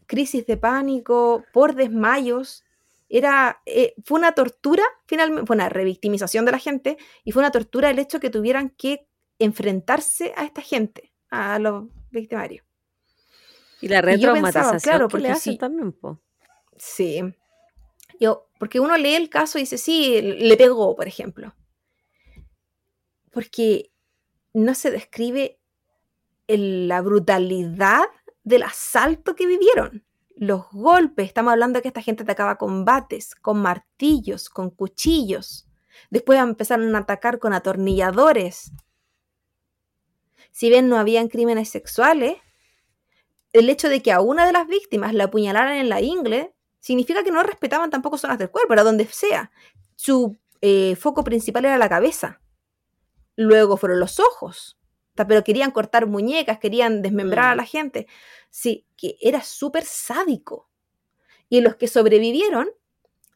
[0.06, 2.64] crisis de pánico, por desmayos,
[3.08, 7.52] Era, eh, fue una tortura, finalmente, fue una revictimización de la gente y fue una
[7.52, 9.08] tortura el hecho que tuvieran que
[9.38, 12.66] enfrentarse a esta gente, a los victimarios.
[13.80, 16.20] Y la retraumatización claro, que le porque hacen sí, también, po.
[16.78, 17.22] sí.
[18.20, 21.54] Yo, porque uno lee el caso y dice, sí, le pegó, por ejemplo.
[23.32, 23.92] Porque
[24.54, 25.60] no se describe
[26.48, 28.06] el- la brutalidad
[28.46, 30.06] del asalto que vivieron.
[30.38, 35.68] Los golpes, estamos hablando de que esta gente atacaba con bates, con martillos, con cuchillos.
[36.10, 38.72] Después empezaron a atacar con atornilladores.
[40.52, 42.38] Si bien no habían crímenes sexuales,
[43.52, 47.24] el hecho de que a una de las víctimas la apuñalaran en la ingle significa
[47.24, 49.52] que no respetaban tampoco zonas del cuerpo, era donde sea.
[49.96, 52.42] Su eh, foco principal era la cabeza.
[53.36, 54.78] Luego fueron los ojos.
[55.16, 57.58] Pero querían cortar muñecas, querían desmembrar a Mm.
[57.58, 58.08] la gente.
[58.50, 60.70] Sí, que era súper sádico.
[61.50, 62.68] Y los que sobrevivieron,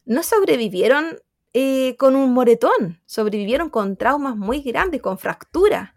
[0.04, 1.20] no sobrevivieron
[1.52, 5.90] eh, con un moretón, sobrevivieron con traumas muy grandes, con fracturas.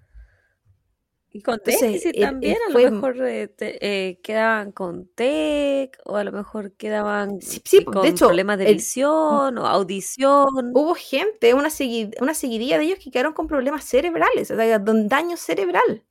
[1.35, 3.77] Y con Entonces, déficit eh, eh, también, a fue- lo mejor eh, te-
[4.09, 8.25] eh, quedaban con TEC, o a lo mejor quedaban Sí, sí, eh, de con hecho,
[8.27, 10.45] problemas de el- visión o audición.
[10.75, 14.79] hubo gente, una, segui- una seguidilla de ellos que quedaron con problemas cerebrales, o sea,
[14.79, 16.03] daño cerebral.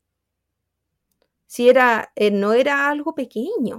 [1.46, 3.76] Si era, eh, no era algo pequeño.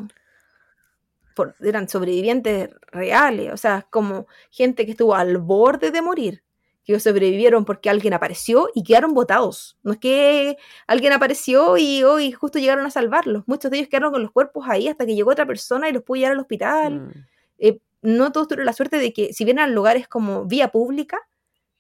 [1.36, 6.44] Por- eran sobrevivientes reales, o sea, como gente que estuvo al borde de morir,
[6.86, 9.78] que sobrevivieron porque alguien apareció y quedaron botados.
[9.84, 10.58] No es que
[10.88, 13.44] alguien apareció y hoy justo llegaron a salvarlos.
[13.48, 16.04] Muchos de ellos quedaron con los cuerpos ahí hasta que llegó otra persona y los
[16.04, 17.12] pudo llevar al hospital Mm.
[17.60, 21.18] eh, no todos tuvieron la suerte de que, si bien eran lugares como vía pública,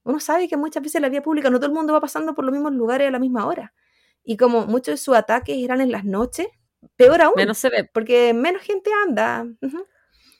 [0.03, 2.45] uno sabe que muchas veces la vía pública no todo el mundo va pasando por
[2.45, 3.73] los mismos lugares a la misma hora.
[4.23, 6.47] Y como muchos de sus ataques eran en las noches,
[6.95, 7.89] peor aún, Menos se ve.
[7.93, 9.45] porque menos gente anda.
[9.61, 9.85] ujú.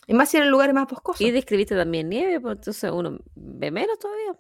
[0.08, 1.20] Y más si eran lugares más boscosos.
[1.22, 4.36] Y describiste también nieve, pues entonces uno ve menos todavía.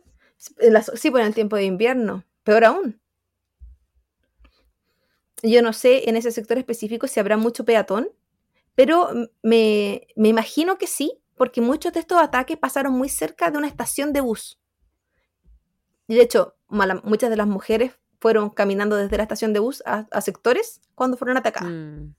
[0.95, 2.99] Sí, por el tiempo de invierno, peor aún.
[5.41, 8.09] Yo no sé en ese sector específico si habrá mucho peatón,
[8.75, 9.09] pero
[9.41, 13.67] me, me imagino que sí, porque muchos de estos ataques pasaron muy cerca de una
[13.67, 14.59] estación de bus.
[16.07, 19.83] Y de hecho, mala- muchas de las mujeres fueron caminando desde la estación de bus
[19.85, 21.71] a, a sectores cuando fueron atacadas.
[21.71, 22.13] Mm.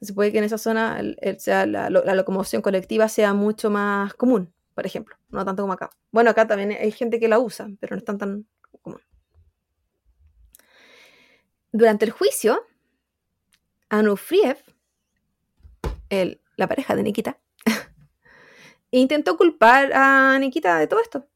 [0.00, 3.34] Se puede que en esa zona el- el- sea la, lo- la locomoción colectiva sea
[3.34, 5.90] mucho más común, por ejemplo, no tanto como acá.
[6.12, 8.46] Bueno, acá también hay gente que la usa, pero no es tan,
[8.80, 9.00] común.
[11.72, 12.64] Durante el juicio,
[13.88, 14.58] Anufriev,
[16.10, 17.40] el- la pareja de Nikita,
[18.92, 21.26] intentó culpar a Nikita de todo esto.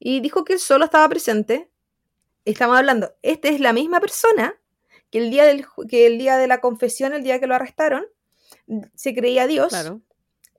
[0.00, 1.70] Y dijo que él solo estaba presente.
[2.44, 4.56] Estamos hablando, esta es la misma persona
[5.12, 8.04] que el día, del, que el día de la confesión, el día que lo arrestaron,
[8.96, 9.68] se creía Dios.
[9.68, 10.00] Claro.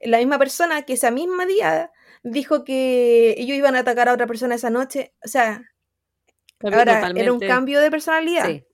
[0.05, 1.91] La misma persona que ese mismo día
[2.23, 5.13] dijo que ellos iban a atacar a otra persona esa noche.
[5.23, 5.61] O sea,
[6.61, 8.47] ahora era un cambio de personalidad.
[8.47, 8.65] Sí.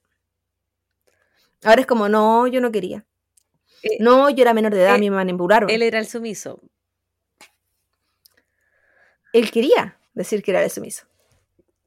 [1.63, 3.05] Ahora es como, no, yo no quería.
[3.83, 5.69] Eh, No, yo era menor de edad, a eh, me manipularon.
[5.69, 6.61] Él era el sumiso.
[9.33, 11.05] Él quería decir que era el sumiso.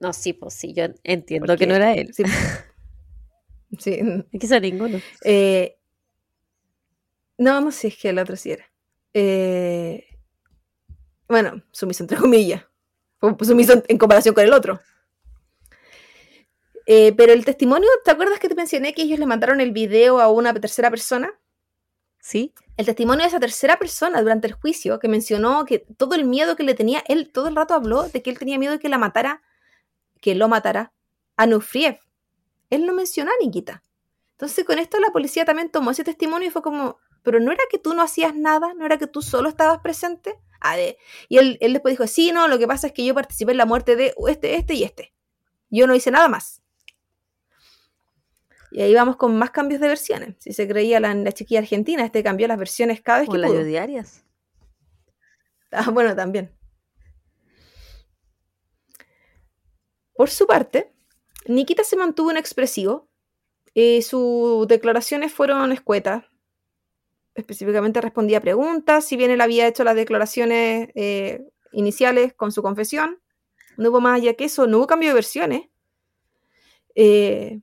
[0.00, 2.12] No, sí, pues sí, yo entiendo que no era él.
[2.14, 2.24] Sí.
[3.78, 3.98] Sí.
[4.38, 5.00] Quizá ninguno.
[5.24, 5.78] Eh,
[7.38, 8.70] no, no sé, es que el otro sí era.
[9.14, 10.06] Eh,
[11.28, 12.64] bueno, sumiso entre comillas.
[13.40, 14.80] Sumiso en, en comparación con el otro.
[16.86, 20.20] Eh, pero el testimonio, ¿te acuerdas que te mencioné que ellos le mandaron el video
[20.20, 21.32] a una tercera persona?
[22.18, 22.52] ¿Sí?
[22.76, 26.56] El testimonio de esa tercera persona durante el juicio que mencionó que todo el miedo
[26.56, 28.88] que le tenía, él todo el rato habló de que él tenía miedo de que
[28.88, 29.42] la matara,
[30.20, 30.92] que lo matara,
[31.36, 31.98] a Nufriev.
[32.70, 33.82] Él no mencionó a Nikita.
[34.32, 37.62] Entonces con esto la policía también tomó ese testimonio y fue como, pero no era
[37.70, 40.38] que tú no hacías nada, no era que tú solo estabas presente.
[40.60, 40.96] Ah, de-
[41.28, 43.58] y él, él después dijo, sí, no, lo que pasa es que yo participé en
[43.58, 45.12] la muerte de este, este y este.
[45.70, 46.62] Yo no hice nada más.
[48.70, 50.36] Y ahí vamos con más cambios de versiones.
[50.38, 53.40] Si se creía la, la chiquilla argentina, este cambió las versiones cada vez Como que
[53.42, 53.64] las pudo.
[53.64, 54.24] diarias.
[55.74, 56.54] Ah, bueno, también.
[60.14, 60.92] Por su parte,
[61.46, 63.08] Nikita se mantuvo inexpresivo.
[63.74, 66.24] Eh, sus declaraciones fueron escuetas.
[67.34, 69.04] Específicamente respondía preguntas.
[69.04, 73.20] Si bien él había hecho las declaraciones eh, iniciales con su confesión,
[73.76, 75.62] no hubo más allá que eso, no hubo cambio de versiones.
[76.94, 77.60] Eh,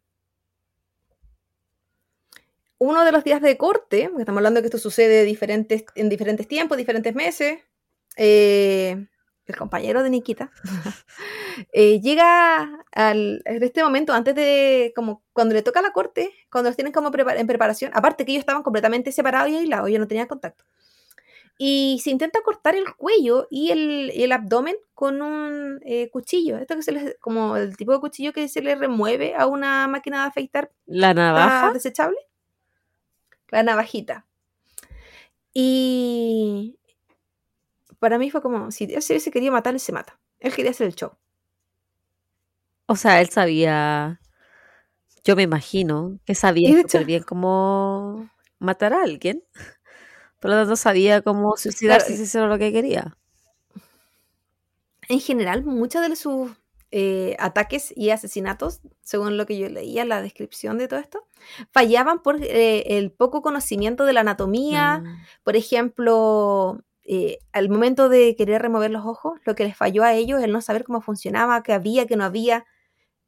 [2.79, 6.47] uno de los días de corte, estamos hablando de que esto sucede diferentes, en diferentes
[6.47, 7.59] tiempos, diferentes meses,
[8.15, 9.05] eh,
[9.51, 10.51] el compañero de Nikita
[11.73, 16.69] eh, llega al, en este momento, antes de, como cuando le toca la corte, cuando
[16.69, 19.99] los tienen como prepar- en preparación, aparte que ellos estaban completamente separados y aislados, ellos
[19.99, 20.63] no tenían contacto.
[21.57, 26.57] y se intenta cortar el cuello y el, el abdomen con un eh, cuchillo.
[26.57, 29.87] Esto que se les, como el tipo de cuchillo que se le remueve a una
[29.89, 31.73] máquina de afeitar La navaja.
[31.73, 32.17] desechable.
[33.49, 34.25] La navajita.
[35.53, 36.77] Y
[37.99, 40.19] para mí fue como, si él se quería matar, él se mata.
[40.39, 41.11] Él quería hacer el show.
[42.85, 44.19] O sea, él sabía.
[45.23, 49.43] Yo me imagino que sabía súper bien cómo matar a alguien.
[50.39, 53.17] Por lo tanto, sabía cómo suicidarse Claro, si eso era lo que quería.
[55.09, 56.51] En general, muchos de sus
[56.91, 61.27] eh, ataques y asesinatos, según lo que yo leía, la descripción de todo esto,
[61.71, 65.17] fallaban por eh, el poco conocimiento de la anatomía, Mm.
[65.43, 70.13] Por ejemplo, eh, al momento de querer remover los ojos, lo que les falló a
[70.13, 72.67] ellos es el no saber cómo funcionaba, qué había, qué no había.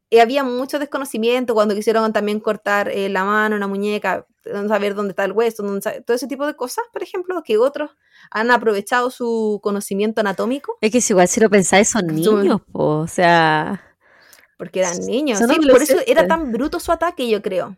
[0.07, 4.93] Y había mucho desconocimiento cuando quisieron también cortar eh, la mano, una muñeca, no saber
[4.93, 7.89] dónde está el hueso, dónde todo ese tipo de cosas, por ejemplo, que otros
[8.29, 12.99] han aprovechado su conocimiento anatómico, Es que si igual si lo pensáis son niños, po,
[12.99, 13.81] o sea,
[14.57, 15.39] porque eran niños.
[15.39, 17.77] Sí, por eso era tan bruto su ataque, yo creo.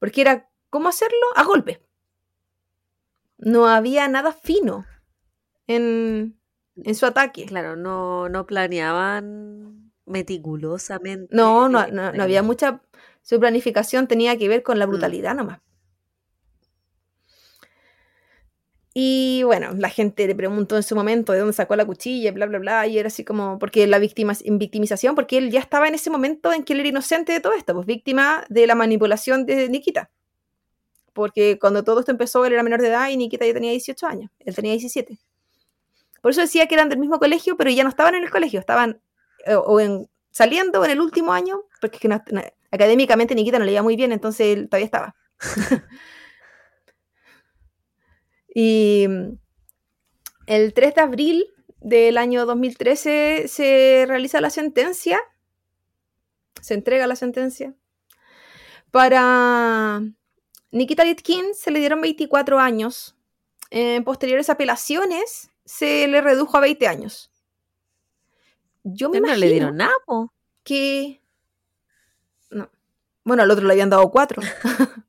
[0.00, 1.24] Porque era, ¿cómo hacerlo?
[1.36, 1.85] A golpe.
[3.46, 4.84] No había nada fino
[5.68, 6.36] en,
[6.82, 7.46] en su ataque.
[7.46, 11.34] claro, no, no planeaban meticulosamente.
[11.34, 12.82] No, no, no, no había mucha.
[13.22, 14.90] Su planificación tenía que ver con la Mm.
[14.90, 15.60] brutalidad nomás.
[18.94, 22.46] Y bueno, la gente le preguntó en su momento de dónde sacó la cuchilla, bla,
[22.46, 25.94] bla, bla, y era así como, porque la víctima, victimización, porque él ya estaba en
[25.94, 29.44] ese momento en que él era inocente de todo esto, pues víctima de la manipulación
[29.46, 30.10] de Nikita.
[31.16, 34.06] Porque cuando todo esto empezó, él era menor de edad y Nikita ya tenía 18
[34.06, 35.18] años, él tenía 17.
[36.20, 38.60] Por eso decía que eran del mismo colegio, pero ya no estaban en el colegio,
[38.60, 39.00] estaban
[39.46, 43.82] eh, o en, saliendo en el último año, porque es que académicamente Nikita no leía
[43.82, 45.16] muy bien, entonces él todavía estaba.
[48.54, 49.06] y
[50.46, 51.46] el 3 de abril
[51.80, 55.18] del año 2013 se realiza la sentencia,
[56.60, 57.74] se entrega la sentencia.
[58.90, 60.02] Para
[60.70, 63.14] Nikita Litkin se le dieron 24 años.
[63.70, 67.30] En posteriores apelaciones se le redujo a 20 años.
[68.84, 70.32] Yo me pero no imagino le dieron nada, po.
[70.62, 71.20] que.
[72.50, 72.70] No.
[73.24, 74.40] Bueno, al otro le habían dado cuatro.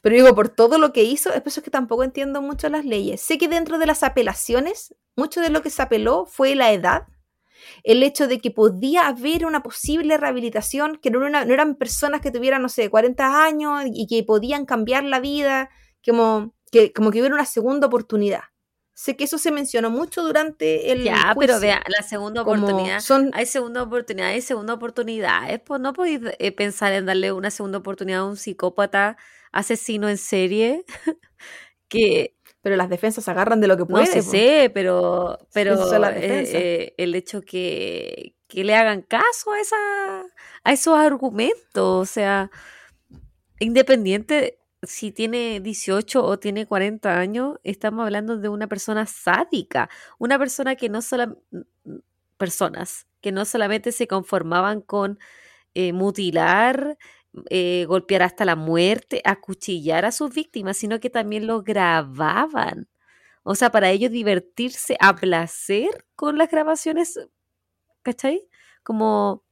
[0.00, 2.84] Pero digo, por todo lo que hizo, es por eso que tampoco entiendo mucho las
[2.84, 3.20] leyes.
[3.20, 7.06] Sé que dentro de las apelaciones, mucho de lo que se apeló fue la edad,
[7.84, 11.74] el hecho de que podía haber una posible rehabilitación, que no, era una- no eran
[11.76, 15.70] personas que tuvieran, no sé, 40 años y que podían cambiar la vida,
[16.06, 18.42] como que, como que hubiera una segunda oportunidad.
[18.94, 21.04] Sé que eso se mencionó mucho durante el.
[21.04, 23.00] Ya, pero vea, la segunda oportunidad.
[23.00, 25.50] Son, Hay segunda oportunidad, hay segunda oportunidad.
[25.50, 29.16] Es, pues no podéis eh, pensar en darle una segunda oportunidad a un psicópata
[29.52, 30.84] asesino en serie
[31.88, 34.22] que pero las defensas agarran de lo que no puede.
[34.22, 39.76] sé, pero, pero eh, eh, el hecho que, que le hagan caso a, esa,
[40.64, 42.50] a esos argumentos, o sea,
[43.58, 50.38] independiente si tiene 18 o tiene 40 años, estamos hablando de una persona sádica, una
[50.38, 51.38] persona que no solo
[52.38, 55.18] personas que no solamente se conformaban con
[55.74, 56.96] eh, mutilar,
[57.50, 62.88] eh, golpear hasta la muerte, acuchillar a sus víctimas, sino que también lo grababan.
[63.42, 67.18] O sea, para ellos divertirse a placer con las grabaciones,
[68.02, 68.48] ¿cachai?
[68.82, 69.44] Como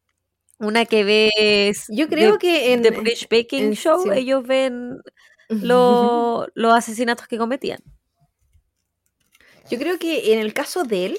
[0.59, 2.83] una que ves Yo creo de, que en.
[2.83, 4.11] de British Baking en- Show, sí.
[4.13, 4.99] ellos ven
[5.49, 7.79] lo- los asesinatos que cometían.
[9.71, 11.19] Yo creo que en el caso de él,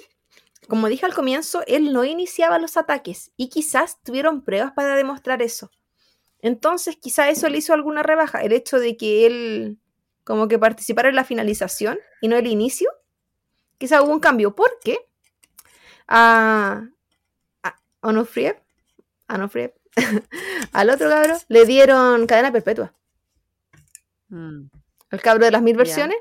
[0.68, 5.42] como dije al comienzo, él no iniciaba los ataques y quizás tuvieron pruebas para demostrar
[5.42, 5.72] eso.
[6.42, 8.42] Entonces, quizás eso le hizo alguna rebaja.
[8.42, 9.78] El hecho de que él
[10.24, 12.90] como que participara en la finalización y no el inicio,
[13.78, 14.56] quizás hubo un cambio.
[14.56, 15.00] Porque
[16.08, 16.84] a,
[17.64, 18.62] a Onofriev,
[19.28, 22.94] al otro cabro, le dieron cadena perpetua.
[24.30, 24.66] Mm.
[25.12, 26.18] Al cabro de las mil versiones.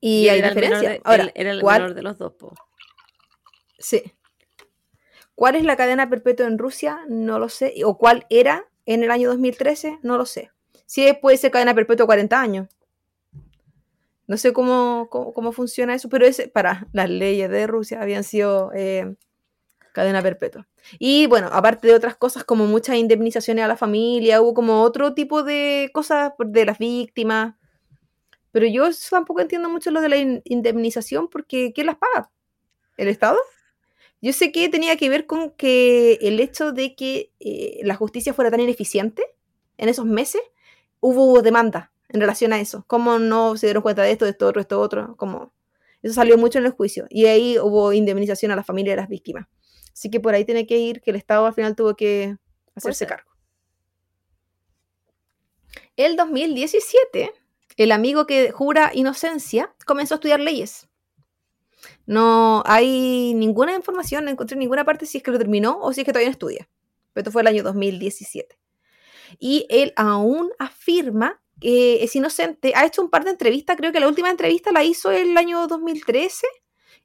[0.00, 0.90] Y, Y hay era diferencia.
[0.90, 2.54] de- Ahora, era el ¿cuál- menor de los dos, po.
[3.78, 4.02] Sí.
[5.34, 7.00] ¿Cuál es la cadena perpetua en Rusia?
[7.08, 7.74] No lo sé.
[7.84, 9.98] ¿O cuál era en el año 2013?
[10.02, 10.50] No lo sé.
[10.86, 12.68] Sí puede ser cadena perpetua 40 años.
[14.26, 18.24] No sé cómo, cómo, cómo funciona eso, pero es para las leyes de Rusia habían
[18.24, 19.14] sido eh,
[19.92, 20.68] cadena perpetua.
[20.98, 25.14] Y bueno, aparte de otras cosas como muchas indemnizaciones a la familia, hubo como otro
[25.14, 27.54] tipo de cosas de las víctimas.
[28.52, 32.30] Pero yo tampoco entiendo mucho lo de la in- indemnización porque ¿quién las paga?
[32.96, 33.38] ¿El Estado?
[34.26, 38.34] Yo sé que tenía que ver con que el hecho de que eh, la justicia
[38.34, 39.22] fuera tan ineficiente
[39.78, 40.42] en esos meses,
[40.98, 42.84] hubo demanda en relación a eso.
[42.88, 45.16] Cómo no se dieron cuenta de esto, de esto, otro, esto, otro.
[45.16, 45.52] Como
[46.02, 47.06] eso salió mucho en el juicio.
[47.08, 49.46] Y ahí hubo indemnización a la familia de las víctimas.
[49.92, 52.36] Así que por ahí tiene que ir que el Estado al final tuvo que
[52.74, 53.30] hacerse cargo.
[55.94, 57.32] El 2017,
[57.76, 60.88] el amigo que jura inocencia comenzó a estudiar leyes.
[62.06, 65.92] No hay ninguna información, no encontré en ninguna parte si es que lo terminó o
[65.92, 66.68] si es que todavía no estudia.
[67.12, 68.56] Pero esto fue el año 2017.
[69.38, 72.72] Y él aún afirma que es inocente.
[72.76, 75.66] Ha hecho un par de entrevistas, creo que la última entrevista la hizo el año
[75.66, 76.46] 2013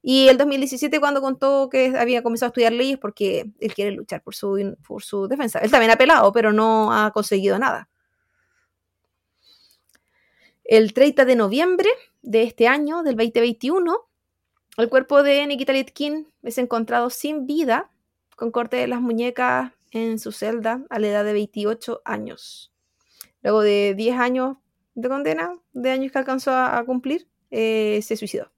[0.03, 4.21] y el 2017 cuando contó que había comenzado a estudiar leyes porque él quiere luchar
[4.23, 5.59] por su, por su defensa.
[5.59, 7.87] Él también ha apelado, pero no ha conseguido nada.
[10.63, 11.89] El 30 de noviembre
[12.21, 13.95] de este año, del 2021,
[14.77, 17.91] el cuerpo de Nikita Litkin es encontrado sin vida,
[18.35, 22.73] con corte de las muñecas en su celda a la edad de 28 años.
[23.41, 24.57] Luego de 10 años
[24.95, 28.51] de condena, de años que alcanzó a, cumplir, eh, se suicidó.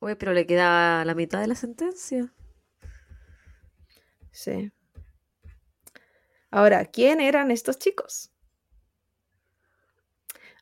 [0.00, 2.32] Uy, pero le queda la mitad de la sentencia.
[4.32, 4.72] Sí.
[6.50, 8.32] Ahora, ¿quién eran estos chicos?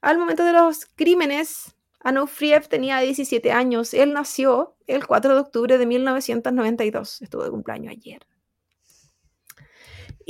[0.01, 3.93] Al momento de los crímenes, Anufriev tenía 17 años.
[3.95, 7.23] Él nació el 4 de octubre de 1992.
[7.23, 8.27] Estuvo de cumpleaños ayer.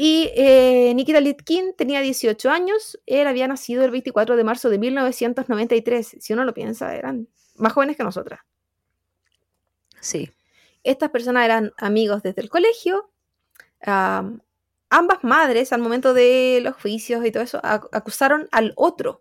[0.01, 3.01] Y eh, Nikita Litkin tenía 18 años.
[3.05, 6.17] Él había nacido el 24 de marzo de 1993.
[6.21, 8.41] Si uno lo piensa, eran más jóvenes que nosotras.
[10.01, 10.31] Sí.
[10.85, 13.11] Estas personas eran amigos desde el colegio.
[13.83, 19.21] ambas madres, al momento de los juicios y todo eso, acusaron al otro,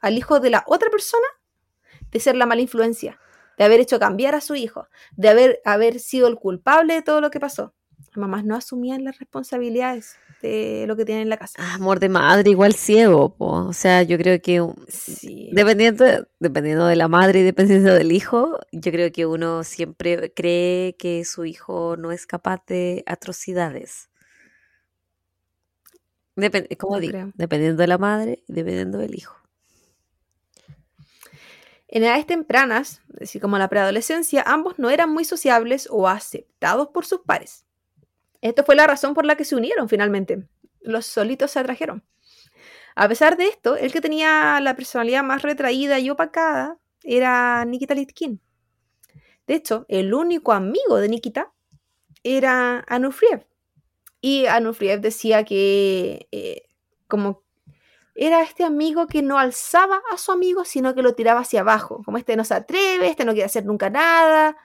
[0.00, 1.26] al hijo de la otra persona,
[2.12, 3.18] de ser la mala influencia,
[3.58, 4.86] de haber hecho cambiar a su hijo,
[5.16, 7.74] de haber, haber sido el culpable de todo lo que pasó.
[8.08, 11.54] Las mamás no asumían las responsabilidades de lo que tienen en la casa.
[11.58, 14.60] Ah, amor de madre, igual ciego, o sea, yo creo que
[15.52, 16.04] dependiendo,
[16.40, 21.24] dependiendo de la madre y dependiendo del hijo, yo creo que uno siempre cree que
[21.24, 24.10] su hijo no es capaz de atrocidades.
[26.78, 29.41] como digo, dependiendo de la madre y dependiendo del hijo.
[31.94, 37.04] En edades tempranas, así como la preadolescencia, ambos no eran muy sociables o aceptados por
[37.04, 37.66] sus pares.
[38.40, 40.48] Esto fue la razón por la que se unieron finalmente.
[40.80, 42.02] Los solitos se atrajeron.
[42.94, 47.94] A pesar de esto, el que tenía la personalidad más retraída y opacada era Nikita
[47.94, 48.40] Litkin.
[49.46, 51.52] De hecho, el único amigo de Nikita
[52.22, 53.46] era Anufriev.
[54.22, 56.62] Y Anufriev decía que eh,
[57.06, 57.41] como
[58.14, 62.02] era este amigo que no alzaba a su amigo, sino que lo tiraba hacia abajo.
[62.04, 64.56] Como este no se atreve, este no quiere hacer nunca nada.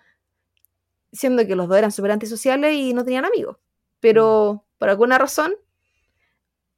[1.12, 3.58] Siendo que los dos eran súper antisociales y no tenían amigos.
[4.00, 4.80] Pero mm.
[4.80, 5.56] por alguna razón,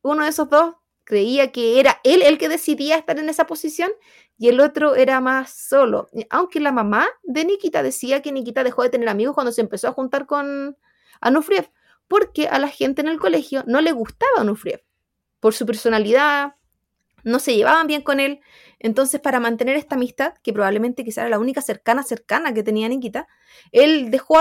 [0.02, 3.90] uno de esos dos creía que era él el que decidía estar en esa posición
[4.38, 6.08] y el otro era más solo.
[6.30, 9.88] Aunque la mamá de Nikita decía que Nikita dejó de tener amigos cuando se empezó
[9.88, 10.78] a juntar con
[11.20, 11.72] Anufriev,
[12.08, 14.84] porque a la gente en el colegio no le gustaba Anufriev
[15.40, 16.56] por su personalidad,
[17.24, 18.42] no se llevaban bien con él.
[18.80, 22.88] Entonces, para mantener esta amistad, que probablemente quizá era la única cercana, cercana que tenía
[22.88, 23.28] Nikita,
[23.72, 24.38] él dejó,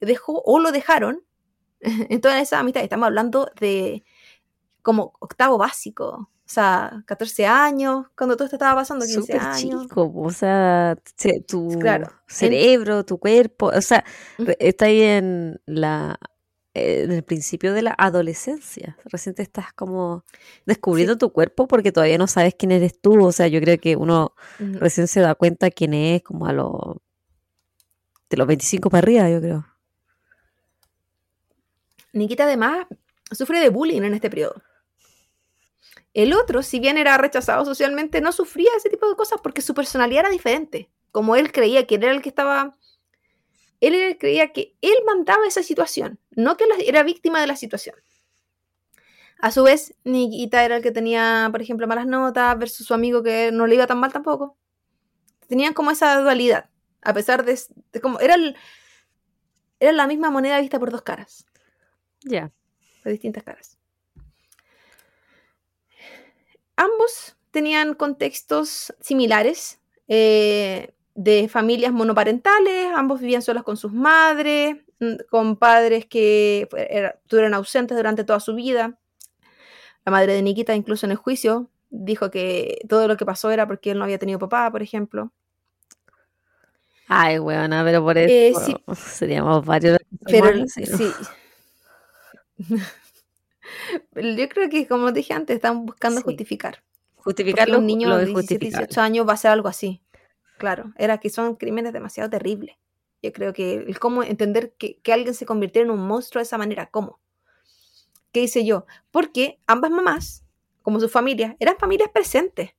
[0.00, 1.22] dejó o lo dejaron
[1.80, 2.82] en toda esa amistad.
[2.82, 4.04] Estamos hablando de
[4.82, 6.30] como octavo básico.
[6.46, 9.82] O sea, 14 años, cuando todo esto estaba pasando, 15 años.
[9.82, 10.96] Chico, o sea,
[11.48, 11.76] tu
[12.28, 14.04] cerebro, tu cuerpo, o sea,
[14.60, 16.16] está ahí en la
[16.76, 18.96] en el principio de la adolescencia.
[19.04, 20.24] Recién te estás como
[20.66, 23.24] descubriendo tu cuerpo porque todavía no sabes quién eres tú.
[23.24, 26.96] O sea, yo creo que uno recién se da cuenta quién es como a los
[28.28, 29.66] de los 25 para arriba, yo creo.
[32.12, 32.86] Nikita además
[33.30, 34.62] sufre de bullying en este periodo.
[36.12, 39.74] El otro, si bien era rechazado socialmente, no sufría ese tipo de cosas porque su
[39.74, 40.90] personalidad era diferente.
[41.12, 42.76] Como él creía que era el que estaba
[43.80, 47.96] él creía que él mandaba esa situación, no que era víctima de la situación.
[49.38, 53.22] A su vez, Nikita era el que tenía, por ejemplo, malas notas versus su amigo
[53.22, 54.56] que no le iba tan mal tampoco.
[55.46, 56.70] Tenían como esa dualidad,
[57.02, 57.58] a pesar de,
[58.00, 58.36] como era,
[59.78, 61.46] era la misma moneda vista por dos caras.
[62.22, 62.50] Ya.
[63.04, 63.78] De distintas caras.
[66.76, 69.80] Ambos tenían contextos similares.
[70.08, 77.54] Eh, de familias monoparentales, ambos vivían solos con sus madres, mm, con padres que estuvieron
[77.54, 78.98] ausentes durante toda su vida.
[80.04, 83.66] La madre de Nikita, incluso en el juicio, dijo que todo lo que pasó era
[83.66, 85.32] porque él no había tenido papá, por ejemplo.
[87.08, 89.98] Ay, buena, pero por eh, eso seríamos varios.
[90.26, 90.84] Pero sí.
[94.14, 96.82] Yo creo que, como dije antes, están buscando justificar.
[97.16, 98.86] Justificar Porque lo, un niño lo de 17, injustificable.
[98.86, 100.00] 18 años va a hacer algo así.
[100.58, 102.76] Claro, era que son crímenes demasiado terribles.
[103.22, 106.44] Yo creo que el cómo entender que, que alguien se convirtiera en un monstruo de
[106.44, 107.20] esa manera, ¿cómo?
[108.32, 108.86] ¿Qué hice yo?
[109.10, 110.44] Porque ambas mamás,
[110.82, 112.70] como su familia, eran familias presentes.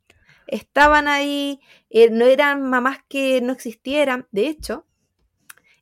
[0.47, 1.59] Estaban ahí,
[1.89, 4.27] eh, no eran mamás que no existieran.
[4.31, 4.85] De hecho,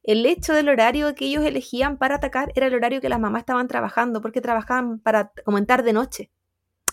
[0.01, 3.41] el hecho del horario que ellos elegían para atacar era el horario que las mamás
[3.41, 6.31] estaban trabajando, porque trabajaban para comentar de noche.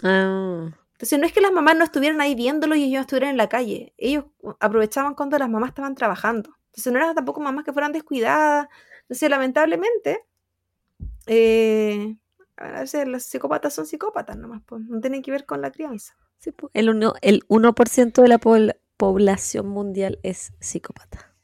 [0.02, 0.70] Ah,
[1.02, 3.36] Entonces no es que las mamás no estuvieran ahí viéndolo y ellos no estuvieran en
[3.36, 3.92] la calle.
[3.98, 4.26] Ellos
[4.60, 6.56] aprovechaban cuando las mamás estaban trabajando.
[6.66, 8.68] Entonces no eran tampoco mamás que fueran descuidadas.
[9.00, 10.24] Entonces lamentablemente,
[11.26, 12.16] eh,
[12.56, 16.16] a veces los psicópatas son psicópatas nomás, pues, no tienen que ver con la crianza.
[16.38, 16.70] sí, po.
[16.72, 21.34] el, uno, el 1% de la pobl- población mundial es psicópata.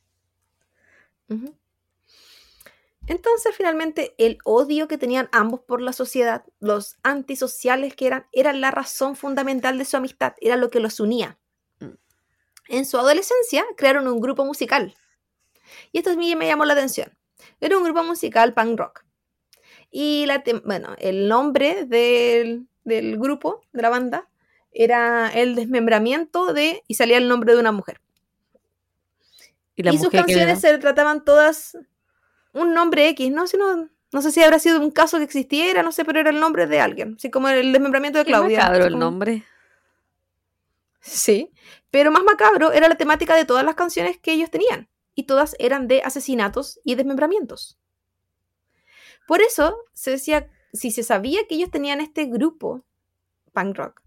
[3.08, 8.52] Entonces, finalmente, el odio que tenían ambos por la sociedad, los antisociales que eran, era
[8.52, 11.38] la razón fundamental de su amistad, era lo que los unía.
[11.80, 11.94] Mm.
[12.68, 14.94] En su adolescencia, crearon un grupo musical.
[15.90, 17.16] Y esto a mí me llamó la atención.
[17.60, 19.04] Era un grupo musical punk rock.
[19.90, 24.28] Y la bueno, el nombre del, del grupo, de la banda,
[24.70, 28.02] era el desmembramiento de, y salía el nombre de una mujer.
[29.76, 31.78] Y sus canciones se trataban todas
[32.52, 33.44] un nombre X, no,
[34.12, 36.66] no, sé si habrá sido un caso que existiera, no sé, pero era el nombre
[36.66, 38.58] de alguien, así como el desmembramiento de Claudia.
[38.60, 39.44] macabro el como- nombre.
[41.00, 41.50] Sí,
[41.90, 45.56] pero más macabro era la temática de todas las canciones que ellos tenían, y todas
[45.58, 47.78] eran de asesinatos y desmembramientos.
[49.26, 52.84] Por eso se decía, si se sabía que ellos tenían este grupo
[53.52, 54.02] punk rock,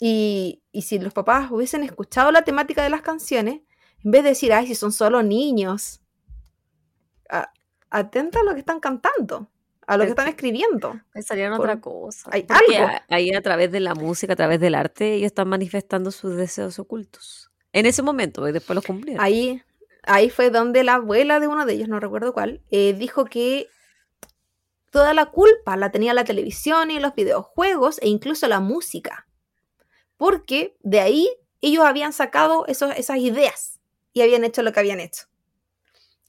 [0.00, 3.60] y, y si los papás hubiesen escuchado la temática de las canciones,
[4.04, 6.00] en vez de decir, ay, si son solo niños,
[7.30, 7.50] a-
[7.94, 9.48] atenta a lo que están cantando,
[9.86, 11.00] a lo que están escribiendo.
[11.12, 12.28] Pensarían Por- otra cosa.
[12.32, 12.92] hay algo.
[13.08, 16.78] ahí a través de la música, a través del arte, ellos están manifestando sus deseos
[16.78, 17.50] ocultos.
[17.72, 19.22] En ese momento, y después los cumplieron.
[19.24, 19.62] Ahí,
[20.02, 23.68] ahí fue donde la abuela de uno de ellos, no recuerdo cuál, eh, dijo que
[24.90, 29.26] toda la culpa la tenía la televisión y los videojuegos e incluso la música.
[30.16, 31.28] Porque de ahí
[31.60, 33.80] ellos habían sacado esos, esas ideas
[34.12, 35.24] y habían hecho lo que habían hecho.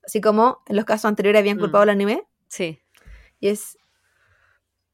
[0.05, 1.61] Así como en los casos anteriores habían Mm.
[1.61, 2.23] culpado al anime.
[2.47, 2.79] Sí.
[3.39, 3.77] Y es.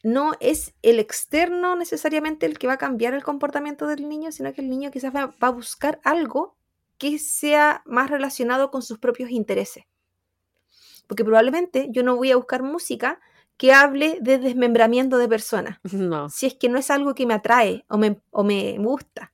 [0.04, 4.52] No es el externo necesariamente el que va a cambiar el comportamiento del niño, sino
[4.52, 6.56] que el niño quizás va, va a buscar algo
[6.98, 9.84] que sea más relacionado con sus propios intereses.
[11.08, 13.20] Porque probablemente yo no voy a buscar música
[13.58, 16.30] que hable de desmembramiento de personas, No.
[16.30, 19.32] si es que no es algo que me atrae o me, o me gusta.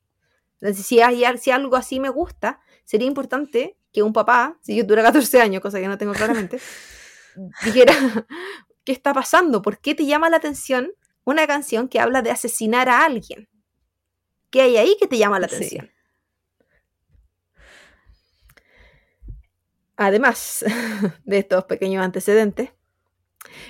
[0.59, 4.83] Entonces, si, hay, si algo así me gusta, sería importante que un papá, si yo
[4.83, 6.59] tuviera 14 años, cosa que no tengo claramente,
[7.63, 7.93] dijera,
[8.83, 9.61] ¿qué está pasando?
[9.61, 10.91] ¿Por qué te llama la atención
[11.23, 13.49] una canción que habla de asesinar a alguien?
[14.49, 15.55] ¿Qué hay ahí que te llama la Sí.
[15.55, 15.91] atención?
[19.95, 20.63] Además
[21.25, 22.69] de estos pequeños antecedentes,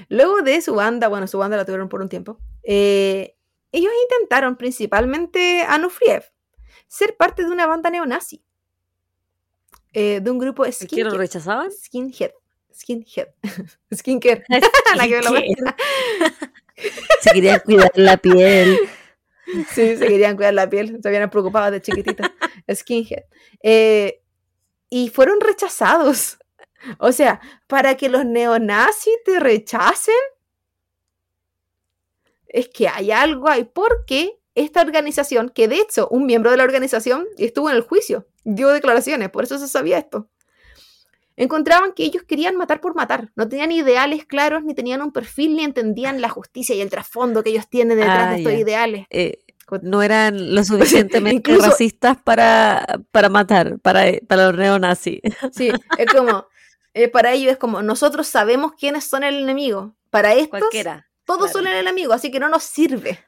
[0.10, 3.36] luego de su banda, bueno, su banda la tuvieron por un tiempo, eh,
[3.72, 6.26] ellos intentaron, principalmente Anufriev,
[6.88, 8.44] ser parte de una banda neonazi.
[9.94, 11.14] Eh, de un grupo ¿Qué lo skinhead.
[11.14, 11.72] rechazaban?
[11.72, 12.32] Skinhead.
[12.74, 13.28] Skinhead.
[13.94, 14.44] Skincare.
[14.50, 15.76] Que la wea.
[17.22, 18.78] Se querían cuidar la piel.
[19.74, 22.32] Sí, se querían cuidar la piel, se habían preocupado de chiquitita.
[22.72, 23.24] Skinhead.
[23.64, 24.22] Eh,
[24.90, 26.38] y fueron rechazados.
[27.00, 30.14] O sea, para que los neonazis te rechacen,
[32.48, 33.64] es que hay algo ahí.
[33.64, 38.28] Porque esta organización, que de hecho un miembro de la organización estuvo en el juicio,
[38.44, 40.30] dio declaraciones, por eso se sabía esto.
[41.36, 45.56] Encontraban que ellos querían matar por matar, no tenían ideales claros, ni tenían un perfil,
[45.56, 49.06] ni entendían la justicia y el trasfondo que ellos tienen detrás Ah, de estos ideales.
[49.12, 49.44] Eh,
[49.84, 55.20] no eran lo suficientemente Incluso- racistas para, para matar, para, para los neonazis.
[55.52, 55.70] Sí,
[56.00, 56.48] es como,
[56.96, 59.96] eh, para ellos es como, nosotros sabemos quiénes son el enemigo.
[60.10, 61.08] Para estos, Cualquiera.
[61.26, 61.54] todos claro.
[61.54, 63.20] son el enemigo, así que no nos sirve.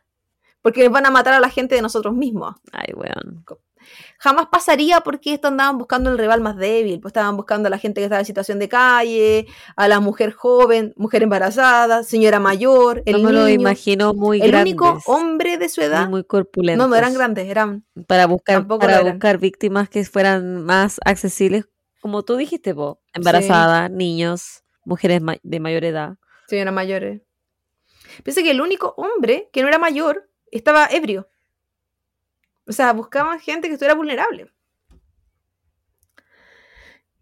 [0.62, 2.56] Porque van a matar a la gente de nosotros mismos.
[2.72, 3.46] Ay, weón.
[4.20, 7.78] Jamás pasaría porque estos andaban buscando el rival más débil, pues estaban buscando a la
[7.78, 13.02] gente que estaba en situación de calle, a la mujer joven, mujer embarazada, señora mayor,
[13.06, 14.74] el no me lo niño, imagino muy el grandes.
[14.74, 16.08] único hombre de su edad.
[16.10, 16.86] muy corpulentos.
[16.86, 21.66] No, no eran grandes, eran Para buscar, para lo buscar víctimas que fueran más accesibles,
[22.02, 26.18] como tú dijiste, po, embarazadas, niños, mujeres ma- de mayor edad.
[26.48, 27.22] señoras mayores.
[28.24, 31.30] Piensa que el único hombre que no era mayor estaba ebrio.
[32.68, 34.52] O sea, buscaban gente que estuviera vulnerable.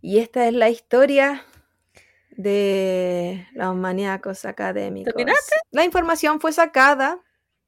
[0.02, 1.46] Y esta es la historia
[2.32, 5.14] de los maníacos académicos.
[5.14, 5.56] ¿Terminaste?
[5.72, 7.22] La información fue sacada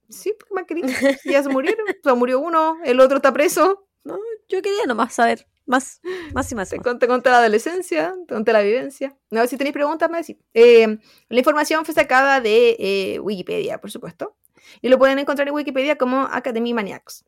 [0.09, 0.91] Sí, ¿qué más querías?
[1.23, 1.85] Ya se murieron.
[2.03, 3.85] Se murió uno, el otro está preso.
[4.03, 4.17] No,
[4.47, 6.01] yo quería nomás saber más,
[6.33, 6.69] más y más.
[6.69, 6.83] Te más.
[6.83, 9.15] conté, conté la adolescencia, te conté la vivencia.
[9.29, 10.37] No, si tenéis preguntas, me decís.
[10.53, 14.35] Eh, la información fue sacada de eh, Wikipedia, por supuesto.
[14.81, 17.25] Y lo pueden encontrar en Wikipedia como Academy Maniacs.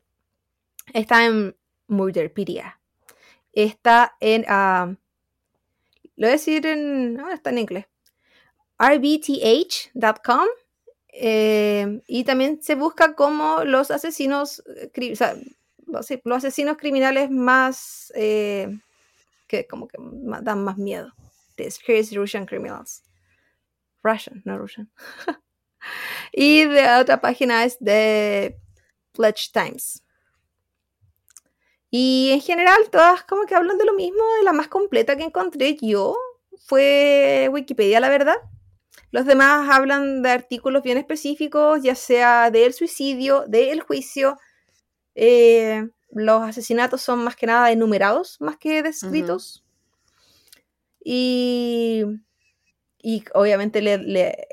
[0.92, 1.56] Está en
[1.86, 2.80] Murderpedia.
[3.52, 4.44] Está en...
[4.48, 4.94] ah,
[6.16, 7.18] lo voy a decir en...
[7.20, 7.86] Ahora está en inglés.
[8.78, 10.46] rbth.com.
[11.08, 14.62] eh, y también se busca como los asesinos...
[14.66, 15.36] o sea,
[15.86, 16.10] los,
[16.44, 18.12] asesinos criminales más...
[18.14, 18.78] eh,
[19.46, 19.98] que como que
[20.42, 21.12] dan más miedo.
[21.56, 23.04] The Scariest Russian Criminals.
[24.02, 24.90] Russian, no Russian.
[26.32, 28.56] y de otra página es de
[29.12, 30.02] Pledge Times.
[31.90, 34.22] Y en general todas como que hablan de lo mismo.
[34.44, 36.16] La más completa que encontré yo
[36.66, 38.36] fue Wikipedia, la verdad.
[39.10, 44.38] Los demás hablan de artículos bien específicos, ya sea del suicidio, del juicio.
[45.14, 49.62] Eh, los asesinatos son más que nada enumerados, más que descritos.
[51.04, 52.04] Y,
[53.02, 54.46] y obviamente le, le-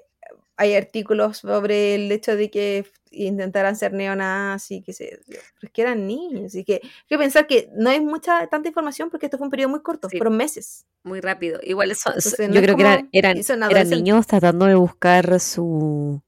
[0.60, 5.20] hay artículos sobre el hecho de que intentaran ser neonazis, que se,
[5.60, 9.10] pero que eran niños, así que hay que pensar que no hay mucha tanta información
[9.10, 10.18] porque esto fue un periodo muy corto, Sí.
[10.18, 10.86] fueron meses.
[11.04, 11.60] Muy rápido.
[11.64, 13.38] Igual eso, Entonces, yo no creo que eran, eran,
[13.72, 16.22] eran niños tratando de buscar su,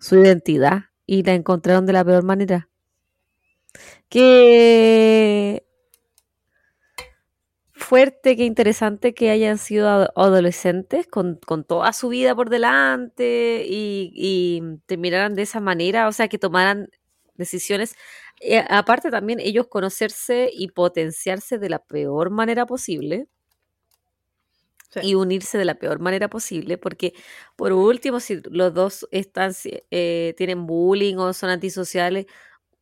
[0.00, 2.68] su identidad y la encontraron de la peor manera.
[4.08, 5.65] Qué
[7.88, 13.64] fuerte, qué interesante que hayan sido ado- adolescentes con, con toda su vida por delante
[13.68, 16.88] y, y terminaran de esa manera, o sea, que tomaran
[17.36, 17.94] decisiones.
[18.40, 23.28] Eh, aparte también ellos conocerse y potenciarse de la peor manera posible
[24.90, 25.00] Sí.
[25.02, 27.12] y unirse de la peor manera posible, porque
[27.56, 29.52] por último, si los dos están,
[29.90, 32.26] eh, tienen bullying o son antisociales,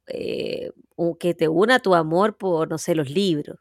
[0.09, 0.73] eh,
[1.21, 3.59] que te una tu amor por, no sé, los libros,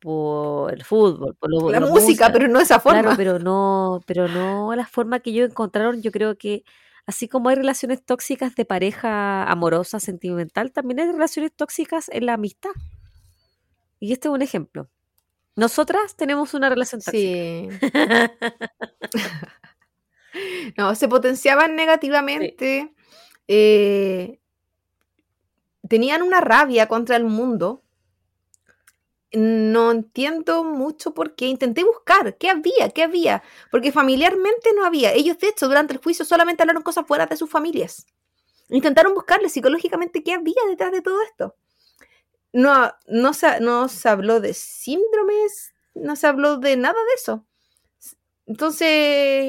[0.00, 3.02] por el fútbol, por lo- La música, pero no esa forma.
[3.02, 6.64] Claro, pero no, pero no la forma que ellos encontraron, yo creo que
[7.06, 12.34] así como hay relaciones tóxicas de pareja amorosa, sentimental, también hay relaciones tóxicas en la
[12.34, 12.70] amistad.
[13.98, 14.88] Y este es un ejemplo.
[15.56, 17.12] Nosotras tenemos una relación tóxica.
[17.12, 17.68] Sí.
[20.76, 22.94] No, se potenciaban negativamente.
[23.48, 24.38] eh,
[25.88, 27.82] tenían una rabia contra el mundo.
[29.32, 31.46] No entiendo mucho por qué.
[31.46, 33.42] Intenté buscar qué había, qué había.
[33.70, 35.12] Porque familiarmente no había.
[35.12, 38.06] Ellos, de hecho, durante el juicio solamente hablaron cosas fuera de sus familias.
[38.68, 41.56] Intentaron buscarle psicológicamente qué había detrás de todo esto.
[42.52, 47.46] No, no, se, no se habló de síndromes, no se habló de nada de eso.
[48.46, 48.88] Entonces,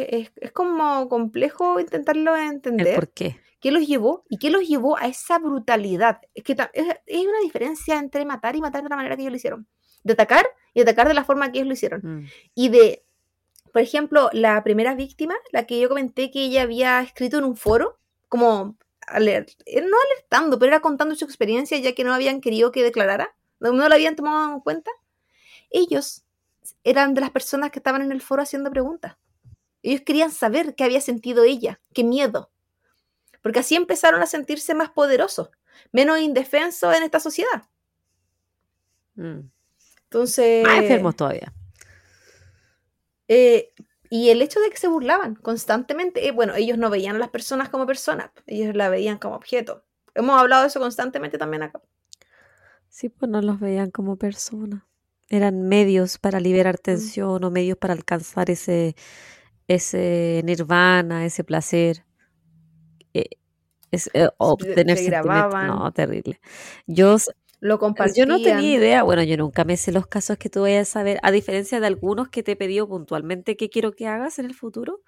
[0.10, 2.96] es, es como complejo intentarlo El entender.
[2.96, 3.40] por qué.
[3.62, 4.26] ¿Qué los llevó?
[4.28, 6.20] ¿Y qué los llevó a esa brutalidad?
[6.34, 9.38] Es que es, una diferencia entre matar y matar de la manera que ellos lo
[9.38, 9.68] hicieron.
[10.04, 12.02] De atacar y atacar de la forma que ellos lo hicieron.
[12.04, 12.28] Mm.
[12.56, 13.06] Y de,
[13.72, 17.56] por ejemplo, la primera víctima, la que yo comenté que ella había escrito en un
[17.56, 18.78] foro, como,
[19.08, 22.84] aler- eh, no alertando, pero era contando su experiencia ya que no habían querido que
[22.84, 24.90] declarara, no, no la habían tomado en cuenta.
[25.70, 26.24] Ellos
[26.84, 29.18] eran de las personas que estaban en el foro haciendo preguntas.
[29.84, 32.51] Ellos querían saber qué había sentido ella, qué miedo.
[33.42, 35.50] Porque así empezaron a sentirse más poderosos,
[35.92, 37.64] menos indefensos en esta sociedad.
[39.16, 39.40] Mm.
[40.04, 40.64] Entonces...
[40.64, 41.54] Más enfermos todavía.
[43.28, 43.74] Eh,
[44.10, 47.30] y el hecho de que se burlaban constantemente, eh, bueno, ellos no veían a las
[47.30, 49.86] personas como personas, ellos la veían como objeto.
[50.14, 51.82] Hemos hablado de eso constantemente también acá.
[52.90, 54.84] Sí, pues no los veían como personas.
[55.30, 58.98] Eran medios para liberar tensión o medios para alcanzar ese,
[59.70, 62.04] ese nirvana, ese placer.
[63.14, 63.26] Eh,
[63.92, 65.68] es, eh, obtener se grababan.
[65.68, 66.40] No, terrible.
[66.88, 67.18] Yo,
[67.60, 68.28] Lo yo compartían.
[68.30, 71.20] no tenía idea, bueno, yo nunca me sé los casos que tú vayas a saber,
[71.24, 74.54] a diferencia de algunos que te he pedido puntualmente qué quiero que hagas en el
[74.54, 75.02] futuro.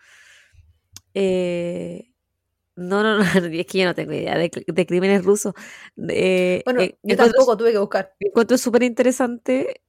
[1.13, 2.11] Eh,
[2.75, 4.49] no, no, no, es que yo no tengo idea de,
[4.85, 5.53] crímenes rusos.
[6.09, 8.13] Eh, Bueno, eh, yo tampoco tuve que buscar.
[8.19, 9.81] encuentro súper interesante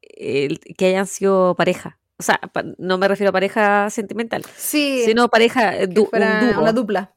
[0.00, 1.98] que hayan sido pareja.
[2.18, 6.54] O sea, pa- no me refiero a pareja sentimental, Sí, sino pareja du- fuera un
[6.54, 6.62] dúo.
[6.62, 7.14] una dupla.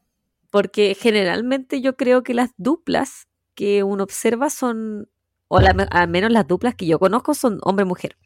[0.56, 5.06] Porque generalmente yo creo que las duplas que uno observa son,
[5.48, 8.16] o la al menos las duplas que yo conozco son hombre-mujer.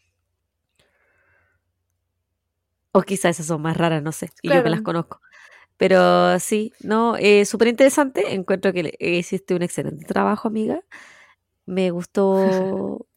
[2.92, 5.20] O quizás esas son más raras, no sé, y yo me las conozco.
[5.76, 8.32] Pero sí, no, eh, súper interesante.
[8.32, 10.84] Encuentro que hiciste un excelente trabajo, amiga.
[11.66, 13.08] Me gustó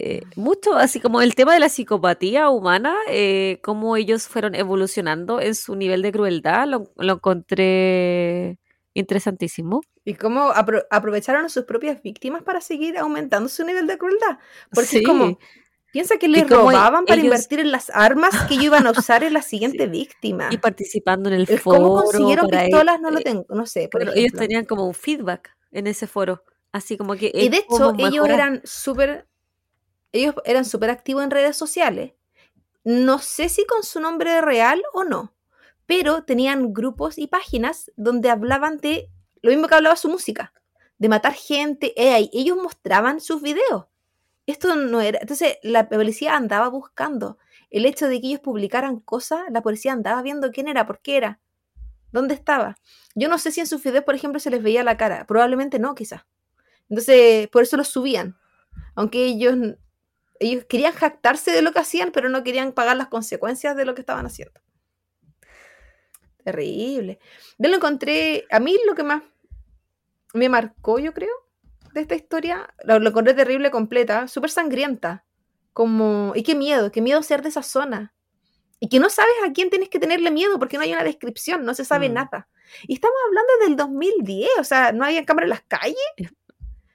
[0.00, 5.40] eh, mucho, así como el tema de la psicopatía humana, eh, cómo ellos fueron evolucionando
[5.40, 8.58] en su nivel de crueldad, lo, lo encontré
[8.94, 9.80] Interesantísimo.
[10.04, 14.38] Y cómo apro- aprovecharon a sus propias víctimas para seguir aumentando su nivel de crueldad.
[14.72, 14.96] Porque Sí.
[14.98, 15.38] es como,
[15.92, 19.22] piensa que les robaban para ellos- invertir en las armas que ellos iban a usar
[19.22, 20.48] en la siguiente víctima.
[20.50, 21.78] Y participando en el El foro.
[21.78, 24.84] cómo consiguieron para pistolas no lo eh, tengo, no sé, por Pero ellos tenían como
[24.88, 26.42] un feedback en ese foro.
[26.72, 27.30] Así como que.
[27.32, 29.28] Y de hecho, ellos eran súper.
[30.12, 32.12] Ellos eran súper activos en redes sociales.
[32.84, 35.34] No sé si con su nombre real o no.
[35.86, 39.10] Pero tenían grupos y páginas donde hablaban de
[39.42, 40.52] lo mismo que hablaba su música.
[40.98, 41.92] De matar gente.
[41.96, 43.86] eh, ellos mostraban sus videos.
[44.46, 45.18] Esto no era.
[45.20, 47.38] Entonces, la policía andaba buscando.
[47.70, 51.18] El hecho de que ellos publicaran cosas, la policía andaba viendo quién era, por qué
[51.18, 51.40] era,
[52.12, 52.76] dónde estaba.
[53.14, 55.26] Yo no sé si en sus videos, por ejemplo, se les veía la cara.
[55.26, 56.22] Probablemente no, quizás.
[56.88, 58.38] Entonces, por eso los subían.
[58.94, 59.56] Aunque ellos,
[60.40, 63.94] ellos querían jactarse de lo que hacían, pero no querían pagar las consecuencias de lo
[63.94, 64.60] que estaban haciendo.
[66.44, 67.18] Terrible.
[67.58, 69.22] Yo lo encontré, a mí lo que más
[70.34, 71.32] me marcó, yo creo,
[71.92, 75.24] de esta historia, lo, lo encontré terrible completa, súper sangrienta.
[75.72, 78.14] Como, y qué miedo, qué miedo ser de esa zona.
[78.80, 81.64] Y que no sabes a quién tienes que tenerle miedo porque no hay una descripción,
[81.64, 82.14] no se sabe Mm.
[82.14, 82.48] nada.
[82.86, 85.96] Y estamos hablando del 2010, o sea, no había cámara en las calles.
[86.16, 86.32] Es-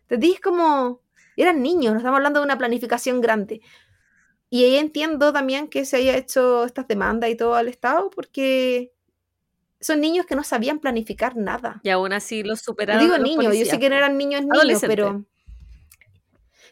[0.08, 1.02] Te dices como,
[1.42, 3.62] eran niños, no estamos hablando de una planificación grande.
[4.50, 8.94] Y ahí entiendo también que se haya hecho estas demandas y todo al Estado porque
[9.82, 11.82] son niños que no sabían planificar nada.
[11.84, 13.04] Y aún así los superaron.
[13.04, 15.26] digo los niños, yo sé policías, que no eran niños niños, pero...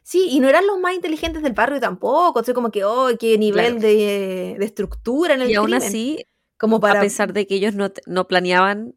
[0.03, 3.09] Sí, y no eran los más inteligentes del barrio tampoco, o sea, como que, oh,
[3.19, 3.79] qué nivel Claro.
[3.81, 5.83] de, de estructura en el Y aún crimen.
[5.83, 6.25] así,
[6.57, 6.99] como para...
[6.99, 8.95] a pesar de que ellos no, no planeaban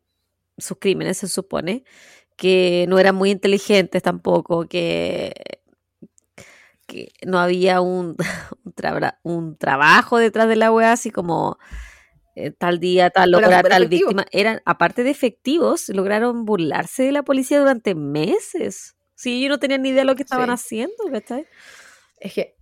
[0.56, 1.84] sus crímenes, se supone,
[2.36, 5.32] que no eran muy inteligentes tampoco, que,
[6.86, 8.16] que no había un,
[9.22, 11.58] un, trabajo detrás de la wea, así como
[12.34, 14.26] eh, tal día, tal hora, tal víctima.
[14.32, 18.96] Eran, aparte de efectivos, lograron burlarse de la policía durante meses.
[19.14, 20.54] Sí, ellos no tenían ni idea de lo que estaban Sí.
[20.54, 21.46] haciendo, ¿cachai?
[22.18, 22.56] Es que,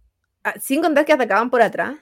[0.44, 1.96] ah, sin contar que atacaban por atrás,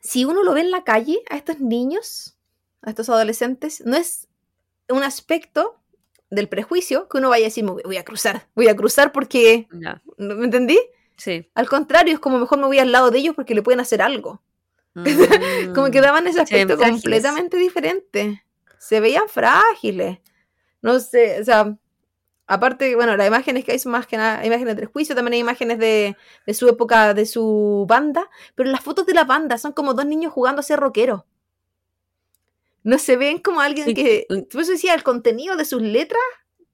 [0.00, 2.38] si uno lo ve en la calle a estos niños,
[2.80, 4.28] a estos adolescentes, no es
[4.88, 5.80] un aspecto
[6.30, 9.66] del prejuicio que uno vaya a decir, "Me voy- a cruzar, voy a cruzar porque,
[9.70, 10.00] ¿no-
[10.36, 10.78] ¿me entendí?
[11.16, 11.48] sí.
[11.54, 14.00] Al contrario, es como mejor me voy al lado de ellos porque le pueden hacer
[14.00, 14.40] algo.
[15.74, 16.02] Como que Mm.
[16.02, 18.42] daban ese aspecto completamente diferente.
[18.78, 20.18] Se veían frágiles.
[20.82, 21.76] No sé, o sea,
[22.46, 25.38] aparte, bueno, las imágenes que hay son más que nada imágenes del juicio, también hay
[25.40, 26.16] imágenes de,
[26.46, 30.06] de su época, de su banda, pero las fotos de la banda son como dos
[30.06, 31.22] niños jugando a ser rockeros.
[32.82, 36.22] No se ven como alguien que, por eso decía, el contenido de sus letras,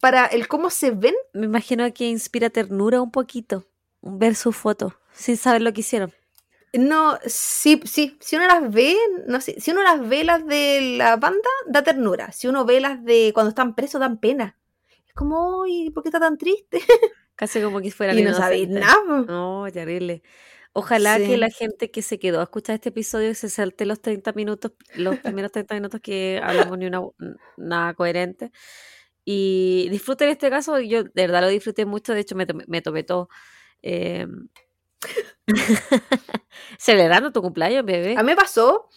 [0.01, 3.67] para el cómo se ven, Me imagino que inspira ternura un poquito
[4.03, 6.13] ver sus fotos, sin saber lo que hicieron.
[6.73, 8.97] No, sí, sí, si uno las ve,
[9.27, 12.33] no sé, si uno las ve las de la banda, da ternura.
[12.33, 14.59] Si uno ve las de cuando están presos, dan pena.
[15.07, 16.81] Es como, "Ay, ¿por qué está tan triste?
[17.35, 18.97] Casi como que fueran Y no sabéis nada.
[19.27, 20.23] No, terrible.
[20.79, 24.33] Ojalá que la gente que se quedó a escuchar este episodio se salte los 30
[24.35, 27.01] minutos, los primeros 30 minutos que hablamos ni una
[27.57, 28.53] nada coherente.
[29.25, 32.83] Y disfruten este caso, yo de verdad lo disfruté mucho, de hecho me, tomé- me
[32.83, 33.29] tomé todo.
[33.83, 34.27] eh,
[36.79, 38.15] celebrando tu cumpleaños, bebé.
[38.17, 38.89] A mí me pasó,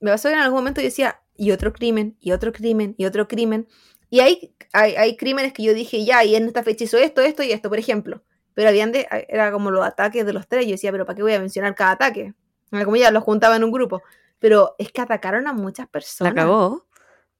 [0.00, 3.06] me pasó que en algún momento yo decía, y otro crimen, y otro crimen, y
[3.06, 3.68] otro crimen.
[4.10, 7.22] Y hay, hay, hay crímenes que yo dije, ya, y en esta fecha hizo esto,
[7.22, 8.22] esto y esto, por ejemplo.
[8.54, 10.66] Pero habían de, era como los ataques de los tres.
[10.66, 12.34] Yo decía, pero ¿para qué voy a mencionar cada ataque?
[12.70, 14.02] Como ya los juntaba en un grupo.
[14.38, 16.32] Pero es que atacaron a muchas La personas.
[16.32, 16.86] acabó.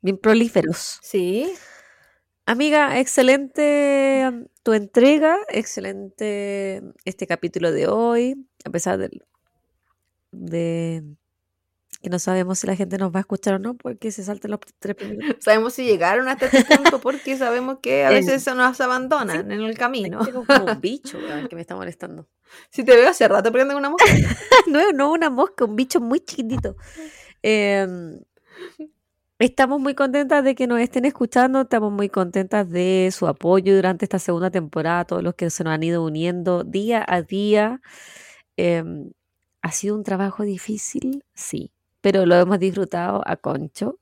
[0.01, 0.99] Bien prolíferos.
[1.03, 1.53] Sí.
[2.47, 9.23] Amiga, excelente um, tu entrega, excelente este capítulo de hoy, a pesar del-
[10.33, 11.05] de,
[12.03, 14.51] que no sabemos si la gente nos va a escuchar o no, porque se saltan
[14.51, 15.37] los tres primeros.
[15.41, 19.63] Sabemos si llegaron hasta este punto porque sabemos que a veces se nos abandonan en
[19.63, 20.25] el camino.
[20.25, 22.29] Tengo como un bicho weón, que me está molestando.
[22.71, 24.27] Si te veo hace rato peleando una mujer.
[24.67, 26.77] no, no una mosca, un bicho muy chiquitito.
[27.43, 28.21] Em,
[29.39, 34.05] estamos muy contentas de que nos estén escuchando, estamos muy contentas de su apoyo durante
[34.05, 37.81] esta segunda temporada, todos los que se nos han ido uniendo día a día.
[38.57, 39.13] Em,
[39.63, 41.25] ¿Ha sido un trabajo difícil?
[41.35, 41.71] Sí,
[42.03, 43.99] pero lo hemos disfrutado a concho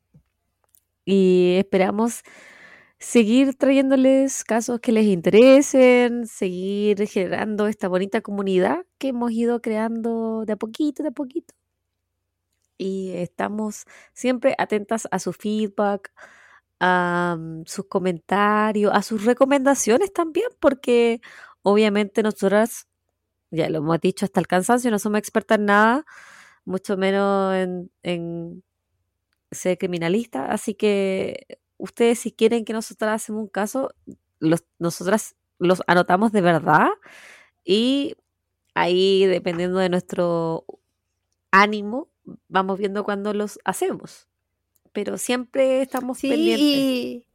[1.05, 2.23] y esperamos
[2.99, 10.45] seguir trayéndoles casos que les interesen, seguir generando esta bonita comunidad que hemos ido creando
[10.47, 11.55] de a poquito, de a poquito.
[12.79, 16.13] Y estamos siempre atentas a su feedback,
[16.81, 21.21] a mm, sus comentarios, a sus recomendaciones también, porque
[21.63, 22.89] obviamente nosotras,
[23.51, 26.07] ya lo hemos dicho hasta el cansancio, no somos expertas en nada,
[26.65, 28.63] mucho menos en, en
[29.51, 31.47] ser criminalista, así que
[31.79, 33.91] ustedes si quieren que nosotras hacemos un caso,
[34.39, 36.89] los, nosotras los anotamos de verdad
[37.65, 38.17] y
[38.75, 40.65] ahí dependiendo de nuestro
[41.51, 42.09] ánimo
[42.49, 44.29] vamos viendo cuándo los hacemos.
[44.93, 46.67] Pero siempre estamos Sí, pendientes.
[46.67, 47.27] y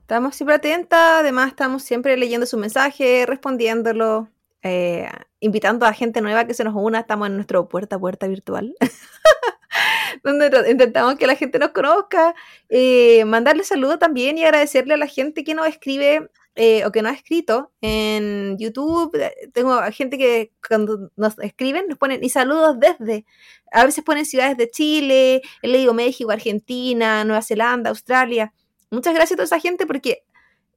[0.00, 4.28] estamos siempre atentas, además estamos siempre leyendo su mensaje, respondiéndolo,
[4.62, 5.08] eh,
[5.40, 8.74] invitando a gente nueva que se nos una, estamos en nuestro puerta a puerta virtual,
[10.24, 12.34] donde intentamos que la gente nos conozca,
[12.68, 17.00] eh, mandarle saludos también y agradecerle a la gente que nos escribe eh, o que
[17.00, 19.14] nos ha escrito en YouTube.
[19.14, 23.24] Eh, Tengo gente que cuando nos escriben nos ponen y saludos desde.
[23.72, 28.52] A veces ponen ciudades de Chile, le digo México, Argentina, Nueva Zelanda, Australia.
[28.90, 30.24] Muchas gracias a toda esa gente porque,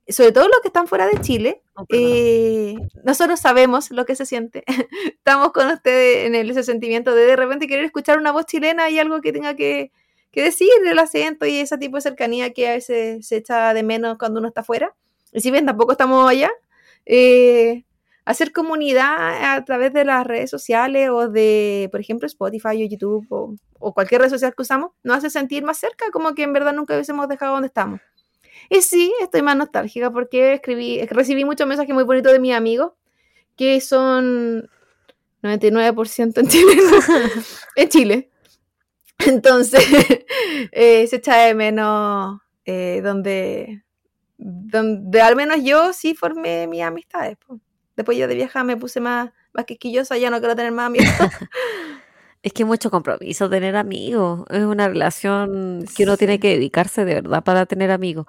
[0.07, 4.25] sobre todo los que están fuera de Chile, Oh, eh, nosotros sabemos lo que se
[4.25, 4.63] siente.
[5.17, 8.89] Estamos con ustedes en el- ese sentimiento de de repente querer escuchar una voz chilena
[8.89, 9.91] y algo que tenga que,
[10.31, 13.83] que decir, el acento y ese tipo de cercanía que a veces se echa de
[13.83, 14.93] menos cuando uno está fuera.
[15.31, 16.51] Y si bien tampoco estamos allá,
[17.05, 17.83] eh,
[18.25, 23.25] hacer comunidad a través de las redes sociales o de, por ejemplo, Spotify o YouTube
[23.29, 26.53] o, o cualquier red social que usamos, nos hace sentir más cerca, como que en
[26.53, 27.99] verdad nunca hubiésemos dejado donde estamos.
[28.69, 32.93] Y sí, estoy más nostálgica porque escribí, recibí muchos mensajes muy bonitos de mis amigos,
[33.55, 34.69] que son
[35.41, 36.73] 99% en Chile,
[37.75, 38.29] en Chile.
[39.25, 39.83] Entonces,
[40.71, 43.83] eh, se echa de menos eh, donde,
[44.37, 47.37] donde al menos yo sí formé mis amistades.
[47.95, 51.09] Después yo de vieja me puse más, más quisquillosa, ya no quiero tener más amigos.
[52.43, 54.43] Es que es mucho compromiso tener amigos.
[54.49, 58.25] Es una relación que uno tiene que dedicarse de verdad para tener amigos.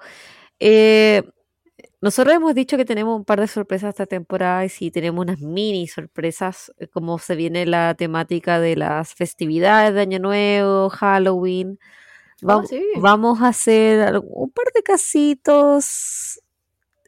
[0.59, 1.23] Eh,
[2.01, 5.39] nosotros hemos dicho que tenemos un par de sorpresas esta temporada y sí, tenemos unas
[5.41, 11.79] mini sorpresas, eh, como se viene la temática de las festividades de Año Nuevo, Halloween.
[12.43, 12.83] Ah, Va- sí.
[12.97, 16.39] Vamos a hacer un par de casitos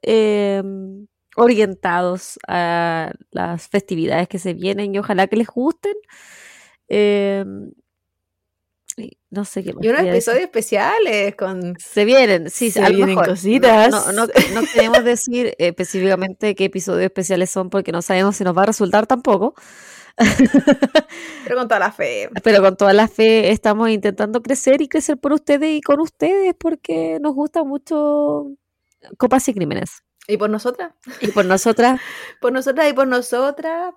[0.03, 1.07] em,
[1.38, 5.95] orientados a las festividades que se vienen y ojalá que les gusten.
[8.97, 11.76] Y no sé qué más Y unos episodios especiales con...
[11.77, 13.27] Se vienen, sí, Se a vienen mejor.
[13.27, 13.91] cositas.
[13.91, 18.43] No, no, no, no queremos decir específicamente qué episodios especiales son porque no sabemos si
[18.43, 19.53] nos va a resultar tampoco.
[21.43, 22.30] Pero con toda la fe.
[22.43, 26.55] Pero con toda la fe estamos intentando crecer y crecer por ustedes y con ustedes
[26.57, 28.47] porque nos gusta mucho
[29.18, 30.01] Copas y Crímenes.
[30.27, 30.93] Y por nosotras.
[31.22, 32.01] Y por nosotras,
[32.41, 33.93] Por nosotras y por nosotras.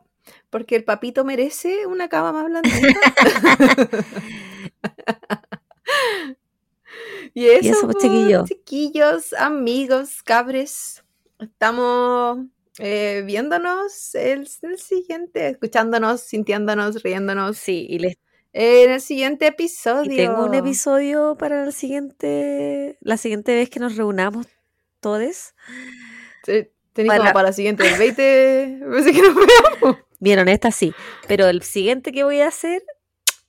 [0.51, 2.89] Porque el papito merece una cama más blandita.
[7.35, 8.45] y eso, Y eso, pues, pues, chiquillo.
[8.45, 11.05] chiquillos, amigos, cabres.
[11.39, 12.39] Estamos
[12.79, 17.57] eh, viéndonos el, el siguiente, escuchándonos, sintiéndonos, riéndonos.
[17.57, 18.17] sí, y les
[18.53, 20.13] En el siguiente episodio.
[20.13, 24.47] y tengo un episodio para el siguiente, la siguiente vez que nos reunamos
[25.01, 25.55] todos.
[26.45, 26.69] Sí,
[27.07, 28.81] para- como para la siguiente, el 20.
[28.91, 29.99] Pensé que nos veamos.
[30.21, 30.95] Bien honesta, sí.
[31.27, 32.83] Pero el siguiente que voy a hacer,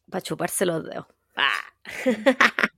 [0.09, 1.05] para chuparse los dedos.
[1.35, 1.51] Ah.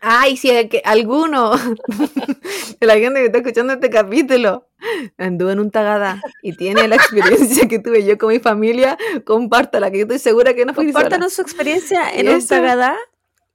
[0.00, 1.52] Ay, si es que alguno
[2.80, 4.68] de la gente que está escuchando este capítulo
[5.16, 9.90] anduvo en un tagada y tiene la experiencia que tuve yo con mi familia, compártala,
[9.90, 10.86] que yo estoy segura que no sola.
[10.86, 12.96] Compártanos su experiencia en un Tagadá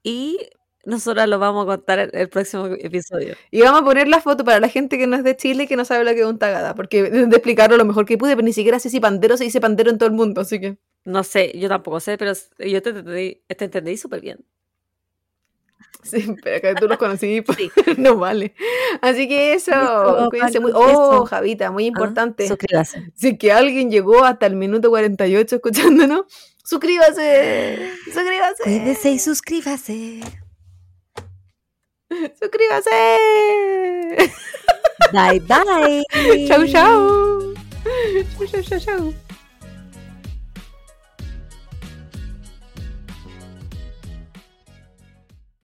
[0.03, 0.37] y
[0.85, 3.35] nosotros lo vamos a contar en el próximo episodio.
[3.51, 5.67] Y vamos a poner la foto para la gente que no es de Chile y
[5.67, 8.35] que no sabe lo que es un tagada, porque de explicarlo lo mejor que pude,
[8.35, 10.77] pero ni siquiera sé si pandero se dice pandero en todo el mundo, así que...
[11.05, 14.39] No sé, yo tampoco sé, pero yo te entendí, te entendí súper bien.
[16.03, 17.71] Sí, pero que tú los conocí, pues, Sí.
[17.97, 18.53] no vale.
[19.01, 20.71] Así que eso, Listo, cuídense muy...
[20.75, 21.25] Oh.
[21.25, 22.43] Javita, muy importante.
[22.45, 23.11] Ah, Suscríbase.
[23.15, 26.25] Si que alguien llegó hasta el minuto 48 escuchándonos,
[26.63, 30.42] suscríbase, suscríbase, Cuídese y suscríbase.
[32.39, 33.01] suscríbase.
[35.13, 36.03] Bye bye.
[36.47, 37.53] chau, chau.
[38.37, 39.13] Chau, chau, chau, chau.